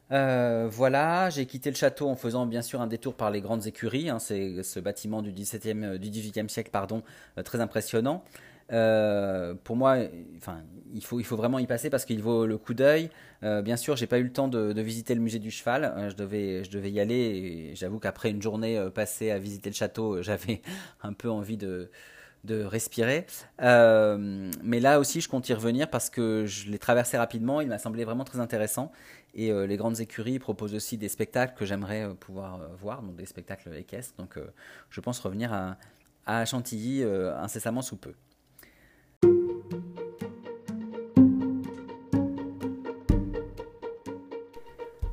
voilà, 0.10 1.30
j'ai 1.30 1.46
quitté 1.46 1.70
le 1.70 1.76
château 1.76 2.10
en 2.10 2.16
faisant 2.16 2.46
bien 2.46 2.62
sûr 2.62 2.82
un 2.82 2.88
détour 2.88 3.16
par 3.16 3.32
les 3.32 3.42
grandes 3.42 3.68
écuries. 3.68 4.10
Hein, 4.10 4.20
c'est 4.20 4.64
ce 4.64 4.80
bâtiment 4.80 5.22
du, 5.22 5.32
17e, 5.32 5.98
du 5.98 6.10
18e 6.10 6.50
siècle 6.50 6.72
très 7.44 7.62
impressionnant. 7.62 8.24
Euh, 8.72 9.56
pour 9.64 9.76
moi, 9.76 9.98
enfin, 10.38 10.62
il 10.94 11.04
faut, 11.04 11.36
vraiment 11.36 11.60
y 11.60 11.68
passer 11.68 11.90
parce 11.90 12.06
qu'il 12.06 12.22
vaut 12.22 12.46
le 12.46 12.58
coup 12.58 12.74
d'œil. 12.74 13.10
Euh, 13.44 13.62
bien 13.62 13.78
sûr, 13.78 13.96
j'ai 13.96 14.08
pas 14.08 14.20
eu 14.20 14.24
le 14.24 14.32
temps 14.32 14.48
de, 14.48 14.80
visiter 14.82 15.16
le 15.16 15.22
musée 15.22 15.40
du 15.40 15.52
cheval. 15.52 15.86
Euh, 15.86 16.10
je 16.10 16.16
devais, 16.16 16.64
je 16.64 16.72
devais 16.72 16.92
y 16.92 17.00
aller. 17.00 17.72
J'avoue 17.76 18.00
qu'après 18.00 18.30
une 18.32 18.42
journée 18.42 18.80
passée 18.94 19.32
à 19.32 19.40
visiter 19.40 19.70
le 19.70 19.76
château, 19.76 20.22
j'avais 20.22 20.62
un 21.04 21.14
peu 21.14 21.30
envie 21.30 21.58
de, 21.58 21.90
respirer. 22.48 23.26
mais 23.60 24.80
là 24.80 25.00
aussi, 25.00 25.22
je 25.22 25.28
compte 25.30 25.50
y 25.50 25.54
revenir 25.54 25.90
parce 25.90 26.10
que 26.10 26.46
je 26.46 26.70
l'ai 26.70 26.80
traversé 26.80 27.18
rapidement. 27.18 27.62
Il 27.62 27.68
m'a 27.68 27.80
semblé 27.80 28.06
vraiment 28.06 28.24
très 28.24 28.40
intéressant. 28.40 28.92
Et 29.36 29.52
les 29.52 29.78
grandes 29.78 30.00
écuries 30.00 30.40
proposent 30.40 30.74
aussi 30.74 30.98
des 30.98 31.10
spectacles 31.10 31.54
que 31.56 31.66
j'aimerais 31.66 32.10
pouvoir 32.20 32.62
voir, 32.80 33.04
donc 33.04 33.16
des 33.16 33.26
spectacles 33.26 33.76
équestres. 33.76 34.16
Donc, 34.18 34.40
je 34.90 35.02
pense 35.02 35.20
revenir 35.20 35.54
à 36.26 36.46
Chantilly 36.46 37.04
incessamment 37.04 37.82
sous 37.82 37.98
peu. 37.98 38.14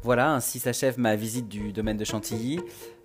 Voilà, 0.07 0.35
ainsi 0.35 0.61
s'achève 0.61 1.01
ma 1.01 1.17
visite 1.17 1.49
du 1.49 1.73
domaine 1.73 1.97
de 1.97 2.05
Chantilly. 2.05 2.61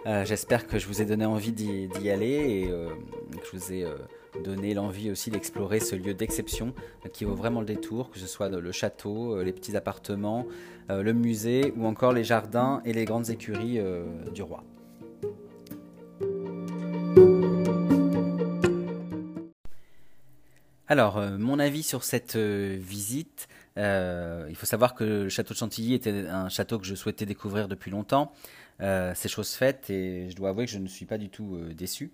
Euh, 0.06 0.24
j'espère 0.24 0.68
que 0.68 0.78
je 0.78 0.86
vous 0.86 1.02
ai 1.02 1.06
donné 1.06 1.26
envie 1.26 1.52
d'y 1.52 2.12
aller 2.12 2.28
et 2.28 2.70
euh, 2.70 2.90
que 3.32 3.44
je 3.44 3.58
vous 3.58 3.74
ai 3.74 3.84
euh, 3.84 3.96
donné 4.44 4.76
l'envie 4.76 5.10
aussi 5.10 5.32
d'explorer 5.32 5.80
ce 5.80 5.96
lieu 5.96 6.14
d'exception 6.14 6.76
qui 7.12 7.26
vaut 7.26 7.34
vraiment 7.34 7.60
le 7.60 7.66
détour, 7.66 8.12
que 8.12 8.20
ce 8.20 8.28
soit 8.28 8.50
le 8.50 8.72
château, 8.72 9.42
les 9.42 9.52
petits 9.52 9.76
appartements, 9.76 10.46
le 10.90 11.12
musée 11.14 11.74
ou 11.76 11.88
encore 11.88 12.14
les 12.14 12.24
jardins 12.24 12.84
et 12.86 12.94
les 12.94 13.06
grandes 13.06 13.32
écuries 13.32 13.80
du 14.32 14.44
roi. 14.44 14.64
Alors, 20.88 21.20
mon 21.40 21.58
avis 21.58 21.82
sur 21.82 22.04
cette 22.04 22.36
visite, 22.36 23.48
euh, 23.78 24.46
il 24.50 24.56
faut 24.56 24.66
savoir 24.66 24.96
que 24.96 25.04
le 25.04 25.30
château 25.30 25.54
de 25.54 25.60
Chantilly 25.60 25.94
était 25.94 26.28
un 26.28 26.50
château 26.50 26.78
que 26.80 26.86
je 26.86 26.96
souhaitais 26.96 27.26
découvrir 27.26 27.68
depuis 27.68 27.92
longtemps. 27.92 28.34
Euh, 28.82 29.14
c'est 29.16 29.30
chose 29.30 29.54
faite 29.54 29.90
et 29.90 30.30
je 30.30 30.36
dois 30.36 30.50
avouer 30.50 30.66
que 30.66 30.72
je 30.72 30.80
ne 30.80 30.88
suis 30.88 31.06
pas 31.06 31.18
du 31.18 31.30
tout 31.30 31.56
euh, 31.56 31.74
déçu. 31.74 32.12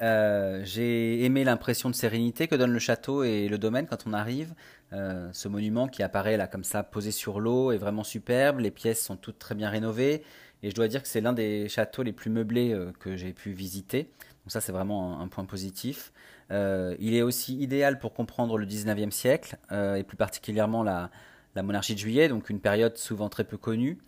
J'ai 0.00 1.24
aimé 1.24 1.44
l'impression 1.44 1.88
de 1.88 1.94
sérénité 1.94 2.48
que 2.48 2.54
donne 2.54 2.72
le 2.72 2.78
château 2.78 3.24
et 3.24 3.48
le 3.48 3.58
domaine 3.58 3.86
quand 3.86 4.06
on 4.06 4.12
arrive. 4.12 4.54
ce 4.92 5.48
monument 5.48 5.88
qui 5.88 6.02
apparaît 6.02 6.36
là 6.36 6.46
comme 6.46 6.64
ça 6.64 6.82
posé 6.82 7.10
sur 7.10 7.40
l'eau 7.40 7.72
est 7.72 7.78
vraiment 7.78 8.04
superbe. 8.04 8.60
Les 8.60 8.70
pièces 8.70 9.02
sont 9.02 9.16
toutes 9.16 9.38
très 9.38 9.54
bien 9.54 9.70
rénovées 9.70 10.22
et 10.62 10.70
je 10.70 10.74
dois 10.74 10.88
dire 10.88 11.02
que 11.02 11.08
c'est 11.08 11.22
l'un 11.22 11.32
des 11.32 11.68
châteaux 11.70 12.02
les 12.02 12.12
plus 12.12 12.30
meublés 12.30 12.78
que 13.00 13.16
j'ai 13.16 13.32
pu 13.32 13.52
visiter. 13.52 14.10
Donc 14.44 14.52
ça 14.52 14.60
c'est 14.60 14.72
vraiment 14.72 15.18
un 15.18 15.28
point 15.28 15.46
positif. 15.46 16.12
Euh, 16.50 16.94
il 17.00 17.14
est 17.14 17.22
aussi 17.22 17.56
idéal 17.58 17.98
pour 17.98 18.12
comprendre 18.12 18.58
le 18.58 18.66
19e 18.66 19.10
siècle, 19.10 19.56
euh, 19.72 19.96
et 19.96 20.02
plus 20.02 20.16
particulièrement 20.16 20.82
la, 20.82 21.10
monarchie 21.56 21.94
de 21.94 21.98
juillet, 21.98 22.28
donc 22.28 22.50
une 22.50 22.60
période 22.60 22.96
souvent 22.96 23.28
très 23.28 23.44
peu 23.44 23.56
connue. 23.56 23.98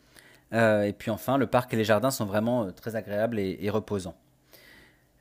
Euh, 0.53 0.83
et 0.83 0.93
puis 0.93 1.11
enfin, 1.11 1.39
le 1.39 1.47
parc 1.47 1.73
et 1.75 1.77
les 1.77 1.85
jardins 1.85 2.11
sont 2.11 2.27
vraiment 2.27 2.71
très 2.73 2.97
agréables 2.97 3.39
et, 3.39 3.71
reposants. 3.71 4.17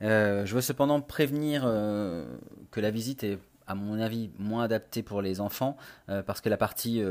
je 0.01 0.53
veux 0.53 0.61
cependant 0.61 1.01
prévenir 1.01 1.63
que 1.63 2.79
la 2.79 2.91
visite 2.91 3.23
est 3.23 3.39
à 3.65 3.75
mon 3.75 3.99
avis, 3.99 4.29
moins 4.39 4.63
adapté 4.63 5.03
pour 5.03 5.21
les 5.21 5.41
enfants, 5.41 5.77
parce 6.07 6.41
que 6.41 6.49
la 6.49 6.57
partie 6.57 7.01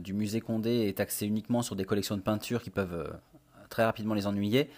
du 0.00 0.12
musée 0.12 0.40
Condé 0.40 0.88
est 0.88 1.00
axée 1.00 1.26
uniquement 1.26 1.62
sur 1.62 1.76
des 1.76 1.84
collections 1.84 2.16
de 2.16 2.22
peintures 2.22 2.62
qui 2.62 2.70
peuvent 2.70 3.18
très 3.68 3.84
rapidement 3.84 4.14
les 4.14 4.26
ennuyer. 4.26 4.70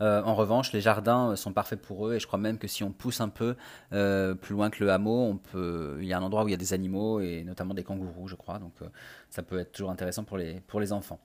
En 0.00 0.34
revanche, 0.34 0.72
les 0.72 0.80
jardins 0.80 1.36
sont 1.36 1.52
parfaits 1.52 1.80
pour 1.80 2.08
eux 2.08 2.14
et 2.14 2.20
je 2.20 2.26
crois 2.26 2.38
même 2.38 2.58
que 2.58 2.68
si 2.68 2.84
on 2.84 2.90
pousse 2.90 3.20
un 3.20 3.28
peu 3.28 3.56
plus 3.90 4.54
loin 4.54 4.70
que 4.70 4.84
le 4.84 4.90
hameau, 4.90 5.40
il 5.54 6.04
y 6.04 6.12
a 6.12 6.18
un 6.18 6.22
endroit 6.22 6.44
où 6.44 6.48
il 6.48 6.52
y 6.52 6.54
a 6.54 6.58
des 6.58 6.72
animaux 6.72 7.20
et 7.20 7.44
notamment 7.44 7.74
des 7.74 7.84
kangourous, 7.84 8.28
je 8.28 8.34
crois. 8.34 8.58
Donc 8.58 8.72
ça 9.30 9.42
peut 9.42 9.58
être 9.58 9.72
toujours 9.72 9.90
intéressant 9.90 10.24
pour 10.24 10.38
les, 10.38 10.92
enfants. 10.92 11.18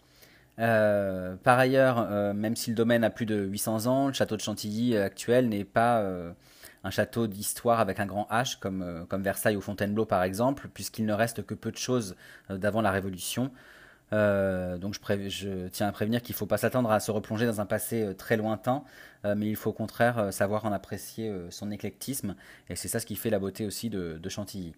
Euh, 0.60 1.36
par 1.44 1.58
ailleurs, 1.58 2.08
euh, 2.12 2.34
même 2.34 2.56
si 2.56 2.70
le 2.72 2.76
domaine 2.76 3.04
a 3.04 3.10
plus 3.10 3.26
de 3.26 3.36
800 3.36 3.88
ans, 3.88 4.08
le 4.08 4.14
château 4.14 4.36
de 4.36 4.42
Chantilly 4.42 4.96
euh, 4.96 5.06
actuel 5.06 5.50
n'est 5.50 5.64
pas 5.64 6.04
un 6.84 6.90
château 6.90 7.28
d'histoire 7.28 7.80
avec 7.80 8.00
un 8.00 8.06
grand 8.06 8.28
H 8.32 8.60
comme 8.60 9.24
Versailles 9.24 9.56
ou 9.56 9.62
Fontainebleau 9.62 10.06
par 10.06 10.24
exemple, 10.24 10.70
puisqu'il 10.74 11.06
ne 11.06 11.14
reste 11.14 11.46
que 11.46 11.54
peu 11.54 11.72
de 11.72 11.78
choses 11.78 12.16
d'avant 12.50 12.82
la 12.82 12.92
Révolution. 12.92 13.52
Donc 14.12 14.94
je, 14.94 15.68
tiens 15.70 15.88
à 15.88 15.92
prévenir 15.92 16.22
qu'il 16.22 16.34
ne 16.34 16.38
faut 16.38 16.46
pas 16.46 16.58
s'attendre 16.58 16.92
à 16.92 17.00
se 17.00 17.12
replonger 17.12 17.46
dans 17.46 17.62
un 17.62 17.66
passé 17.66 18.14
très 18.18 18.38
lointain, 18.38 18.84
mais 19.24 19.48
il 19.48 19.56
faut 19.56 19.70
au 19.70 19.74
contraire 19.74 20.34
savoir 20.34 20.66
en 20.66 20.72
apprécier 20.72 21.34
son 21.50 21.72
éclectisme, 21.72 22.36
et 22.70 22.76
c'est 22.76 22.88
ça 22.88 23.00
ce 23.00 23.06
qui 23.06 23.16
fait 23.16 23.30
la 23.30 23.40
beauté 23.40 23.66
aussi 23.66 23.90
de 23.90 24.30
Chantilly. 24.30 24.74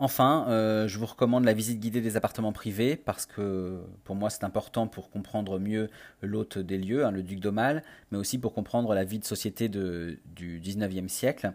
Enfin, 0.00 0.46
euh, 0.48 0.86
je 0.86 0.96
vous 0.96 1.06
recommande 1.06 1.44
la 1.44 1.52
visite 1.52 1.80
guidée 1.80 2.00
des 2.00 2.16
appartements 2.16 2.52
privés 2.52 2.94
parce 2.94 3.26
que 3.26 3.80
pour 4.04 4.14
moi 4.14 4.30
c'est 4.30 4.44
important 4.44 4.86
pour 4.86 5.10
comprendre 5.10 5.58
mieux 5.58 5.90
l'hôte 6.22 6.56
des 6.56 6.78
lieux, 6.78 7.04
hein, 7.04 7.10
le 7.10 7.24
duc 7.24 7.40
d'Aumale, 7.40 7.82
mais 8.12 8.18
aussi 8.18 8.38
pour 8.38 8.54
comprendre 8.54 8.94
la 8.94 9.02
vie 9.02 9.18
de 9.18 9.24
société 9.24 9.68
du 9.68 10.20
19e 10.36 11.08
siècle. 11.08 11.52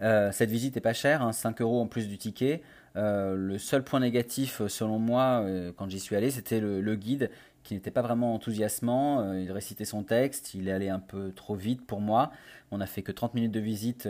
Euh, 0.00 0.32
cette 0.32 0.50
visite 0.50 0.76
est 0.76 0.80
pas 0.80 0.92
chère, 0.92 1.32
5 1.32 1.48
hein, 1.48 1.54
euros 1.64 1.80
en 1.80 1.86
plus 1.86 2.08
du 2.08 2.18
ticket. 2.18 2.62
Euh, 2.96 3.34
le 3.34 3.58
seul 3.58 3.82
point 3.82 4.00
négatif 4.00 4.62
selon 4.68 4.98
moi 4.98 5.44
quand 5.76 5.88
j'y 5.88 6.00
suis 6.00 6.16
allé, 6.16 6.30
c'était 6.30 6.60
le, 6.60 6.94
guide 6.94 7.30
qui 7.62 7.74
n'était 7.74 7.90
pas 7.90 8.02
vraiment 8.02 8.34
enthousiasmant. 8.34 9.34
il 9.34 9.50
récitait 9.50 9.84
son 9.84 10.02
texte, 10.02 10.54
il 10.54 10.68
est 10.68 10.72
allé 10.72 10.88
un 10.88 11.00
peu 11.00 11.32
trop 11.32 11.54
vite 11.54 11.86
pour 11.86 12.00
moi. 12.00 12.30
On 12.70 12.78
n'a 12.78 12.86
fait 12.86 13.02
que 13.02 13.12
30 13.12 13.34
minutes 13.34 13.52
de 13.52 13.60
visite 13.60 14.08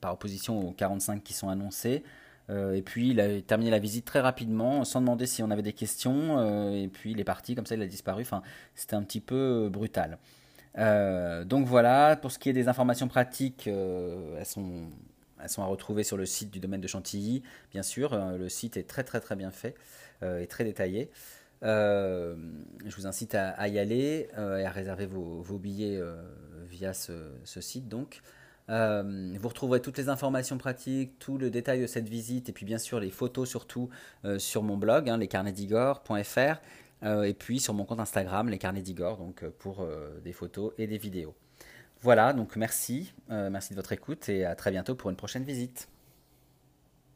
par 0.00 0.12
opposition 0.12 0.68
aux 0.68 0.72
45 0.72 1.22
qui 1.22 1.32
sont 1.32 1.48
annoncés. 1.48 2.02
Euh, 2.50 2.74
et 2.74 2.82
puis 2.82 3.10
il 3.10 3.20
a 3.20 3.40
terminé 3.40 3.70
la 3.70 3.78
visite 3.78 4.04
très 4.04 4.20
rapidement, 4.20 4.84
sans 4.84 5.00
demander 5.00 5.26
si 5.26 5.42
on 5.42 5.50
avait 5.50 5.62
des 5.62 5.72
questions. 5.72 6.38
Euh, 6.38 6.72
et 6.72 6.88
puis 6.88 7.12
il 7.12 7.20
est 7.20 7.24
parti, 7.24 7.54
comme 7.54 7.66
ça 7.66 7.74
il 7.74 7.82
a 7.82 7.86
disparu. 7.86 8.22
Enfin, 8.22 8.42
c'était 8.74 8.96
un 8.96 9.02
petit 9.02 9.20
peu 9.20 9.68
brutal. 9.70 10.18
Euh, 10.78 11.44
donc 11.44 11.66
voilà, 11.66 12.16
pour 12.16 12.32
ce 12.32 12.38
qui 12.38 12.48
est 12.48 12.52
des 12.52 12.68
informations 12.68 13.08
pratiques, 13.08 13.66
elles, 13.66 14.46
sont, 14.46 14.88
elles 15.42 15.48
sont 15.48 15.62
à 15.62 15.66
retrouver 15.66 16.04
sur 16.04 16.16
le 16.16 16.26
site 16.26 16.50
du 16.50 16.60
domaine 16.60 16.80
de 16.80 16.88
Chantilly, 16.88 17.42
bien 17.70 17.82
sûr. 17.82 18.16
le 18.16 18.48
site 18.48 18.76
est 18.76 18.88
très 18.88 19.04
très 19.04 19.20
très 19.20 19.36
bien 19.36 19.50
fait 19.50 19.74
et 20.22 20.46
très 20.46 20.64
détaillé. 20.64 21.10
je 21.62 22.96
vous 22.96 23.06
incite 23.06 23.34
à, 23.34 23.68
y 23.68 23.78
aller 23.78 24.28
et 24.36 24.64
à 24.64 24.70
réserver 24.70 25.06
vos, 25.06 25.58
billets 25.58 26.00
via 26.68 26.94
ce, 26.94 27.60
site 27.60 27.88
donc. 27.88 28.22
Euh, 28.70 29.34
vous 29.38 29.48
retrouverez 29.48 29.80
toutes 29.80 29.98
les 29.98 30.08
informations 30.08 30.56
pratiques, 30.56 31.18
tout 31.18 31.36
le 31.36 31.50
détail 31.50 31.80
de 31.80 31.86
cette 31.86 32.08
visite 32.08 32.48
et 32.48 32.52
puis 32.52 32.64
bien 32.64 32.78
sûr 32.78 33.00
les 33.00 33.10
photos 33.10 33.48
surtout 33.48 33.90
euh, 34.24 34.38
sur 34.38 34.62
mon 34.62 34.76
blog, 34.76 35.08
hein, 35.08 35.18
euh, 37.04 37.22
et 37.24 37.34
puis 37.34 37.58
sur 37.58 37.74
mon 37.74 37.84
compte 37.84 37.98
Instagram, 37.98 38.48
les 38.48 38.58
carnets 38.58 38.82
d'Igor, 38.82 39.18
donc 39.18 39.44
pour 39.58 39.86
des 40.24 40.32
photos 40.32 40.72
et 40.78 40.86
des 40.86 40.98
vidéos. 40.98 41.34
Voilà, 42.02 42.32
donc 42.32 42.56
merci, 42.56 43.14
merci 43.28 43.70
de 43.70 43.76
votre 43.76 43.92
écoute 43.92 44.28
et 44.28 44.44
à 44.44 44.54
très 44.56 44.70
bientôt 44.72 44.94
pour 44.96 45.10
une 45.10 45.16
prochaine 45.16 45.44
visite. 45.44 45.88